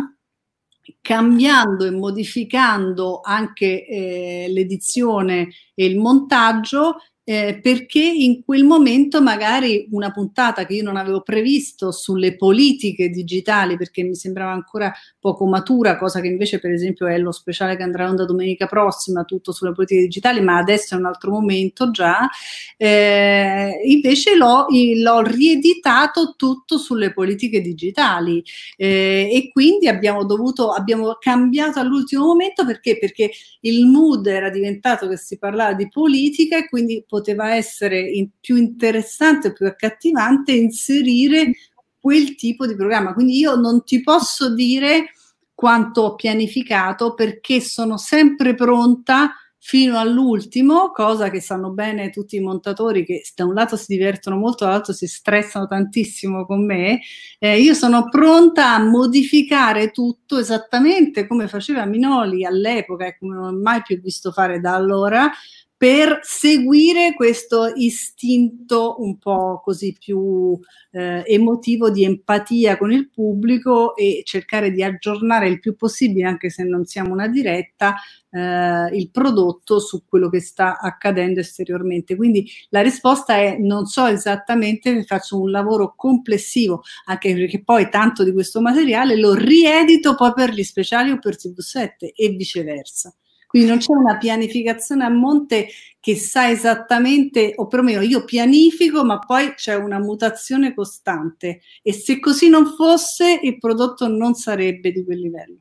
cambiando 1.01 1.85
e 1.85 1.91
modificando 1.91 3.21
anche 3.23 3.85
eh, 3.85 4.47
l'edizione 4.49 5.49
e 5.73 5.85
il 5.85 5.97
montaggio 5.97 6.97
eh, 7.29 7.59
perché 7.61 7.99
in 7.99 8.41
quel 8.45 8.63
momento 8.63 9.21
magari 9.21 9.85
una 9.91 10.13
puntata 10.13 10.65
che 10.65 10.75
io 10.75 10.83
non 10.83 10.95
avevo 10.95 11.19
previsto 11.19 11.91
sulle 11.91 12.37
politiche 12.37 13.09
digitali 13.09 13.75
perché 13.75 14.01
mi 14.01 14.15
sembrava 14.15 14.53
ancora 14.53 14.93
poco 15.19 15.45
matura, 15.45 15.97
cosa 15.97 16.21
che 16.21 16.27
invece 16.27 16.59
per 16.59 16.71
esempio 16.71 17.05
è 17.05 17.17
lo 17.17 17.33
speciale 17.33 17.75
che 17.75 17.83
andrà 17.83 18.07
onda 18.07 18.23
domenica 18.23 18.65
prossima, 18.65 19.25
tutto 19.25 19.51
sulle 19.51 19.73
politiche 19.73 20.03
digitali, 20.03 20.39
ma 20.39 20.55
adesso 20.55 20.95
è 20.95 20.97
un 20.97 21.05
altro 21.05 21.31
momento 21.31 21.91
già, 21.91 22.29
eh, 22.77 23.77
invece 23.83 24.37
l'ho, 24.37 24.67
l'ho, 24.69 25.19
rieditato 25.19 26.35
tutto 26.37 26.77
sulle 26.77 27.11
politiche 27.11 27.59
digitali 27.59 28.41
eh, 28.77 29.29
e 29.33 29.49
quindi 29.51 29.89
abbiamo 29.89 30.23
dovuto, 30.23 30.71
abbiamo 30.71 31.17
cambiato 31.19 31.79
all'ultimo 31.81 32.23
momento 32.23 32.65
perché? 32.65 32.97
Perché 32.97 33.31
il 33.61 33.85
mood 33.85 34.27
era 34.27 34.49
diventato 34.49 35.09
che 35.09 35.17
si 35.17 35.37
parlava 35.37 35.73
di 35.73 35.89
politica 35.89 36.57
e 36.57 36.69
quindi 36.69 37.03
poteva 37.17 37.55
essere 37.55 37.99
in, 37.99 38.29
più 38.39 38.55
interessante, 38.55 39.53
più 39.53 39.65
accattivante 39.65 40.51
inserire 40.51 41.51
quel 41.99 42.35
tipo 42.35 42.67
di 42.67 42.75
programma. 42.75 43.13
Quindi 43.13 43.37
io 43.37 43.55
non 43.55 43.83
ti 43.83 44.01
posso 44.01 44.53
dire 44.53 45.13
quanto 45.53 46.01
ho 46.01 46.15
pianificato 46.15 47.15
perché 47.15 47.59
sono 47.59 47.97
sempre 47.97 48.53
pronta 48.53 49.31
fino 49.59 49.97
all'ultimo, 49.97 50.91
cosa 50.91 51.29
che 51.29 51.41
sanno 51.41 51.71
bene 51.71 52.09
tutti 52.09 52.37
i 52.37 52.39
montatori 52.39 53.03
che 53.03 53.21
da 53.35 53.43
un 53.43 53.53
lato 53.53 53.75
si 53.75 53.85
divertono 53.87 54.37
molto, 54.37 54.63
dall'altro 54.63 54.93
si 54.93 55.07
stressano 55.07 55.67
tantissimo 55.67 56.45
con 56.45 56.65
me. 56.65 57.01
Eh, 57.37 57.59
io 57.59 57.73
sono 57.73 58.07
pronta 58.07 58.75
a 58.75 58.79
modificare 58.81 59.91
tutto 59.91 60.37
esattamente 60.37 61.27
come 61.27 61.49
faceva 61.49 61.83
Minoli 61.85 62.45
all'epoca 62.45 63.07
e 63.07 63.17
come 63.17 63.35
non 63.35 63.43
ho 63.55 63.59
mai 63.59 63.81
più 63.81 63.99
visto 63.99 64.31
fare 64.31 64.61
da 64.61 64.73
allora, 64.73 65.29
per 65.77 66.21
seguire 66.23 67.13
questo 67.13 67.71
istinto 67.75 68.95
un 68.97 69.19
po' 69.19 69.61
così 69.63 69.95
più 69.97 70.59
eh, 70.91 71.23
emotivo 71.27 71.91
di 71.91 72.03
empatia 72.03 72.77
con 72.77 72.91
il 72.91 73.11
pubblico 73.11 73.95
e 73.95 74.23
cercare 74.25 74.71
di 74.71 74.81
aggiornare 74.81 75.47
il 75.47 75.59
più 75.59 75.75
possibile, 75.75 76.27
anche 76.27 76.49
se 76.49 76.63
non 76.63 76.85
siamo 76.85 77.13
una 77.13 77.27
diretta, 77.27 77.93
eh, 78.31 78.89
il 78.91 79.11
prodotto 79.11 79.79
su 79.79 80.03
quello 80.07 80.29
che 80.29 80.39
sta 80.39 80.79
accadendo 80.79 81.41
esteriormente. 81.41 82.15
Quindi 82.15 82.49
la 82.69 82.81
risposta 82.81 83.35
è 83.35 83.57
non 83.59 83.85
so 83.85 84.07
esattamente, 84.07 85.03
faccio 85.03 85.39
un 85.39 85.51
lavoro 85.51 85.93
complessivo, 85.95 86.81
anche 87.05 87.35
perché 87.35 87.63
poi 87.63 87.87
tanto 87.89 88.23
di 88.23 88.33
questo 88.33 88.61
materiale 88.61 89.15
lo 89.15 89.35
riedito 89.35 90.15
poi 90.15 90.33
per 90.33 90.51
gli 90.53 90.63
speciali 90.63 91.11
o 91.11 91.19
per 91.19 91.35
TV7 91.35 92.13
e 92.15 92.29
viceversa. 92.29 93.13
Quindi 93.47 93.69
non 93.69 93.77
c'è 93.79 93.93
una 93.93 94.17
pianificazione 94.17 95.05
a 95.05 95.09
monte 95.09 95.69
che 95.99 96.15
sa 96.15 96.49
esattamente, 96.49 97.53
o 97.55 97.67
perlomeno 97.67 98.01
io 98.01 98.23
pianifico, 98.25 99.03
ma 99.03 99.19
poi 99.19 99.53
c'è 99.55 99.75
una 99.75 99.99
mutazione 99.99 100.73
costante. 100.73 101.61
E 101.81 101.93
se 101.93 102.19
così 102.19 102.49
non 102.49 102.75
fosse, 102.75 103.39
il 103.41 103.57
prodotto 103.57 104.07
non 104.07 104.35
sarebbe 104.35 104.91
di 104.91 105.03
quel 105.03 105.19
livello. 105.19 105.57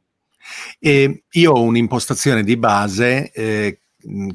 E 0.78 1.24
io 1.30 1.52
ho 1.52 1.62
un'impostazione 1.62 2.42
di 2.42 2.56
base 2.56 3.30
eh, 3.32 3.80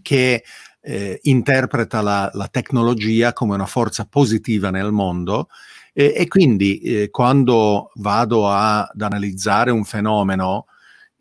che 0.02 0.44
eh, 0.82 1.20
interpreta 1.24 2.02
la, 2.02 2.30
la, 2.34 2.48
tecnologia 2.48 3.34
come 3.34 3.54
una 3.54 3.66
forza 3.66 4.06
positiva 4.06 4.72
nel 4.72 4.92
mondo 4.92 5.48
eh, 5.94 6.14
e 6.16 6.28
quindi 6.28 6.80
eh, 6.80 7.10
quando 7.10 7.92
vado 7.96 8.50
a, 8.50 8.82
ad 8.84 9.02
analizzare 9.02 9.72
un 9.72 9.84
fenomeno 9.84 10.66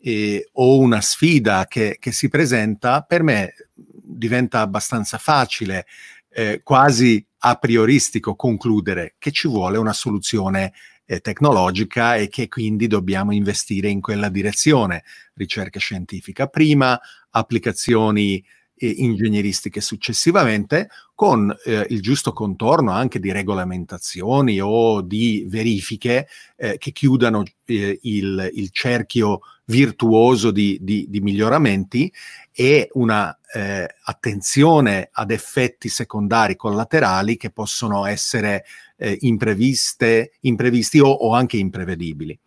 eh, 0.01 0.49
o 0.53 0.79
una 0.79 1.01
sfida 1.01 1.65
che, 1.67 1.97
che, 1.99 2.11
si 2.11 2.27
presenta, 2.27 3.01
per 3.01 3.23
me 3.23 3.53
diventa 3.73 4.59
abbastanza 4.61 5.17
facile 5.17 5.85
eh, 6.29 6.61
quasi 6.63 7.25
a 7.39 7.55
prioristico 7.55 8.35
concludere 8.35 9.15
che 9.17 9.31
ci 9.31 9.47
vuole 9.47 9.77
una 9.77 9.93
soluzione 9.93 10.73
eh, 11.05 11.19
tecnologica 11.19 12.15
e 12.15 12.29
che 12.29 12.47
quindi 12.47 12.87
dobbiamo 12.87 13.33
investire 13.33 13.89
in 13.89 14.01
quella 14.01 14.29
direzione. 14.29 15.03
Ricerca 15.33 15.79
scientifica 15.79 16.47
prima, 16.47 16.99
applicazioni 17.31 18.43
eh, 18.75 18.87
ingegneristiche 18.87 19.81
successivamente, 19.81 20.89
con 21.13 21.55
eh, 21.65 21.85
il 21.89 22.01
giusto 22.01 22.33
contorno 22.33 22.91
anche 22.91 23.19
di 23.19 23.31
regolamentazioni 23.31 24.59
o 24.59 25.01
di 25.01 25.45
verifiche 25.47 26.27
eh, 26.55 26.77
che 26.77 26.91
chiudano 26.91 27.43
eh, 27.65 27.99
il, 28.01 28.49
il, 28.53 28.69
cerchio 28.71 29.41
virtuoso 29.71 30.51
di, 30.51 30.77
di, 30.81 31.07
di 31.09 31.21
miglioramenti 31.21 32.11
e 32.51 32.89
una 32.93 33.35
eh, 33.53 33.87
attenzione 34.03 35.09
ad 35.11 35.31
effetti 35.31 35.87
secondari 35.87 36.55
collaterali 36.55 37.37
che 37.37 37.49
possono 37.49 38.05
essere 38.05 38.65
eh, 38.97 39.17
impreviste, 39.21 40.33
imprevisti 40.41 40.99
o, 40.99 41.07
o, 41.07 41.33
anche 41.33 41.57
imprevedibili. 41.57 42.37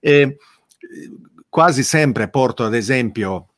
E, 0.00 0.38
quasi 1.48 1.82
sempre 1.82 2.28
porto 2.28 2.64
ad 2.64 2.74
esempio 2.74 3.48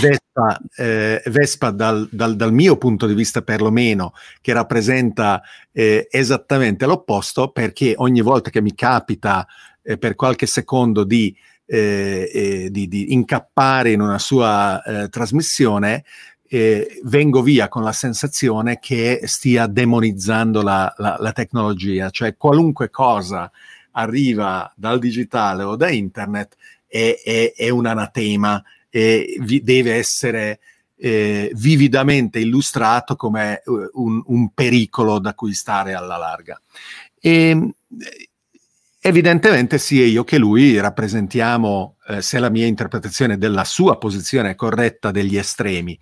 Vespa, 0.00 0.60
eh, 0.76 1.22
Vespa 1.26 1.70
dal, 1.70 2.08
dal, 2.10 2.36
dal, 2.36 2.52
mio 2.52 2.76
punto 2.76 3.06
di 3.06 3.14
vista 3.14 3.42
perlomeno, 3.42 4.12
che 4.40 4.52
rappresenta 4.52 5.40
eh, 5.72 6.08
esattamente 6.10 6.84
l'opposto, 6.84 7.50
perché 7.50 7.94
ogni 7.96 8.20
volta 8.20 8.50
che 8.50 8.60
mi 8.60 8.74
capita 8.74 9.46
eh, 9.82 9.96
per 9.96 10.14
qualche 10.14 10.46
secondo 10.46 11.04
di 11.04 11.34
eh, 11.66 12.30
eh, 12.32 12.70
di, 12.70 12.88
di, 12.88 13.12
incappare 13.12 13.92
in 13.92 14.00
una 14.00 14.18
sua 14.18 14.82
eh, 14.82 15.08
trasmissione, 15.08 16.04
eh, 16.48 17.00
vengo 17.04 17.42
via 17.42 17.68
con 17.68 17.82
la 17.82 17.92
sensazione 17.92 18.78
che 18.78 19.22
stia 19.24 19.66
demonizzando 19.66 20.62
la, 20.62 20.92
la, 20.98 21.16
la, 21.18 21.32
tecnologia, 21.32 22.10
cioè 22.10 22.36
qualunque 22.36 22.88
cosa 22.88 23.50
arriva 23.92 24.72
dal 24.76 24.98
digitale 24.98 25.64
o 25.64 25.74
da 25.74 25.90
internet 25.90 26.56
è, 26.86 27.20
è, 27.22 27.52
è 27.56 27.68
un 27.68 27.86
anatema 27.86 28.62
e 28.88 29.36
deve 29.62 29.94
essere 29.94 30.60
eh, 30.98 31.50
vividamente 31.54 32.38
illustrato 32.38 33.16
come 33.16 33.62
un, 33.64 34.22
un, 34.24 34.50
pericolo 34.54 35.18
da 35.18 35.34
cui 35.34 35.52
stare 35.52 35.94
alla 35.94 36.16
larga. 36.16 36.60
E, 37.20 37.74
Evidentemente 39.06 39.78
sia 39.78 40.04
io 40.04 40.24
che 40.24 40.36
lui 40.36 40.80
rappresentiamo, 40.80 41.94
eh, 42.08 42.20
se 42.20 42.40
la 42.40 42.50
mia 42.50 42.66
interpretazione 42.66 43.38
della 43.38 43.62
sua 43.62 43.98
posizione 43.98 44.50
è 44.50 44.54
corretta, 44.56 45.12
degli 45.12 45.36
estremi. 45.36 45.96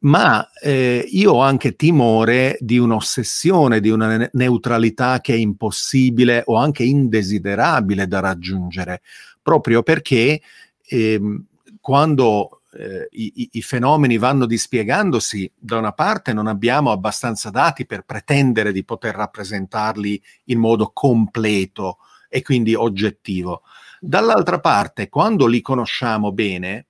Ma 0.00 0.46
eh, 0.60 1.06
io 1.08 1.32
ho 1.32 1.40
anche 1.40 1.74
timore 1.74 2.58
di 2.60 2.76
un'ossessione, 2.76 3.80
di 3.80 3.88
una 3.88 4.18
ne- 4.18 4.30
neutralità 4.34 5.22
che 5.22 5.32
è 5.32 5.36
impossibile 5.38 6.42
o 6.44 6.56
anche 6.56 6.82
indesiderabile 6.82 8.06
da 8.06 8.20
raggiungere, 8.20 9.00
proprio 9.40 9.82
perché 9.82 10.42
eh, 10.86 11.40
quando 11.80 12.60
eh, 12.74 13.08
i, 13.10 13.48
i, 13.52 13.62
fenomeni 13.62 14.18
vanno 14.18 14.44
dispiegandosi, 14.44 15.50
da 15.56 15.78
una 15.78 15.92
parte 15.92 16.34
non 16.34 16.46
abbiamo 16.46 16.90
abbastanza 16.90 17.48
dati 17.48 17.86
per 17.86 18.02
pretendere 18.02 18.70
di 18.70 18.84
poter 18.84 19.14
rappresentarli 19.14 20.22
in 20.44 20.58
modo 20.58 20.90
completo 20.92 21.96
e 22.28 22.42
quindi 22.42 22.74
oggettivo. 22.74 23.62
Dall'altra 24.00 24.60
parte, 24.60 25.08
quando 25.08 25.46
li 25.46 25.60
conosciamo 25.60 26.32
bene, 26.32 26.86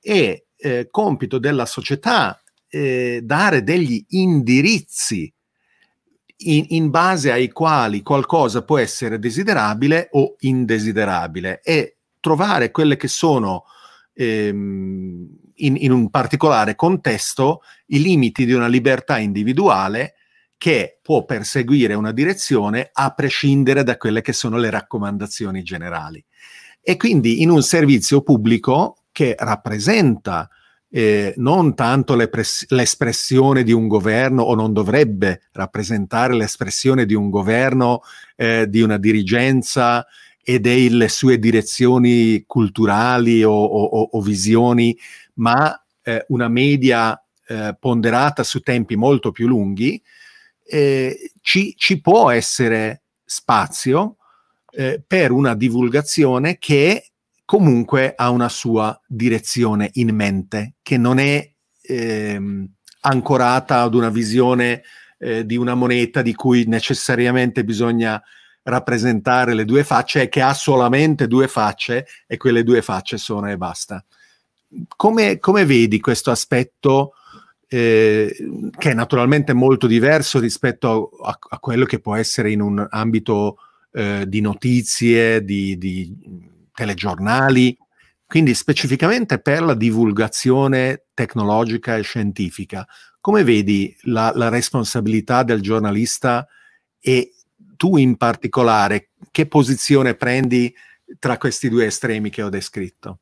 è 0.00 0.40
eh, 0.56 0.88
compito 0.90 1.38
della 1.38 1.66
società 1.66 2.40
eh, 2.68 3.20
dare 3.22 3.62
degli 3.62 4.04
indirizzi 4.10 5.32
in, 6.36 6.66
in, 6.68 6.90
base 6.90 7.30
ai 7.30 7.50
quali 7.50 8.02
qualcosa 8.02 8.64
può 8.64 8.78
essere 8.78 9.18
desiderabile 9.18 10.08
o 10.12 10.36
indesiderabile 10.40 11.60
e 11.62 11.98
trovare 12.20 12.70
quelle 12.70 12.96
che 12.96 13.08
sono 13.08 13.64
ehm, 14.14 15.28
in, 15.56 15.76
in 15.78 15.92
un 15.92 16.10
particolare 16.10 16.74
contesto 16.74 17.62
i 17.86 18.00
limiti 18.00 18.44
di 18.44 18.52
una 18.52 18.66
libertà 18.66 19.18
individuale 19.18 20.14
che 20.64 20.98
può 21.02 21.26
perseguire 21.26 21.92
una 21.92 22.10
direzione 22.10 22.88
a 22.90 23.10
prescindere 23.10 23.82
da 23.82 23.98
quelle 23.98 24.22
che 24.22 24.32
sono 24.32 24.56
le 24.56 24.70
raccomandazioni 24.70 25.62
generali. 25.62 26.24
E 26.80 26.96
quindi 26.96 27.42
in 27.42 27.50
un 27.50 27.62
servizio 27.62 28.22
pubblico 28.22 28.96
che 29.12 29.34
rappresenta 29.38 30.48
eh, 30.88 31.34
non 31.36 31.74
tanto 31.74 32.16
l'espressione 32.16 33.62
di 33.62 33.72
un 33.72 33.88
governo 33.88 34.42
o 34.42 34.54
non 34.54 34.72
dovrebbe 34.72 35.42
rappresentare 35.52 36.32
l'espressione 36.32 37.04
di 37.04 37.12
un 37.12 37.28
governo, 37.28 38.00
eh, 38.34 38.66
di 38.66 38.80
una 38.80 38.96
dirigenza 38.96 40.06
e 40.42 40.60
delle 40.60 41.08
sue 41.10 41.38
direzioni 41.38 42.42
culturali 42.46 43.44
o, 43.44 43.52
o, 43.52 44.08
o 44.12 44.20
visioni, 44.22 44.96
ma 45.34 45.78
eh, 46.02 46.24
una 46.28 46.48
media 46.48 47.22
eh, 47.48 47.76
ponderata 47.78 48.42
su 48.42 48.60
tempi 48.60 48.96
molto 48.96 49.30
più 49.30 49.46
lunghi, 49.46 50.02
eh, 50.64 51.32
ci, 51.40 51.74
ci, 51.76 52.00
può 52.00 52.30
essere 52.30 53.02
spazio 53.24 54.16
eh, 54.70 55.02
per 55.06 55.30
una 55.30 55.54
divulgazione 55.54 56.58
che 56.58 57.10
comunque 57.44 58.14
ha 58.16 58.30
una 58.30 58.48
sua 58.48 58.98
direzione 59.06 59.90
in 59.94 60.14
mente, 60.14 60.74
che 60.82 60.96
non 60.96 61.18
è 61.18 61.50
ehm, 61.82 62.66
ancorata 63.00 63.82
ad 63.82 63.94
una 63.94 64.08
visione 64.08 64.82
eh, 65.18 65.44
di 65.44 65.56
una 65.56 65.74
moneta 65.74 66.22
di 66.22 66.34
cui 66.34 66.64
necessariamente 66.66 67.64
bisogna 67.64 68.22
rappresentare 68.64 69.54
le 69.54 69.64
due 69.66 69.84
facce 69.84 70.22
e 70.22 70.28
che 70.28 70.40
ha 70.40 70.54
solamente 70.54 71.26
due 71.26 71.48
facce 71.48 72.06
e 72.26 72.36
quelle 72.38 72.62
due 72.62 72.80
facce 72.80 73.18
sono 73.18 73.50
e 73.50 73.56
basta. 73.58 74.02
Come, 74.96 75.38
come 75.38 75.64
vedi 75.66 76.00
questo 76.00 76.30
aspetto 76.30 77.12
eh, 77.74 78.32
che 78.78 78.92
è 78.92 78.94
naturalmente 78.94 79.52
molto 79.52 79.88
diverso 79.88 80.38
rispetto 80.38 81.10
a, 81.24 81.36
a, 81.48 81.58
quello 81.58 81.84
che 81.86 81.98
può 81.98 82.14
essere 82.14 82.52
in 82.52 82.60
un 82.60 82.86
ambito 82.88 83.56
eh, 83.90 84.26
di 84.28 84.40
notizie, 84.40 85.42
di, 85.42 85.76
di, 85.76 86.16
telegiornali, 86.72 87.76
quindi 88.26 88.54
specificamente 88.54 89.40
per 89.40 89.62
la 89.62 89.74
divulgazione 89.74 91.06
tecnologica 91.14 91.96
e 91.96 92.02
scientifica. 92.02 92.86
Come 93.20 93.42
vedi 93.42 93.92
la, 94.02 94.30
la 94.36 94.50
responsabilità 94.50 95.42
del 95.42 95.60
giornalista 95.60 96.46
e 97.00 97.32
tu 97.74 97.96
in 97.96 98.16
particolare 98.16 99.10
che 99.32 99.48
posizione 99.48 100.14
prendi 100.14 100.72
tra 101.18 101.38
questi 101.38 101.68
due 101.68 101.86
estremi 101.86 102.30
che 102.30 102.42
ho 102.42 102.50
descritto? 102.50 103.18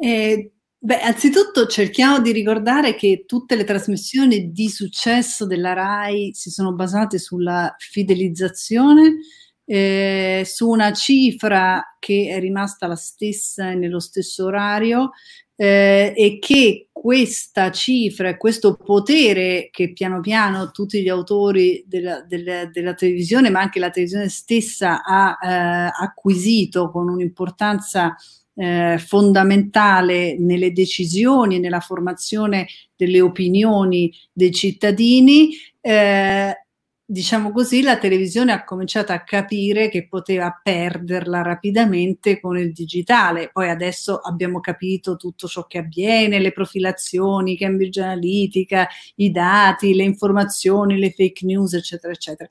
Eh, 0.00 0.52
Beh, 0.80 1.00
anzitutto 1.00 1.66
cerchiamo 1.66 2.20
di 2.20 2.30
ricordare 2.30 2.94
che 2.94 3.24
tutte 3.26 3.56
le 3.56 3.64
trasmissioni 3.64 4.52
di 4.52 4.68
successo 4.68 5.44
della 5.44 5.72
RAI 5.72 6.30
si 6.34 6.50
sono 6.50 6.72
basate 6.72 7.18
sulla 7.18 7.74
fidelizzazione, 7.78 9.16
eh, 9.64 10.42
su 10.46 10.68
una 10.68 10.92
cifra 10.92 11.96
che 11.98 12.28
è 12.30 12.38
rimasta 12.38 12.86
la 12.86 12.94
stessa 12.94 13.72
nello 13.72 13.98
stesso 13.98 14.44
orario 14.44 15.10
eh, 15.56 16.12
e 16.16 16.38
che 16.38 16.88
questa 16.92 17.72
cifra 17.72 18.36
questo 18.36 18.76
potere 18.76 19.70
che 19.72 19.92
piano 19.92 20.20
piano 20.20 20.70
tutti 20.70 21.02
gli 21.02 21.08
autori 21.08 21.84
della, 21.88 22.22
della, 22.22 22.66
della 22.66 22.94
televisione, 22.94 23.50
ma 23.50 23.60
anche 23.60 23.80
la 23.80 23.90
televisione 23.90 24.28
stessa, 24.28 25.02
ha 25.02 25.38
eh, 25.42 25.90
acquisito 26.04 26.88
con 26.90 27.08
un'importanza 27.08 28.14
eh, 28.58 28.98
fondamentale 28.98 30.36
nelle 30.36 30.72
decisioni 30.72 31.56
e 31.56 31.58
nella 31.60 31.78
formazione 31.78 32.66
delle 32.96 33.20
opinioni 33.20 34.12
dei 34.32 34.52
cittadini, 34.52 35.50
eh, 35.80 36.64
diciamo 37.04 37.52
così, 37.52 37.82
la 37.82 37.98
televisione 37.98 38.50
ha 38.50 38.64
cominciato 38.64 39.12
a 39.12 39.22
capire 39.22 39.88
che 39.88 40.08
poteva 40.08 40.60
perderla 40.60 41.42
rapidamente 41.42 42.40
con 42.40 42.58
il 42.58 42.72
digitale. 42.72 43.50
Poi 43.52 43.68
adesso 43.70 44.18
abbiamo 44.18 44.58
capito 44.58 45.14
tutto 45.14 45.46
ciò 45.46 45.64
che 45.66 45.78
avviene, 45.78 46.40
le 46.40 46.50
profilazioni, 46.52 47.56
Cambridge 47.56 48.02
Analytica, 48.02 48.88
i 49.16 49.30
dati, 49.30 49.94
le 49.94 50.02
informazioni, 50.02 50.98
le 50.98 51.12
fake 51.12 51.46
news, 51.46 51.74
eccetera, 51.74 52.12
eccetera. 52.12 52.48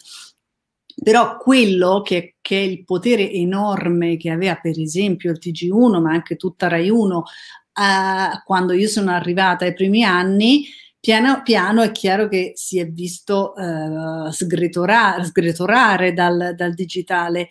Però 1.02 1.38
quello 1.38 2.02
che, 2.02 2.36
che, 2.42 2.58
è 2.58 2.62
il 2.62 2.84
potere 2.84 3.32
enorme 3.32 4.18
che 4.18 4.32
aveva 4.32 4.56
per 4.56 4.80
esempio 4.80 5.32
il 5.32 5.40
TG1, 5.40 6.02
ma 6.02 6.12
anche 6.12 6.36
tutta 6.36 6.68
Rai 6.68 6.90
1, 6.90 7.24
eh, 7.74 8.42
quando 8.44 8.74
io 8.74 8.88
sono 8.88 9.12
arrivata 9.12 9.66
ai 9.66 9.74
primi 9.74 10.04
anni, 10.04 10.66
piano 11.00 11.42
piano 11.44 11.84
è 11.84 11.92
chiaro 11.92 12.28
che 12.28 12.54
si 12.56 12.80
è 12.80 12.88
visto 12.88 13.56
eh, 13.56 14.32
sgretorare 14.32 16.14
dal, 16.14 16.54
dal 16.56 16.74
digitale 16.74 17.50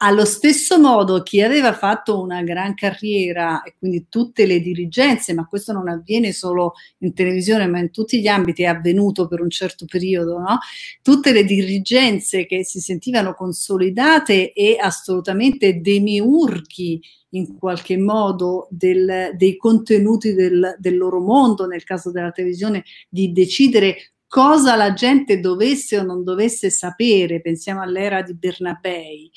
allo 0.00 0.24
stesso 0.24 0.78
modo, 0.78 1.22
chi 1.22 1.42
aveva 1.42 1.72
fatto 1.72 2.20
una 2.20 2.42
gran 2.42 2.74
carriera 2.74 3.62
e 3.62 3.74
quindi 3.76 4.06
tutte 4.08 4.46
le 4.46 4.60
dirigenze, 4.60 5.34
ma 5.34 5.46
questo 5.46 5.72
non 5.72 5.88
avviene 5.88 6.32
solo 6.32 6.74
in 6.98 7.12
televisione, 7.14 7.66
ma 7.66 7.80
in 7.80 7.90
tutti 7.90 8.20
gli 8.20 8.28
ambiti, 8.28 8.62
è 8.62 8.66
avvenuto 8.66 9.26
per 9.26 9.40
un 9.40 9.50
certo 9.50 9.86
periodo, 9.86 10.38
no? 10.38 10.58
Tutte 11.02 11.32
le 11.32 11.44
dirigenze 11.44 12.46
che 12.46 12.64
si 12.64 12.78
sentivano 12.78 13.34
consolidate 13.34 14.52
e 14.52 14.76
assolutamente 14.80 15.80
demiurghi 15.80 17.02
in 17.30 17.58
qualche 17.58 17.96
modo 17.96 18.68
del, 18.70 19.32
dei 19.36 19.56
contenuti 19.56 20.32
del, 20.32 20.76
del 20.78 20.96
loro 20.96 21.20
mondo, 21.20 21.66
nel 21.66 21.82
caso 21.82 22.12
della 22.12 22.30
televisione, 22.30 22.84
di 23.08 23.32
decidere 23.32 24.12
cosa 24.28 24.76
la 24.76 24.92
gente 24.92 25.40
dovesse 25.40 25.98
o 25.98 26.02
non 26.02 26.22
dovesse 26.22 26.70
sapere, 26.70 27.40
pensiamo 27.40 27.80
all'era 27.80 28.22
di 28.22 28.34
Bernabei, 28.34 29.30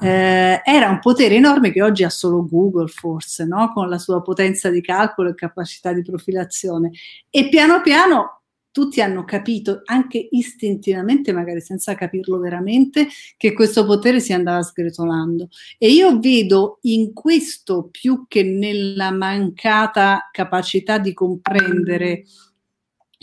eh, 0.00 0.60
era 0.64 0.88
un 0.88 0.98
potere 0.98 1.36
enorme 1.36 1.70
che 1.70 1.82
oggi 1.82 2.04
ha 2.04 2.10
solo 2.10 2.46
Google 2.46 2.88
forse, 2.88 3.44
no? 3.44 3.72
con 3.72 3.88
la 3.88 3.98
sua 3.98 4.22
potenza 4.22 4.68
di 4.70 4.80
calcolo 4.80 5.30
e 5.30 5.34
capacità 5.34 5.92
di 5.92 6.02
profilazione. 6.02 6.90
E 7.30 7.48
piano 7.48 7.80
piano 7.82 8.42
tutti 8.72 9.02
hanno 9.02 9.24
capito, 9.24 9.82
anche 9.84 10.28
istintivamente, 10.30 11.32
magari 11.32 11.60
senza 11.60 11.94
capirlo 11.94 12.38
veramente, 12.38 13.06
che 13.36 13.52
questo 13.52 13.84
potere 13.84 14.18
si 14.18 14.32
andava 14.32 14.62
sgretolando. 14.62 15.48
E 15.78 15.90
io 15.90 16.18
vedo 16.18 16.78
in 16.82 17.12
questo, 17.12 17.88
più 17.90 18.24
che 18.26 18.42
nella 18.42 19.10
mancata 19.10 20.30
capacità 20.32 20.98
di 20.98 21.12
comprendere 21.12 22.24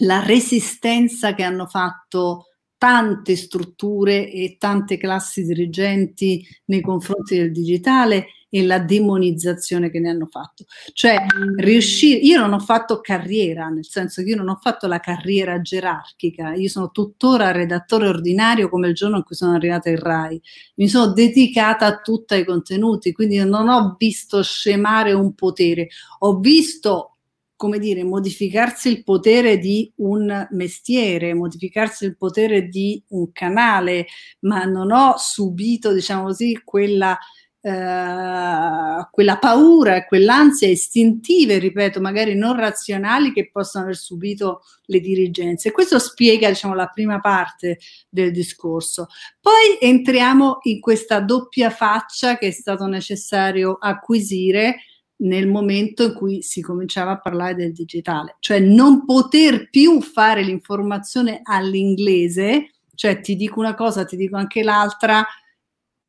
la 0.02 0.24
resistenza 0.24 1.34
che 1.34 1.44
hanno 1.44 1.66
fatto 1.66 2.49
tante 2.80 3.36
strutture 3.36 4.32
e 4.32 4.56
tante 4.58 4.98
classi 4.98 5.44
dirigenti 5.44 6.44
nei 6.66 6.80
confronti 6.80 7.36
del 7.36 7.52
digitale 7.52 8.28
e 8.50 8.66
la 8.66 8.80
demonizzazione 8.80 9.92
che 9.92 10.00
ne 10.00 10.10
hanno 10.10 10.28
fatto. 10.32 10.64
Cioè, 10.94 11.26
riuscire, 11.58 12.20
io 12.20 12.40
non 12.40 12.54
ho 12.54 12.60
fatto 12.60 13.02
carriera, 13.02 13.68
nel 13.68 13.86
senso 13.86 14.24
che 14.24 14.30
io 14.30 14.38
non 14.38 14.48
ho 14.48 14.58
fatto 14.62 14.88
la 14.88 15.02
carriera 15.02 15.62
gerarchica, 15.62 16.54
io 16.54 16.70
sono 16.70 16.90
tuttora 16.90 17.52
redattore 17.52 18.08
ordinario 18.08 18.70
come 18.70 18.88
il 18.88 18.96
giorno 18.96 19.18
in 19.18 19.24
cui 19.24 19.36
sono 19.36 19.54
arrivata 19.54 19.90
in 19.90 20.00
RAI. 20.00 20.42
Mi 20.76 20.88
sono 20.88 21.12
dedicata 21.12 22.00
tutta 22.00 22.36
ai 22.36 22.46
contenuti, 22.46 23.12
quindi 23.12 23.38
non 23.44 23.68
ho 23.68 23.96
visto 23.98 24.42
scemare 24.42 25.12
un 25.12 25.36
potere, 25.36 25.90
ho 26.20 26.40
visto 26.40 27.18
come 27.60 27.78
dire, 27.78 28.06
modificarsi 28.06 28.88
il 28.88 29.04
potere 29.04 29.58
di 29.58 29.92
un 29.98 30.48
mestiere, 30.52 31.34
modificarsi 31.34 32.06
il 32.06 32.16
potere 32.16 32.70
di 32.70 33.04
un 33.10 33.34
canale, 33.34 34.08
ma 34.44 34.64
non 34.64 34.94
ho 34.94 35.16
subito, 35.18 35.92
diciamo 35.92 36.24
così, 36.24 36.62
quella, 36.64 37.20
eh, 37.60 39.08
quella 39.12 39.38
paura 39.40 40.06
quell'ansia 40.06 40.70
istintive, 40.70 41.60
ripeto, 41.60 42.00
magari 42.00 42.34
non 42.34 42.56
razionali 42.56 43.34
che 43.34 43.50
possono 43.52 43.84
aver 43.84 43.98
subito 43.98 44.62
le 44.86 45.02
dirigenze. 45.02 45.72
Questo 45.72 46.00
spiega, 46.00 46.48
diciamo, 46.48 46.74
la 46.74 46.88
prima 46.88 47.20
parte 47.20 47.80
del 48.08 48.32
discorso. 48.32 49.08
Poi 49.42 49.78
entriamo 49.82 50.60
in 50.62 50.80
questa 50.80 51.20
doppia 51.20 51.72
faccia 51.72 52.38
che 52.38 52.48
è 52.48 52.52
stato 52.52 52.86
necessario 52.86 53.76
acquisire 53.78 54.78
nel 55.22 55.48
momento 55.48 56.04
in 56.04 56.14
cui 56.14 56.42
si 56.42 56.62
cominciava 56.62 57.12
a 57.12 57.20
parlare 57.20 57.56
del 57.56 57.74
digitale, 57.74 58.38
cioè 58.40 58.60
non 58.60 59.06
poter 59.06 59.70
più 59.70 60.02
fare 60.02 60.44
l'informazione 60.44 61.42
all'inglese, 61.44 62.72
cioè 62.96 63.20
ti 63.22 63.36
dico 63.36 63.60
una 63.60 63.76
cosa, 63.76 64.06
ti 64.06 64.16
dico 64.16 64.38
anche 64.38 64.64
l'altra, 64.64 65.26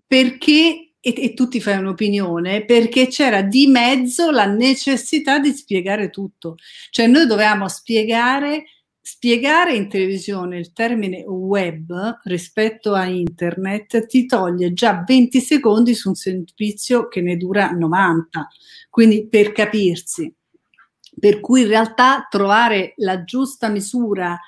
perché, 0.06 0.92
e, 1.00 1.14
e 1.16 1.34
tu 1.34 1.48
ti 1.48 1.60
fai 1.60 1.78
un'opinione, 1.78 2.64
perché 2.64 3.08
c'era 3.08 3.42
di 3.42 3.66
mezzo 3.66 4.30
la 4.30 4.46
necessità 4.46 5.38
di 5.38 5.52
spiegare 5.52 6.10
tutto, 6.10 6.56
cioè 6.90 7.06
noi 7.06 7.26
dovevamo 7.26 7.68
spiegare 7.68 8.64
Spiegare 9.02 9.74
in 9.74 9.88
televisione 9.88 10.58
il 10.58 10.72
termine 10.72 11.24
web 11.26 12.20
rispetto 12.24 12.92
a 12.92 13.06
internet 13.06 14.06
ti 14.06 14.26
toglie 14.26 14.74
già 14.74 15.02
20 15.06 15.40
secondi 15.40 15.94
su 15.94 16.10
un 16.10 16.14
servizio 16.14 17.08
che 17.08 17.22
ne 17.22 17.36
dura 17.36 17.70
90. 17.70 18.48
Quindi 18.90 19.26
per 19.26 19.52
capirsi. 19.52 20.32
Per 21.18 21.40
cui 21.40 21.62
in 21.62 21.68
realtà 21.68 22.26
trovare 22.28 22.92
la 22.96 23.24
giusta 23.24 23.68
misura 23.68 24.38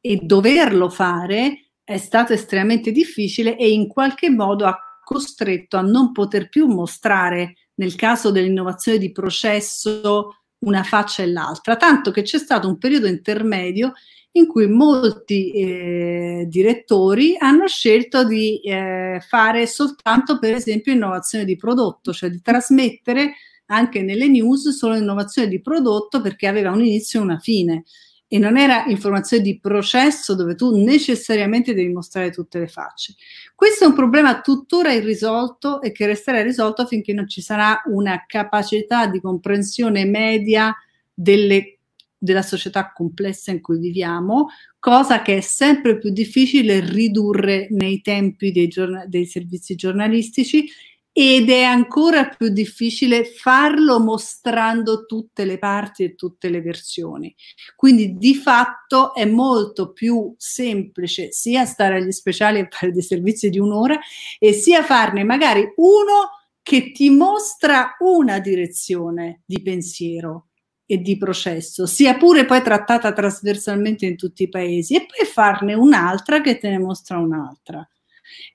e 0.00 0.20
doverlo 0.22 0.88
fare 0.88 1.72
è 1.82 1.98
stato 1.98 2.32
estremamente 2.32 2.92
difficile 2.92 3.56
e 3.56 3.70
in 3.70 3.88
qualche 3.88 4.30
modo 4.30 4.66
ha 4.66 4.78
costretto 5.02 5.76
a 5.76 5.82
non 5.82 6.12
poter 6.12 6.48
più 6.48 6.66
mostrare, 6.66 7.54
nel 7.74 7.94
caso 7.94 8.30
dell'innovazione 8.30 8.98
di 8.98 9.10
processo, 9.10 10.37
una 10.60 10.82
faccia 10.82 11.22
e 11.22 11.26
l'altra, 11.26 11.76
tanto 11.76 12.10
che 12.10 12.22
c'è 12.22 12.38
stato 12.38 12.68
un 12.68 12.78
periodo 12.78 13.06
intermedio 13.06 13.92
in 14.32 14.46
cui 14.46 14.66
molti 14.68 15.50
eh, 15.52 16.46
direttori 16.48 17.36
hanno 17.38 17.66
scelto 17.66 18.24
di 18.24 18.60
eh, 18.60 19.20
fare 19.26 19.66
soltanto, 19.66 20.38
per 20.38 20.54
esempio, 20.54 20.92
innovazione 20.92 21.44
di 21.44 21.56
prodotto, 21.56 22.12
cioè 22.12 22.30
di 22.30 22.40
trasmettere 22.40 23.34
anche 23.66 24.02
nelle 24.02 24.28
news 24.28 24.68
solo 24.70 24.96
innovazione 24.96 25.48
di 25.48 25.60
prodotto 25.60 26.20
perché 26.20 26.46
aveva 26.46 26.70
un 26.70 26.80
inizio 26.80 27.20
e 27.20 27.22
una 27.22 27.38
fine 27.38 27.84
e 28.28 28.38
non 28.38 28.58
era 28.58 28.84
informazione 28.86 29.42
di 29.42 29.58
processo 29.58 30.34
dove 30.34 30.54
tu 30.54 30.76
necessariamente 30.76 31.72
devi 31.72 31.90
mostrare 31.90 32.30
tutte 32.30 32.58
le 32.58 32.68
facce. 32.68 33.14
Questo 33.54 33.84
è 33.84 33.86
un 33.86 33.94
problema 33.94 34.42
tuttora 34.42 34.92
irrisolto 34.92 35.80
e 35.80 35.92
che 35.92 36.04
resterà 36.04 36.42
risolto 36.42 36.86
finché 36.86 37.14
non 37.14 37.26
ci 37.26 37.40
sarà 37.40 37.80
una 37.86 38.24
capacità 38.26 39.06
di 39.06 39.20
comprensione 39.20 40.04
media 40.04 40.76
delle, 41.14 41.78
della 42.18 42.42
società 42.42 42.92
complessa 42.92 43.50
in 43.50 43.62
cui 43.62 43.78
viviamo, 43.78 44.48
cosa 44.78 45.22
che 45.22 45.38
è 45.38 45.40
sempre 45.40 45.98
più 45.98 46.10
difficile 46.10 46.80
ridurre 46.80 47.68
nei 47.70 48.02
tempi 48.02 48.52
dei, 48.52 48.68
giorn- 48.68 49.04
dei 49.06 49.24
servizi 49.24 49.74
giornalistici 49.74 50.68
ed 51.12 51.50
è 51.50 51.62
ancora 51.62 52.28
più 52.28 52.48
difficile 52.48 53.24
farlo 53.24 53.98
mostrando 53.98 55.04
tutte 55.04 55.44
le 55.44 55.58
parti 55.58 56.04
e 56.04 56.14
tutte 56.14 56.48
le 56.48 56.60
versioni. 56.60 57.34
Quindi 57.74 58.16
di 58.16 58.34
fatto 58.36 59.14
è 59.14 59.24
molto 59.24 59.92
più 59.92 60.32
semplice 60.36 61.32
sia 61.32 61.64
stare 61.64 61.96
agli 61.96 62.12
speciali 62.12 62.60
e 62.60 62.68
fare 62.70 62.92
dei 62.92 63.02
servizi 63.02 63.50
di 63.50 63.58
un'ora 63.58 63.98
e 64.38 64.52
sia 64.52 64.84
farne 64.84 65.24
magari 65.24 65.72
uno 65.76 66.30
che 66.62 66.92
ti 66.92 67.10
mostra 67.10 67.96
una 68.00 68.38
direzione 68.38 69.42
di 69.44 69.60
pensiero 69.62 70.48
e 70.90 70.98
di 70.98 71.18
processo, 71.18 71.84
sia 71.86 72.16
pure 72.16 72.44
poi 72.44 72.62
trattata 72.62 73.12
trasversalmente 73.12 74.06
in 74.06 74.16
tutti 74.16 74.44
i 74.44 74.48
paesi 74.48 74.94
e 74.94 75.06
poi 75.06 75.26
farne 75.26 75.74
un'altra 75.74 76.40
che 76.40 76.58
te 76.58 76.70
ne 76.70 76.78
mostra 76.78 77.18
un'altra. 77.18 77.86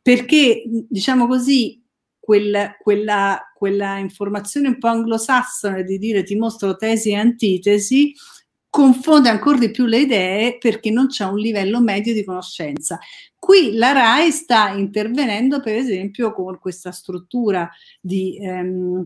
Perché, 0.01 0.64
diciamo 0.89 1.28
così, 1.28 1.82
quella, 2.24 2.78
quella, 2.80 3.51
quella 3.53 3.97
informazione 3.97 4.69
un 4.69 4.78
po' 4.78 4.88
anglosassone 4.88 5.84
di 5.84 5.97
dire 5.97 6.24
ti 6.24 6.38
mostro 6.38 6.78
tesi 6.78 7.09
e 7.09 7.15
antitesi 7.15 8.13
confonde 8.69 9.28
ancora 9.28 9.57
di 9.57 9.71
più 9.71 9.84
le 9.86 9.99
idee 9.99 10.57
perché 10.57 10.89
non 10.89 11.07
c'è 11.07 11.26
un 11.26 11.38
livello 11.38 11.82
medio 11.82 12.13
di 12.13 12.24
conoscenza. 12.24 12.97
Qui 13.38 13.74
la 13.74 13.91
RAI 13.91 14.32
sta 14.32 14.69
intervenendo, 14.69 15.59
per 15.59 15.76
esempio, 15.76 16.32
con 16.32 16.57
questa 16.59 16.93
struttura 16.93 17.69
di 17.99 18.38
ehm, 18.41 19.05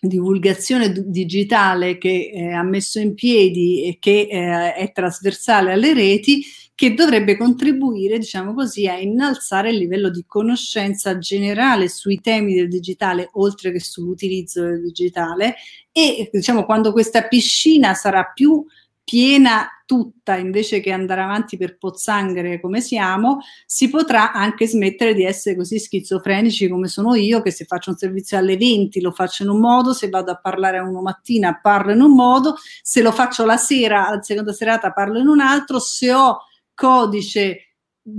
divulgazione 0.00 0.92
digitale 0.92 1.98
che 1.98 2.30
eh, 2.32 2.52
ha 2.52 2.62
messo 2.62 3.00
in 3.00 3.14
piedi 3.14 3.84
e 3.84 3.98
che 3.98 4.28
eh, 4.30 4.74
è 4.74 4.92
trasversale 4.92 5.72
alle 5.72 5.92
reti 5.92 6.44
che 6.74 6.94
dovrebbe 6.94 7.36
contribuire, 7.36 8.18
diciamo 8.18 8.52
così, 8.52 8.88
a 8.88 8.98
innalzare 8.98 9.70
il 9.70 9.76
livello 9.76 10.10
di 10.10 10.24
conoscenza 10.26 11.18
generale 11.18 11.88
sui 11.88 12.20
temi 12.20 12.54
del 12.54 12.68
digitale, 12.68 13.28
oltre 13.34 13.70
che 13.70 13.80
sull'utilizzo 13.80 14.62
del 14.62 14.82
digitale. 14.82 15.54
E 15.92 16.28
diciamo 16.32 16.64
quando 16.64 16.92
questa 16.92 17.22
piscina 17.28 17.94
sarà 17.94 18.24
più 18.24 18.64
piena 19.04 19.68
tutta 19.86 20.36
invece 20.36 20.80
che 20.80 20.90
andare 20.90 21.20
avanti 21.20 21.58
per 21.58 21.76
pozzanghere 21.76 22.58
come 22.58 22.80
siamo, 22.80 23.40
si 23.66 23.90
potrà 23.90 24.32
anche 24.32 24.66
smettere 24.66 25.14
di 25.14 25.24
essere 25.24 25.56
così 25.56 25.78
schizofrenici 25.78 26.68
come 26.68 26.88
sono 26.88 27.14
io, 27.14 27.42
che 27.42 27.50
se 27.50 27.66
faccio 27.66 27.90
un 27.90 27.96
servizio 27.96 28.38
alle 28.38 28.56
20 28.56 29.00
lo 29.02 29.12
faccio 29.12 29.42
in 29.42 29.50
un 29.50 29.60
modo, 29.60 29.92
se 29.92 30.08
vado 30.08 30.32
a 30.32 30.40
parlare 30.40 30.78
a 30.78 30.82
uno 30.82 31.02
mattina 31.02 31.60
parlo 31.60 31.92
in 31.92 32.00
un 32.00 32.14
modo, 32.14 32.56
se 32.82 33.02
lo 33.02 33.12
faccio 33.12 33.44
la 33.44 33.58
sera, 33.58 34.08
alla 34.08 34.22
seconda 34.22 34.52
serata 34.52 34.90
parlo 34.90 35.18
in 35.18 35.28
un 35.28 35.40
altro, 35.40 35.78
se 35.78 36.12
ho 36.12 36.38
codice 36.74 37.74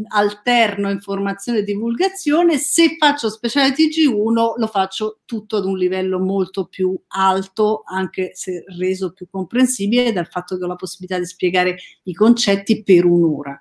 alterno 0.07 0.89
informazione 0.89 1.59
e 1.59 1.63
divulgazione, 1.63 2.57
se 2.57 2.95
faccio 2.97 3.29
speciale 3.29 3.73
TG1 3.73 4.53
lo 4.57 4.67
faccio 4.67 5.19
tutto 5.25 5.57
ad 5.57 5.65
un 5.65 5.77
livello 5.77 6.19
molto 6.19 6.65
più 6.65 6.99
alto, 7.09 7.83
anche 7.85 8.31
se 8.33 8.63
reso 8.77 9.13
più 9.13 9.27
comprensibile 9.29 10.11
dal 10.11 10.27
fatto 10.27 10.57
che 10.57 10.63
ho 10.63 10.67
la 10.67 10.75
possibilità 10.75 11.19
di 11.19 11.27
spiegare 11.27 11.77
i 12.03 12.13
concetti 12.13 12.83
per 12.83 13.05
un'ora. 13.05 13.57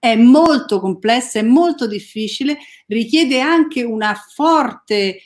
è 0.00 0.14
molto 0.16 0.80
complessa, 0.80 1.40
è 1.40 1.42
molto 1.42 1.86
difficile, 1.88 2.58
richiede 2.86 3.40
anche 3.40 3.82
una 3.82 4.14
forte 4.14 5.20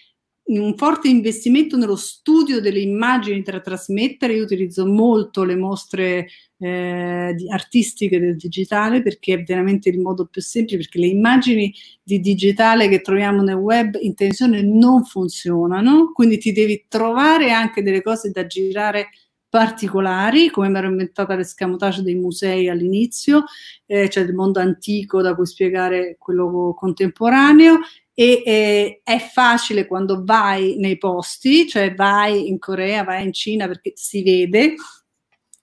un 0.45 0.77
forte 0.77 1.09
investimento 1.09 1.77
nello 1.77 1.97
studio 1.97 2.61
delle 2.61 2.81
immagini 2.81 3.43
da 3.43 3.61
trasmettere. 3.61 4.35
Io 4.35 4.43
utilizzo 4.43 4.87
molto 4.87 5.45
le 5.45 5.57
mostre 5.57 6.29
eh, 6.63 7.35
artistiche 7.49 8.21
del 8.21 8.37
digitale 8.37 9.03
perché 9.03 9.35
è 9.35 9.43
veramente 9.43 9.89
il 9.89 9.99
modo 9.99 10.27
più 10.27 10.41
semplice, 10.41 10.77
perché 10.79 10.99
le 11.01 11.07
immagini 11.07 11.75
di 12.03 12.21
digitale 12.21 12.89
che 12.89 13.01
troviamo 13.01 13.43
nel 13.43 13.57
web 13.57 13.97
in 14.01 14.15
televisione 14.15 14.63
non 14.63 15.05
funzionano, 15.05 16.13
quindi 16.13 16.39
ti 16.39 16.53
devi 16.53 16.85
trovare 16.89 17.51
anche 17.51 17.83
delle 17.83 18.03
cose 18.03 18.31
da 18.31 18.47
girare 18.47 19.09
particolari, 19.49 20.49
come 20.51 20.69
mi 20.69 20.79
ero 20.79 20.89
inventata 20.89 21.35
l'escamotage 21.35 22.03
dei 22.03 22.15
musei 22.15 22.69
all'inizio, 22.69 23.45
eh, 23.87 24.09
cioè 24.09 24.25
del 24.25 24.35
mondo 24.35 24.61
antico 24.61 25.21
da 25.21 25.35
cui 25.35 25.47
spiegare 25.47 26.17
quello 26.19 26.75
contemporaneo, 26.75 27.81
e 28.15 28.43
eh, 28.47 29.01
è 29.03 29.19
facile 29.19 29.87
quando 29.87 30.23
vai 30.25 30.77
nei 30.79 30.97
posti, 30.97 31.67
cioè 31.67 31.95
vai 31.95 32.49
in 32.49 32.59
Corea, 32.59 33.05
vai 33.05 33.25
in 33.25 33.33
Cina 33.33 33.67
perché 33.67 33.93
si 33.95 34.23
vede 34.23 34.75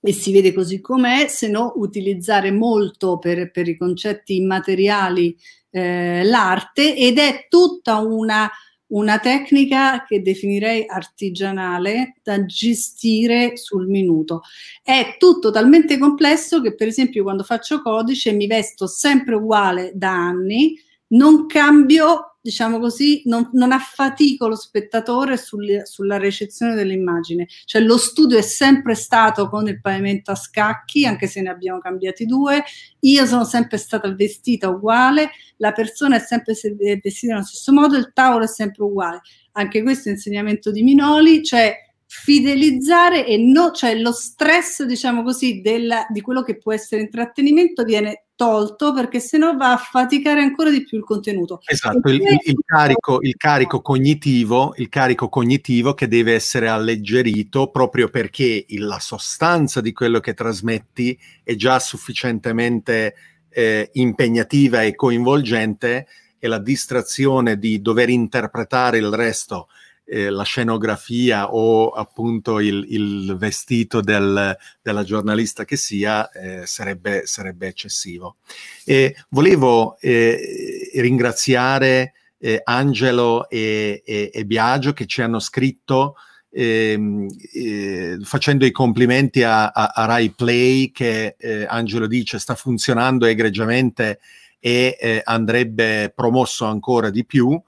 e 0.02 0.14
si 0.14 0.32
vede 0.32 0.54
così 0.54 0.80
com'è, 0.80 1.28
se 1.28 1.50
no 1.50 1.74
utilizzare 1.76 2.52
molto 2.52 3.18
per, 3.18 3.52
per 3.52 3.68
i 3.68 3.78
concetti 3.78 4.38
immateriali 4.38 5.36
eh, 5.72 6.24
l'arte 6.24 6.96
ed 6.96 7.18
è 7.18 7.48
tutta 7.50 7.98
una, 7.98 8.50
una 8.88 9.20
tecnica 9.20 10.04
che 10.06 10.22
definirei 10.22 10.86
artigianale 10.88 12.16
da 12.24 12.46
gestire 12.46 13.58
sul 13.58 13.88
minuto. 13.88 14.42
È 14.82 15.16
tutto 15.18 15.52
talmente 15.52 15.98
complesso 15.98 16.62
che 16.62 16.76
per 16.76 16.88
esempio 16.88 17.24
quando 17.24 17.44
faccio 17.44 17.82
codice 17.82 18.32
mi 18.32 18.48
vesto 18.48 18.88
sempre 18.88 19.36
uguale 19.36 19.92
da 19.94 20.12
anni, 20.12 20.76
non 21.08 21.46
cambio, 21.46 22.29
diciamo 22.42 22.80
così, 22.80 23.22
non, 23.26 23.50
non 23.54 23.72
affatico 23.72 24.48
lo 24.48 24.56
spettatore 24.56 25.38
sul, 25.38 25.82
sulla 25.84 26.18
recezione 26.18 26.76
dell'immagine. 26.76 27.48
Cioè 27.66 27.82
lo 27.82 27.98
studio 27.98 28.38
è 28.38 28.42
sempre 28.42 28.96
stato 28.96 29.50
con 29.50 29.68
il 29.68 29.82
pavimento 29.82 30.32
a 30.32 30.36
scacchi, 30.36 31.06
anche 31.06 31.28
se 31.28 31.42
ne 31.42 31.50
abbiamo 31.50 31.80
cambiati 31.80 32.26
due. 32.26 32.64
Io 33.02 33.26
sono 33.26 33.44
sempre 33.44 33.78
stata 33.78 34.14
vestita 34.14 34.70
uguale, 34.70 35.32
la 35.58 35.72
persona 35.72 36.16
è 36.16 36.20
sempre 36.20 36.54
vestita 37.02 37.34
nello 37.34 37.46
stesso 37.46 37.74
modo, 37.74 37.98
il 37.98 38.12
tavolo 38.14 38.46
è 38.46 38.48
sempre 38.48 38.84
uguale. 38.84 39.22
Anche 39.54 39.82
questo 39.82 40.10
è 40.10 40.14
insegnamento 40.14 40.72
di 40.72 40.84
Minoli, 40.84 41.44
cioè 41.44 41.76
fidelizzare 42.06 43.26
e 43.26 43.38
no, 43.38 43.72
cioè 43.72 43.96
lo 43.96 44.12
stress, 44.12 44.84
diciamo 44.84 45.22
così, 45.22 45.62
della, 45.62 46.08
di 46.10 46.22
quello 46.22 46.42
che 46.42 46.58
può 46.58 46.74
essere 46.74 47.02
intrattenimento 47.02 47.84
viene 47.84 48.29
tolto 48.40 48.94
perché 48.94 49.20
sennò 49.20 49.58
va 49.58 49.74
a 49.74 49.78
faticare 49.78 50.40
ancora 50.40 50.70
di 50.70 50.86
più 50.86 50.98
il 50.98 51.04
contenuto. 51.04 51.60
Esatto, 51.66 52.08
il, 52.08 52.22
il, 52.46 52.58
carico, 52.66 53.18
il, 53.20 53.36
carico, 53.36 53.82
cognitivo, 53.82 54.74
il 54.78 54.88
carico 54.88 55.28
cognitivo 55.28 55.94
che 55.94 56.08
deve 56.08 56.36
essere 56.36 56.70
alleggerito 56.70 57.70
proprio 57.70 58.08
perché 58.08 58.66
la 58.78 59.00
sostanza 59.00 59.82
di 59.82 59.92
quello 59.92 60.22
che 60.22 60.34
trasmetti 60.34 61.20
è 61.44 61.56
già 61.56 61.80
sufficientemente 61.80 63.14
eh, 63.50 63.90
impegnativa 63.92 64.84
e 64.84 64.96
coinvolgente 64.96 66.08
e 66.40 66.48
la 66.48 66.60
distrazione 66.60 67.60
di 67.60 67.82
dover 67.82 68.08
interpretare 68.08 69.00
il 69.00 69.10
resto 69.10 69.68
eh, 70.10 70.30
la 70.30 70.44
scenografia 70.44 71.54
o 71.54 71.90
appunto 71.90 72.60
il, 72.60 72.86
il 72.90 73.36
vestito 73.38 74.02
del, 74.02 74.58
della 74.82 75.04
giornalista 75.04 75.66
che 75.66 75.78
sia 75.78 76.30
eh, 76.32 76.66
sarebbe, 76.66 77.26
sarebbe, 77.26 77.68
eccessivo. 77.68 78.38
E 78.84 79.16
volevo 79.30 79.98
eh, 80.00 80.90
ringraziare 80.96 82.14
eh, 82.40 82.62
Angelo 82.64 83.48
e, 83.50 84.02
e, 84.04 84.32
e, 84.34 84.46
Biagio 84.46 84.94
che 84.94 85.06
ci 85.06 85.22
hanno 85.22 85.40
scritto 85.40 86.16
ehm, 86.50 87.28
eh, 87.54 88.18
facendo 88.24 88.66
i 88.66 88.72
complimenti 88.72 89.44
a, 89.44 89.68
a, 89.68 89.92
a 89.94 90.06
Rai 90.06 90.32
Play 90.32 90.92
che 90.92 91.36
eh, 91.38 91.66
Angelo 91.70 92.08
dice 92.08 92.40
sta 92.40 92.56
funzionando 92.56 93.26
egregiamente 93.26 94.20
e 94.62 95.22
andrebbe 95.24 96.12
promosso 96.14 96.66
ancora 96.66 97.10
di 97.10 97.24
più 97.26 97.62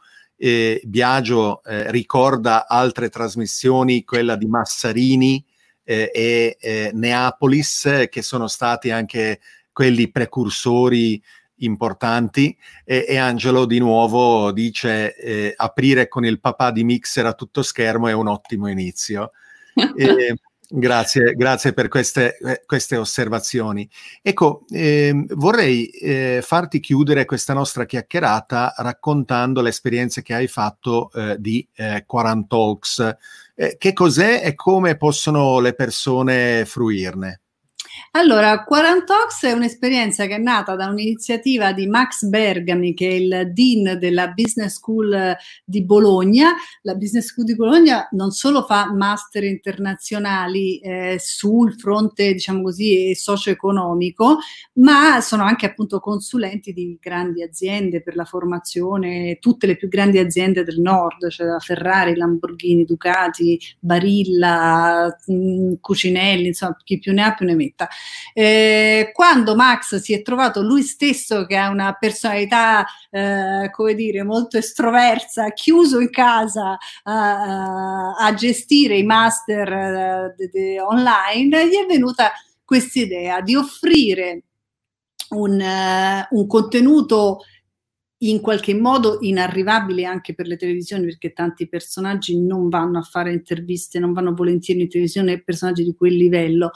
eh, 0.44 0.82
Biagio 0.84 1.64
eh, 1.64 1.92
ricorda 1.92 2.68
altre 2.68 3.10
trasmissioni, 3.10 4.04
quella 4.04 4.36
di 4.36 4.48
Massarini 4.48 5.46
eh, 5.84 6.10
e 6.12 6.58
eh, 6.60 6.90
Neapolis, 6.96 8.08
che 8.10 8.22
sono 8.24 8.48
stati 8.48 8.90
anche 8.90 9.40
quelli 9.72 10.10
precursori 10.10 11.22
importanti 11.58 12.58
e, 12.84 13.06
e 13.08 13.18
Angelo 13.18 13.66
di 13.66 13.78
nuovo 13.78 14.52
dice 14.52 15.16
eh, 15.16 15.54
aprire 15.56 16.08
con 16.08 16.26
il 16.26 16.40
papà 16.40 16.72
di 16.72 16.84
Mixer 16.84 17.28
a 17.28 17.34
tutto 17.34 17.62
schermo 17.62 18.08
è 18.08 18.14
un 18.14 18.28
ottimo 18.28 18.68
inizio. 18.68 19.34
e, 19.96 20.36
Grazie, 20.74 21.34
grazie 21.34 21.74
per 21.74 21.90
queste, 21.90 22.38
eh, 22.38 22.64
queste 22.66 22.96
osservazioni. 22.96 23.90
Ecco, 24.22 24.64
eh, 24.70 25.26
vorrei 25.32 25.88
eh, 25.88 26.40
farti 26.42 26.80
chiudere 26.80 27.26
questa 27.26 27.52
nostra 27.54 27.84
chiacchierata 27.84 28.74
raccontando 28.78 29.62
le 29.62 29.68
esperienze 29.68 30.22
che 30.22 30.34
hai 30.34 30.48
fatto 30.48 31.12
eh, 31.12 31.36
di 31.40 31.68
eh, 31.74 32.06
Quarant 32.06 32.48
Talks. 32.48 33.16
Eh, 33.54 33.76
che 33.78 33.92
cos'è 33.92 34.44
e 34.46 34.56
come 34.56 34.96
possono 34.96 35.60
le 35.60 35.74
persone 35.74 36.64
fruirne? 36.66 37.41
Allora, 38.14 38.66
Quarantox 38.66 39.46
è 39.46 39.54
un'esperienza 39.54 40.26
che 40.26 40.36
è 40.36 40.38
nata 40.38 40.76
da 40.76 40.88
un'iniziativa 40.88 41.72
di 41.72 41.88
Max 41.88 42.26
Bergami, 42.26 42.94
che 42.94 43.08
è 43.08 43.14
il 43.14 43.52
dean 43.54 43.98
della 43.98 44.28
Business 44.28 44.74
School 44.74 45.34
di 45.64 45.84
Bologna. 45.86 46.52
La 46.82 46.96
Business 46.96 47.28
School 47.28 47.46
di 47.46 47.56
Bologna 47.56 48.10
non 48.12 48.32
solo 48.32 48.64
fa 48.64 48.92
master 48.92 49.46
internazionali 49.46 50.80
eh, 50.80 51.18
sul 51.20 51.74
fronte, 51.80 52.34
diciamo 52.34 52.64
così, 52.64 53.16
socio-economico, 53.16 54.40
ma 54.74 55.22
sono 55.22 55.44
anche 55.44 55.66
appunto 55.66 56.02
consulenti 56.02 56.74
di 56.74 56.98
grandi 57.00 57.44
aziende 57.44 58.02
per 58.02 58.18
la 58.18 58.26
formazione, 58.26 59.38
tutte 59.40 59.68
le 59.68 59.78
più 59.78 59.88
grandi 59.88 60.18
aziende 60.18 60.66
del 60.66 60.82
nord, 60.82 61.30
cioè 61.30 61.48
la 61.48 61.60
Ferrari, 61.60 62.18
Lamborghini, 62.18 62.84
Ducati, 62.84 63.58
Barilla, 63.80 65.18
mh, 65.28 65.76
Cucinelli, 65.80 66.48
insomma, 66.48 66.76
chi 66.84 67.00
più 67.00 67.14
ne 67.14 67.24
ha 67.24 67.34
più 67.34 67.46
ne 67.46 67.56
metta. 67.72 67.88
Eh, 68.34 69.12
quando 69.14 69.56
Max 69.56 69.96
si 69.98 70.14
è 70.14 70.22
trovato 70.22 70.62
lui 70.62 70.84
stesso, 70.84 71.46
che 71.46 71.56
ha 71.56 71.70
una 71.70 71.94
personalità, 71.94 72.86
eh, 73.10 73.70
come 73.72 73.94
dire, 73.94 74.24
molto 74.24 74.58
estroversa, 74.58 75.52
chiuso 75.52 76.00
in 76.00 76.10
casa 76.10 76.78
a, 77.04 78.14
a 78.14 78.34
gestire 78.34 78.98
i 78.98 79.04
master 79.04 80.32
uh, 80.32 80.36
de, 80.36 80.50
de 80.52 80.82
online, 80.82 81.68
gli 81.68 81.76
è 81.76 81.86
venuta 81.86 82.32
questa 82.64 83.00
idea 83.00 83.42
di 83.42 83.56
offrire 83.56 84.44
un, 85.30 85.60
uh, 85.60 86.36
un 86.38 86.48
contenuto 86.48 87.42
in 88.24 88.40
qualche 88.40 88.74
modo 88.76 89.18
inarrivabile 89.22 90.06
anche 90.06 90.34
per 90.34 90.46
le 90.46 90.58
televisioni 90.58 91.06
perché 91.06 91.34
tanti 91.34 91.68
personaggi 91.68 92.40
non 92.40 92.70
vanno 92.70 93.00
a 93.00 93.04
fare 93.04 93.32
interviste, 93.32 94.00
non 94.00 94.14
vanno 94.14 94.34
volentieri 94.34 94.82
in 94.82 94.90
televisione 94.90 95.42
personaggi 95.42 95.84
di 95.84 95.96
quel 95.96 96.16
livello 96.16 96.72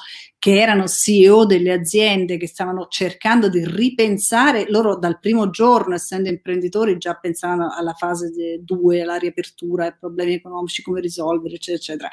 che 0.46 0.60
erano 0.60 0.88
CEO 0.88 1.46
delle 1.46 1.72
aziende 1.72 2.38
che 2.38 2.48
stavano 2.48 2.88
cercando 2.88 3.50
di 3.50 3.66
ripensare, 3.66 4.66
loro 4.70 4.96
dal 4.98 5.20
primo 5.20 5.50
giorno, 5.50 5.96
essendo 5.96 6.30
imprenditori, 6.30 6.98
già 6.98 7.16
pensavano 7.16 7.74
alla 7.76 7.94
fase 7.94 8.60
2, 8.62 9.02
alla 9.02 9.16
riapertura, 9.16 9.86
ai 9.86 9.96
problemi 10.00 10.34
economici, 10.34 10.84
come 10.84 11.02
risolvere, 11.02 11.56
eccetera, 11.56 11.78
eccetera, 11.78 12.10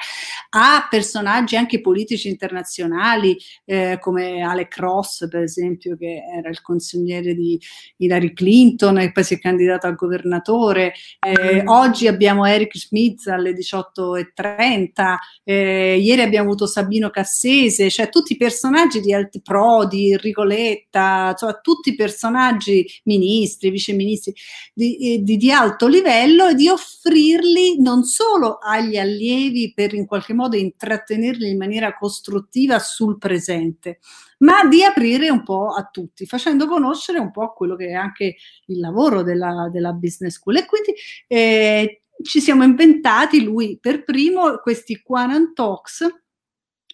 a 0.49 0.87
personaggi 0.89 1.55
anche 1.55 1.79
politici 1.79 2.27
internazionali, 2.27 3.37
eh, 3.65 3.97
come 3.99 4.41
Alec 4.41 4.77
Ross, 4.77 5.27
per 5.27 5.43
esempio, 5.43 5.95
che 5.95 6.23
era 6.35 6.49
il 6.49 6.61
consigliere 6.61 7.35
di 7.35 7.59
Hillary 7.97 8.33
Clinton 8.33 8.97
e 8.97 9.11
poi 9.11 9.22
si 9.23 9.35
è 9.35 9.39
candidato 9.39 9.87
a 9.87 9.91
governatore. 9.91 10.93
Eh, 11.19 11.63
oggi 11.65 12.07
abbiamo 12.07 12.45
Eric 12.45 12.77
Schmitz 12.77 13.27
alle 13.27 13.53
18.30, 13.53 15.15
eh, 15.43 15.97
ieri 15.99 16.21
abbiamo 16.21 16.47
avuto 16.47 16.67
Sabino 16.67 17.09
Cassese, 17.09 17.89
cioè 17.89 18.09
tutti 18.09 18.33
i 18.33 18.37
personaggi 18.37 18.99
di 18.99 19.13
Alt 19.13 19.41
Prodi, 19.41 20.17
Ricoletta, 20.17 21.29
insomma, 21.31 21.53
tutti 21.61 21.89
i 21.89 21.95
personaggi 21.95 22.85
ministri, 23.03 23.69
viceministri 23.69 24.33
di, 24.73 25.13
eh, 25.13 25.23
di, 25.23 25.37
di 25.37 25.51
alto 25.51 25.87
livello 25.87 26.47
e 26.47 26.55
di 26.55 26.67
offrirli 26.67 27.81
non 27.81 28.03
solo 28.03 28.57
agli 28.61 28.97
allievi 28.97 29.73
per 29.73 29.93
in 29.93 30.05
qualche 30.05 30.33
modo 30.33 30.55
intrattenerli 30.55 31.49
in 31.49 31.57
maniera 31.57 31.95
costruttiva 31.95 32.79
sul 32.79 33.17
presente, 33.17 33.99
ma 34.43 34.65
di 34.65 34.83
aprire 34.83 35.29
un 35.29 35.43
po' 35.43 35.73
a 35.73 35.87
tutti, 35.91 36.25
facendo 36.25 36.67
conoscere 36.67 37.19
un 37.19 37.31
po' 37.31 37.53
quello 37.53 37.75
che 37.75 37.87
è 37.87 37.93
anche 37.93 38.35
il 38.67 38.79
lavoro 38.79 39.23
della, 39.23 39.69
della 39.71 39.93
business 39.93 40.35
school. 40.35 40.57
E 40.57 40.65
quindi 40.65 40.93
eh, 41.27 42.03
ci 42.23 42.39
siamo 42.39 42.63
inventati, 42.63 43.43
lui 43.43 43.77
per 43.79 44.03
primo, 44.03 44.57
questi 44.57 45.01
40 45.01 45.51
talks 45.53 46.22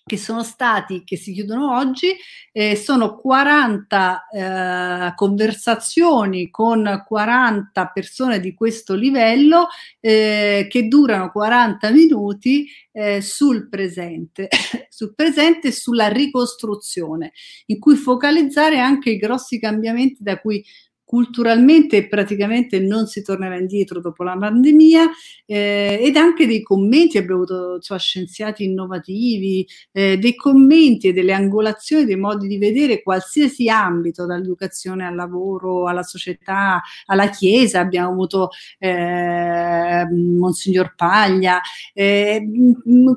che 0.09 0.17
sono 0.17 0.41
stati, 0.41 1.03
che 1.03 1.17
si 1.17 1.33
chiudono 1.33 1.77
oggi, 1.77 2.15
eh, 2.51 2.75
sono 2.75 3.15
40 3.15 4.27
eh, 4.31 5.13
conversazioni 5.15 6.49
con 6.49 7.03
40 7.07 7.91
persone 7.93 8.39
di 8.39 8.55
questo 8.55 8.95
livello 8.95 9.67
eh, 9.99 10.65
che 10.67 10.87
durano 10.87 11.31
40 11.31 11.91
minuti 11.91 12.67
eh, 12.91 13.21
sul 13.21 13.69
presente, 13.69 14.47
sul 14.89 15.13
presente 15.13 15.67
e 15.67 15.71
sulla 15.71 16.07
ricostruzione, 16.07 17.31
in 17.67 17.77
cui 17.77 17.95
focalizzare 17.95 18.79
anche 18.79 19.11
i 19.11 19.17
grossi 19.17 19.59
cambiamenti 19.59 20.23
da 20.23 20.39
cui 20.39 20.65
culturalmente 21.09 22.07
praticamente 22.07 22.79
non 22.79 23.07
si 23.07 23.23
tornerà 23.23 23.57
indietro 23.57 23.99
dopo 23.99 24.21
la 24.21 24.37
pandemia 24.37 25.09
eh, 25.47 25.97
ed 26.03 26.15
anche 26.15 26.45
dei 26.45 26.61
commenti, 26.61 27.17
abbiamo 27.17 27.41
avuto 27.41 27.79
cioè, 27.79 27.97
scienziati 27.97 28.63
innovativi, 28.63 29.67
eh, 29.91 30.19
dei 30.19 30.35
commenti 30.35 31.07
e 31.07 31.13
delle 31.13 31.33
angolazioni 31.33 32.05
dei 32.05 32.15
modi 32.15 32.47
di 32.47 32.59
vedere 32.59 33.01
qualsiasi 33.01 33.69
ambito, 33.69 34.27
dall'educazione 34.27 35.03
al 35.03 35.15
lavoro, 35.15 35.87
alla 35.87 36.03
società, 36.03 36.79
alla 37.07 37.29
Chiesa, 37.29 37.79
abbiamo 37.79 38.11
avuto 38.11 38.51
eh, 38.77 40.05
Monsignor 40.11 40.93
Paglia, 40.95 41.59
eh, 41.91 42.45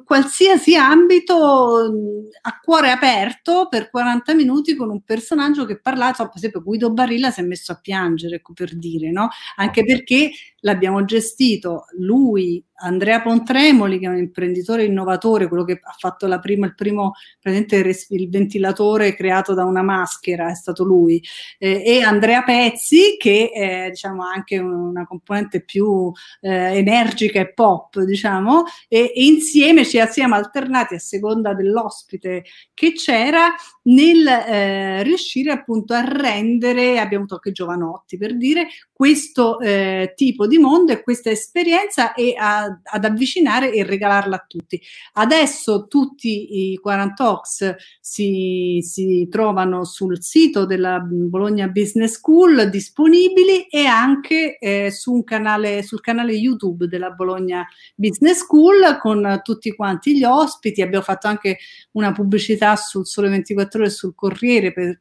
qualsiasi 0.02 0.76
ambito 0.76 1.92
a 2.40 2.58
cuore 2.58 2.90
aperto 2.90 3.66
per 3.68 3.90
40 3.90 4.34
minuti 4.34 4.74
con 4.74 4.88
un 4.88 5.02
personaggio 5.02 5.66
che 5.66 5.78
parlava, 5.78 6.14
per 6.16 6.30
esempio 6.36 6.62
Guido 6.62 6.90
Barilla 6.90 7.30
si 7.30 7.40
è 7.40 7.44
messo 7.44 7.72
a 7.72 7.80
piangere, 7.82 8.40
per 8.54 8.74
dire, 8.76 9.10
no? 9.10 9.28
Anche 9.56 9.84
perché 9.84 10.30
l'abbiamo 10.62 11.04
gestito 11.04 11.84
lui, 11.98 12.64
Andrea 12.82 13.20
Pontremoli, 13.20 13.98
che 13.98 14.06
è 14.06 14.08
un 14.08 14.16
imprenditore 14.16 14.84
innovatore, 14.84 15.46
quello 15.46 15.64
che 15.64 15.80
ha 15.82 15.94
fatto 15.96 16.26
la 16.26 16.40
prima, 16.40 16.66
il 16.66 16.74
primo, 16.74 17.12
il 17.42 18.28
ventilatore 18.28 19.14
creato 19.14 19.54
da 19.54 19.64
una 19.64 19.82
maschera, 19.82 20.50
è 20.50 20.54
stato 20.54 20.84
lui, 20.84 21.22
eh, 21.58 21.82
e 21.84 22.02
Andrea 22.02 22.42
Pezzi, 22.42 23.16
che 23.18 23.50
è 23.52 23.88
diciamo, 23.90 24.24
anche 24.24 24.58
una 24.58 25.06
componente 25.06 25.62
più 25.62 26.10
eh, 26.40 26.76
energica 26.76 27.40
e 27.40 27.52
pop, 27.52 28.00
diciamo, 28.00 28.64
e, 28.88 29.12
e, 29.14 29.24
insieme 29.24 29.84
ci 29.84 30.00
siamo 30.10 30.34
alternati 30.34 30.94
a 30.94 30.98
seconda 30.98 31.54
dell'ospite 31.54 32.44
che 32.74 32.92
c'era 32.92 33.54
nel 33.84 34.26
eh, 34.26 35.02
riuscire 35.02 35.52
appunto 35.52 35.94
a 35.94 36.04
rendere, 36.04 36.98
abbiamo 36.98 37.24
avuto 37.24 37.34
anche 37.34 37.52
giovanotti 37.52 38.16
per 38.16 38.36
dire, 38.36 38.66
questo 38.92 39.58
eh, 39.60 40.12
tipo 40.14 40.46
di 40.46 40.51
mondo 40.58 40.92
e 40.92 41.02
questa 41.02 41.30
esperienza 41.30 42.14
e 42.14 42.34
a, 42.36 42.64
ad 42.82 43.04
avvicinare 43.04 43.72
e 43.72 43.84
regalarla 43.84 44.36
a 44.36 44.44
tutti. 44.46 44.80
Adesso 45.14 45.86
tutti 45.88 46.72
i 46.72 46.76
40 46.76 47.30
Ox 47.30 47.74
si, 48.00 48.80
si 48.82 49.28
trovano 49.30 49.84
sul 49.84 50.22
sito 50.22 50.66
della 50.66 51.00
Bologna 51.00 51.68
Business 51.68 52.12
School 52.12 52.68
disponibili 52.70 53.66
e 53.68 53.86
anche 53.86 54.58
eh, 54.58 54.90
su 54.90 55.12
un 55.12 55.24
canale, 55.24 55.82
sul 55.82 56.00
canale 56.00 56.32
YouTube 56.32 56.86
della 56.86 57.10
Bologna 57.10 57.66
Business 57.94 58.38
School 58.38 58.98
con 59.00 59.40
tutti 59.42 59.74
quanti 59.74 60.16
gli 60.16 60.24
ospiti. 60.24 60.82
Abbiamo 60.82 61.04
fatto 61.04 61.26
anche 61.26 61.58
una 61.92 62.12
pubblicità 62.12 62.76
sul 62.76 63.06
Sole 63.06 63.28
24 63.28 63.80
Ore 63.80 63.88
e 63.88 63.92
sul 63.92 64.14
Corriere 64.14 64.72
per 64.72 65.00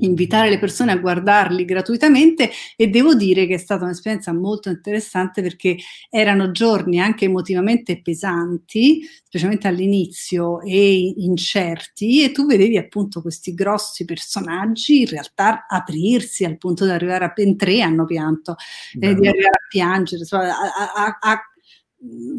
invitare 0.00 0.50
le 0.50 0.58
persone 0.58 0.92
a 0.92 0.96
guardarli 0.96 1.64
gratuitamente 1.64 2.50
e 2.76 2.88
devo 2.88 3.14
dire 3.14 3.46
che 3.46 3.54
è 3.54 3.58
stata 3.58 3.84
un'esperienza 3.84 4.32
molto 4.32 4.68
interessante 4.68 5.42
perché 5.42 5.76
erano 6.08 6.50
giorni 6.50 7.00
anche 7.00 7.24
emotivamente 7.26 8.00
pesanti, 8.02 9.02
specialmente 9.24 9.68
all'inizio 9.68 10.60
e 10.62 11.14
incerti 11.16 12.24
e 12.24 12.32
tu 12.32 12.46
vedevi 12.46 12.76
appunto 12.76 13.22
questi 13.22 13.54
grossi 13.54 14.04
personaggi 14.04 15.00
in 15.00 15.08
realtà 15.08 15.66
aprirsi 15.68 16.44
al 16.44 16.58
punto 16.58 16.84
di 16.84 16.90
arrivare 16.90 17.24
a 17.24 17.32
in 17.36 17.56
tre 17.56 17.80
hanno 17.80 18.04
pianto, 18.04 18.56
eh, 18.98 19.14
di 19.14 19.26
arrivare 19.26 19.56
a 19.56 19.66
piangere, 19.68 20.20
insomma, 20.22 20.48
a, 20.48 20.92
a, 20.94 21.18
a 21.20 21.40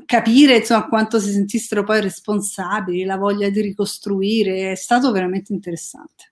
capire 0.05 0.57
insomma, 0.57 0.87
quanto 0.87 1.19
si 1.19 1.31
sentissero 1.31 1.83
poi 1.83 2.01
responsabili, 2.01 3.03
la 3.03 3.17
voglia 3.17 3.49
di 3.49 3.61
ricostruire, 3.61 4.71
è 4.71 4.75
stato 4.75 5.11
veramente 5.11 5.53
interessante. 5.53 6.30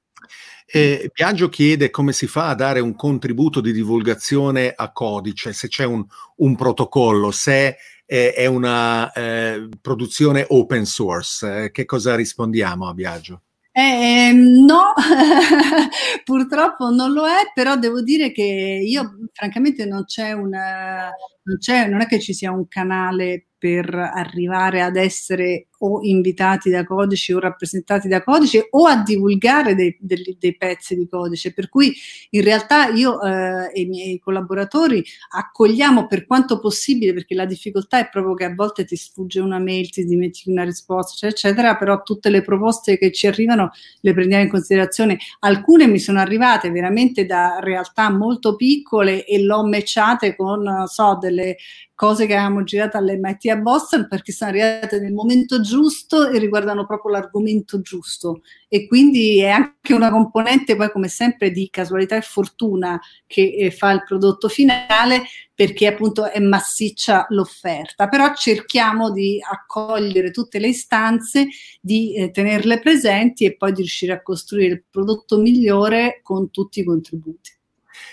Eh, 0.72 1.10
Biagio 1.12 1.50
chiede 1.50 1.90
come 1.90 2.14
si 2.14 2.28
fa 2.28 2.50
a 2.50 2.56
dare 2.56 2.80
un 2.80 2.94
contributo 2.96 3.60
di 3.60 3.72
divulgazione 3.72 4.72
a 4.76 4.92
codice, 4.92 5.52
se 5.52 5.68
c'è 5.68 5.84
un, 5.84 6.06
un 6.38 6.56
protocollo, 6.56 7.32
se 7.32 7.78
eh, 8.06 8.34
è 8.34 8.46
una 8.46 9.12
eh, 9.12 9.68
produzione 9.82 10.46
open 10.50 10.86
source. 10.86 11.64
Eh, 11.64 11.72
che 11.72 11.86
cosa 11.86 12.16
rispondiamo 12.16 12.88
a 12.88 12.94
Biagio? 12.94 13.42
Eh, 13.72 14.32
no, 14.34 14.94
purtroppo 16.24 16.90
non 16.90 17.14
lo 17.14 17.26
è, 17.26 17.52
però 17.54 17.76
devo 17.78 18.02
dire 18.02 18.32
che 18.32 18.44
io 18.44 19.30
francamente 19.32 19.86
non 19.86 20.04
c'è 20.06 20.34
una, 20.34 21.10
non, 21.44 21.58
c'è, 21.58 21.88
non 21.88 22.02
è 22.02 22.06
che 22.06 22.20
ci 22.20 22.34
sia 22.34 22.52
un 22.52 22.68
canale 22.68 23.48
per 23.58 23.94
arrivare 23.94 24.82
ad 24.82 24.98
essere 24.98 25.69
o 25.80 26.00
invitati 26.04 26.70
da 26.70 26.84
codici 26.86 27.34
o 27.34 27.40
rappresentati 27.40 28.08
da 28.08 28.24
codice 28.24 28.68
o 28.72 28.86
a 28.86 29.02
divulgare 29.04 29.76
dei, 29.76 29.96
dei, 30.00 30.38
dei 30.40 30.56
pezzi 30.56 30.96
di 30.96 31.08
codice. 31.08 31.54
Per 31.54 31.70
cui 31.70 31.94
in 32.32 32.44
realtà 32.44 32.88
io 32.88 33.22
eh, 33.22 33.72
e 33.74 33.82
i 33.82 33.86
miei 33.86 34.20
collaboratori 34.20 35.04
accogliamo 35.32 36.08
per 36.08 36.26
quanto 36.26 36.60
possibile, 36.60 37.14
perché 37.14 37.36
la 37.36 37.46
difficoltà 37.46 38.00
è 38.00 38.10
proprio 38.10 38.34
che 38.34 38.46
a 38.46 38.54
volte 38.54 38.86
ti 38.86 38.96
sfugge 38.96 39.40
una 39.40 39.60
mail, 39.60 39.90
ti 39.90 40.06
dimentichi 40.06 40.50
una 40.50 40.64
risposta, 40.64 41.28
eccetera, 41.28 41.50
eccetera, 41.50 41.78
però 41.78 42.02
tutte 42.04 42.30
le 42.30 42.42
proposte 42.42 42.98
che 42.98 43.12
ci 43.12 43.28
arrivano 43.28 43.72
le 44.02 44.14
prendiamo 44.14 44.44
in 44.44 44.50
considerazione. 44.50 45.18
Alcune 45.40 45.88
mi 45.88 46.00
sono 46.00 46.20
arrivate 46.20 46.70
veramente 46.72 47.26
da 47.26 47.60
realtà 47.62 48.10
molto 48.10 48.56
piccole 48.56 49.26
e 49.26 49.42
l'ho 49.42 49.66
matchate 49.66 50.36
con, 50.36 50.86
so, 50.88 51.18
delle 51.20 51.58
cose 51.96 52.26
che 52.26 52.36
avevamo 52.36 52.64
girato 52.64 52.96
all'MIT 52.96 53.48
a 53.48 53.58
Boston 53.58 54.08
perché 54.08 54.32
sono 54.32 54.52
arrivate 54.52 55.02
nel 55.02 55.12
momento 55.12 55.58
giusto 55.60 55.69
e 55.78 56.40
riguardano 56.40 56.86
proprio 56.86 57.12
l'argomento 57.12 57.82
giusto 57.82 58.42
e 58.68 58.88
quindi 58.88 59.40
è 59.40 59.50
anche 59.50 59.94
una 59.94 60.10
componente 60.10 60.76
poi 60.76 60.92
come 60.92 61.08
sempre 61.08 61.52
di 61.52 61.70
casualità 61.70 62.16
e 62.16 62.22
fortuna 62.22 63.00
che 63.28 63.56
eh, 63.58 63.72
fa 63.72 63.92
il 63.92 64.04
prodotto 64.04 64.48
finale 64.48 65.24
perché 65.54 65.88
appunto 65.88 66.32
è 66.32 66.40
massiccia 66.40 67.26
l'offerta, 67.30 68.08
però 68.08 68.34
cerchiamo 68.34 69.12
di 69.12 69.42
accogliere 69.42 70.32
tutte 70.32 70.58
le 70.58 70.70
istanze, 70.70 71.48
di 71.82 72.16
eh, 72.16 72.32
tenerle 72.32 72.80
presenti 72.80 73.44
e 73.44 73.58
poi 73.58 73.72
di 73.72 73.82
riuscire 73.82 74.14
a 74.14 74.22
costruire 74.22 74.74
il 74.76 74.84
prodotto 74.90 75.38
migliore 75.38 76.22
con 76.24 76.50
tutti 76.50 76.80
i 76.80 76.86
contributi. 76.86 77.52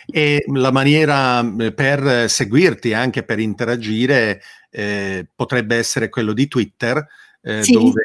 E 0.07 0.44
la 0.52 0.72
maniera 0.72 1.40
eh, 1.59 1.72
per 1.72 2.28
seguirti, 2.28 2.92
anche 2.92 3.22
per 3.22 3.38
interagire, 3.38 4.40
eh, 4.70 5.26
potrebbe 5.34 5.76
essere 5.76 6.09
quello 6.09 6.32
di 6.32 6.48
Twitter, 6.48 7.07
eh, 7.47 7.62
sì. 7.62 7.72
dove 7.72 8.03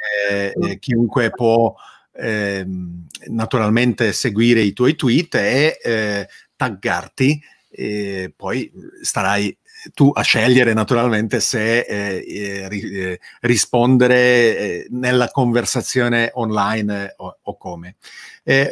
eh, 0.53 0.77
chiunque 0.77 1.31
può 1.31 1.73
ehm, 2.13 3.07
naturalmente 3.29 4.13
seguire 4.13 4.61
i 4.61 4.73
tuoi 4.73 4.95
tweet 4.95 5.35
e 5.35 5.79
eh, 5.83 6.27
taggarti, 6.55 7.41
e 7.71 8.31
poi 8.35 8.71
starai 9.01 9.57
tu 9.95 10.11
a 10.13 10.21
scegliere 10.21 10.73
naturalmente 10.73 11.39
se 11.39 11.79
eh, 11.79 12.23
eh, 12.27 13.19
rispondere 13.39 14.15
eh, 14.15 14.87
nella 14.91 15.29
conversazione 15.29 16.29
online 16.35 17.15
o, 17.17 17.39
o 17.41 17.57
come. 17.57 17.95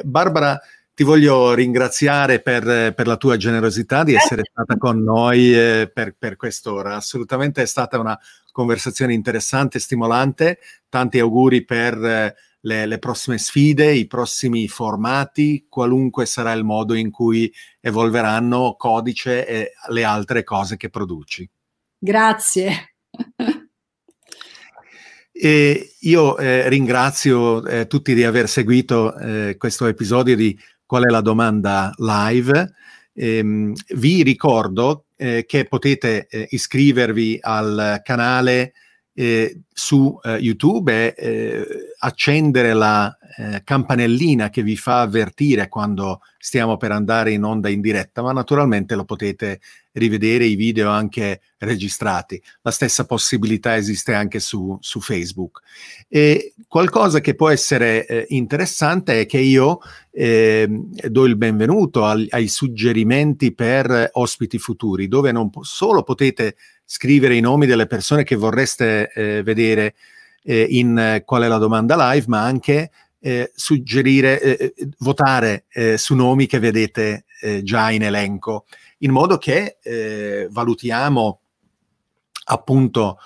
Barbara, 0.04 0.60
ti 0.94 1.06
voglio 1.06 1.54
ringraziare 1.54 2.42
per, 2.42 2.94
per, 2.94 3.08
la 3.08 3.16
tua 3.16 3.38
generosità 3.38 4.04
di 4.04 4.14
essere 4.16 4.44
stata 4.44 4.78
con 4.78 5.02
noi 5.02 5.58
eh, 5.58 5.90
per, 5.92 6.14
per 6.20 6.36
quest'ora. 6.36 6.96
Assolutamente 6.96 7.62
è 7.62 7.66
stata 7.66 7.98
una 7.98 8.20
conversazione 8.52 9.14
interessante, 9.14 9.80
stimolante. 9.80 10.60
Tanti 10.90 11.20
auguri 11.20 11.64
per 11.66 11.94
eh, 12.04 12.36
le, 12.62 12.86
le, 12.86 13.00
prossime 13.00 13.38
sfide, 13.38 13.94
i 13.94 14.08
prossimi 14.08 14.68
formati, 14.68 15.66
qualunque 15.70 16.26
sarà 16.26 16.52
il 16.52 16.64
modo 16.64 16.94
in 16.94 17.12
cui 17.12 17.52
evolveranno 17.80 18.76
codice 18.78 19.48
e 19.48 19.72
le 19.90 20.04
altre 20.04 20.44
cose 20.44 20.78
che 20.78 20.90
produci. 20.90 21.50
Grazie. 21.98 22.96
E 25.42 25.94
io 26.02 26.38
eh, 26.38 26.68
ringrazio 26.68 27.66
eh, 27.66 27.88
tutti 27.88 28.14
di 28.14 28.26
aver 28.26 28.50
seguito 28.50 29.16
eh, 29.16 29.56
questo 29.58 29.86
episodio 29.86 30.36
di 30.36 30.60
qual 30.86 31.06
è 31.06 31.10
la 31.10 31.22
domanda 31.22 31.94
live. 31.96 32.74
Ehm, 33.14 33.72
vi 33.96 34.22
ricordo 34.22 35.06
eh, 35.22 35.46
che 35.46 35.66
potete 35.66 36.28
eh, 36.30 36.48
iscrivervi 36.52 37.40
al 37.42 38.00
canale 38.06 38.72
eh, 39.14 39.64
su 39.74 40.18
eh, 40.24 40.38
YouTube 40.38 41.14
e 41.14 41.28
eh, 41.28 41.66
accendere 42.00 42.72
la 42.72 43.14
eh, 43.38 43.62
campanellina 43.64 44.50
che 44.50 44.64
vi 44.64 44.76
fa 44.76 45.02
avvertire 45.02 45.68
quando 45.68 46.22
stiamo 46.38 46.78
per 46.78 46.92
andare 46.92 47.32
in 47.32 47.44
onda 47.44 47.70
in 47.70 47.82
diretta, 47.82 48.22
ma 48.22 48.32
naturalmente 48.32 48.96
lo 48.96 49.06
potete 49.06 49.60
rivedere 49.94 50.46
i 50.46 50.56
video 50.56 50.90
anche 50.90 51.42
registrati. 51.58 52.42
La 52.62 52.72
stessa 52.72 53.06
possibilità 53.06 53.76
esiste 53.76 54.14
anche 54.14 54.40
su, 54.40 54.78
su 54.80 55.00
Facebook. 55.00 55.62
E 56.08 56.54
qualcosa 56.68 57.20
che 57.20 57.36
può 57.36 57.50
essere 57.50 58.06
eh, 58.06 58.26
interessante 58.30 59.22
è 59.22 59.26
che 59.26 59.40
io 59.40 59.80
eh, 60.12 60.68
do 61.10 61.26
il 61.26 61.36
benvenuto 61.36 62.06
al, 62.06 62.26
ai 62.30 62.48
suggerimenti 62.48 63.54
per 63.54 64.10
ospiti 64.14 64.58
futuri, 64.58 65.08
dove 65.08 65.32
non 65.32 65.50
po- 65.50 65.64
solo 65.64 66.04
potete 66.04 66.56
scrivere 66.86 67.36
i 67.36 67.42
nomi 67.42 67.68
delle 67.68 67.86
persone 67.86 68.24
che 68.24 68.36
vorreste 68.36 69.12
eh, 69.14 69.44
vedere 69.44 69.94
eh, 70.44 70.66
in 70.70 70.98
eh, 70.98 71.24
qual 71.24 71.44
è 71.44 71.48
la 71.48 71.58
domanda 71.58 72.12
live, 72.14 72.26
ma 72.28 72.44
anche 72.44 72.90
eh, 73.20 73.52
suggerire, 73.54 74.42
eh, 74.42 74.74
eh, 74.76 74.90
votare 75.00 75.66
eh, 75.70 75.98
su 75.98 76.16
nomi 76.16 76.48
che 76.48 76.60
vedete 76.60 77.26
eh, 77.42 77.64
già 77.64 77.92
in 77.92 78.04
elenco, 78.04 78.66
in 79.00 79.12
modo 79.12 79.38
che 79.38 79.78
eh, 79.82 80.48
valutiamo 80.50 81.40
appunto 82.46 83.18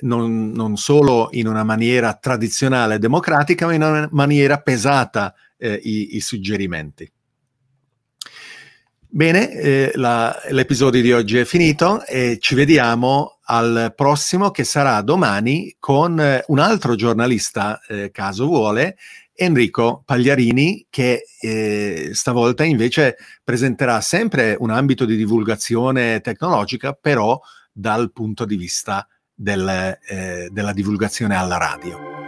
non, 0.00 0.50
non, 0.50 0.76
solo 0.76 1.28
in 1.30 1.46
una 1.46 1.62
maniera 1.62 2.14
tradizionale 2.14 2.98
democratica, 2.98 3.64
ma 3.66 3.74
in 3.74 3.82
una 3.82 4.08
maniera 4.10 4.60
pesata 4.60 5.32
i, 5.56 6.16
i, 6.16 6.20
suggerimenti. 6.20 7.08
Bene, 9.14 9.50
eh, 9.50 9.92
la, 9.96 10.34
l'episodio 10.48 11.02
di 11.02 11.12
oggi 11.12 11.36
è 11.36 11.44
finito 11.44 12.02
e 12.06 12.38
ci 12.40 12.54
vediamo 12.54 13.40
al 13.44 13.92
prossimo 13.94 14.50
che 14.50 14.64
sarà 14.64 15.02
domani 15.02 15.76
con 15.78 16.18
eh, 16.18 16.42
un 16.46 16.58
altro 16.58 16.94
giornalista, 16.94 17.78
eh, 17.88 18.10
caso 18.10 18.46
vuole, 18.46 18.96
Enrico 19.34 20.02
Pagliarini, 20.06 20.86
che 20.88 21.24
eh, 21.42 22.08
stavolta 22.14 22.64
invece 22.64 23.18
presenterà 23.44 24.00
sempre 24.00 24.56
un 24.58 24.70
ambito 24.70 25.04
di 25.04 25.16
divulgazione 25.16 26.22
tecnologica, 26.22 26.94
però 26.94 27.38
dal 27.70 28.12
punto 28.12 28.46
di 28.46 28.56
vista 28.56 29.06
del, 29.34 29.98
eh, 30.08 30.48
della 30.50 30.72
divulgazione 30.72 31.36
alla 31.36 31.58
radio. 31.58 32.21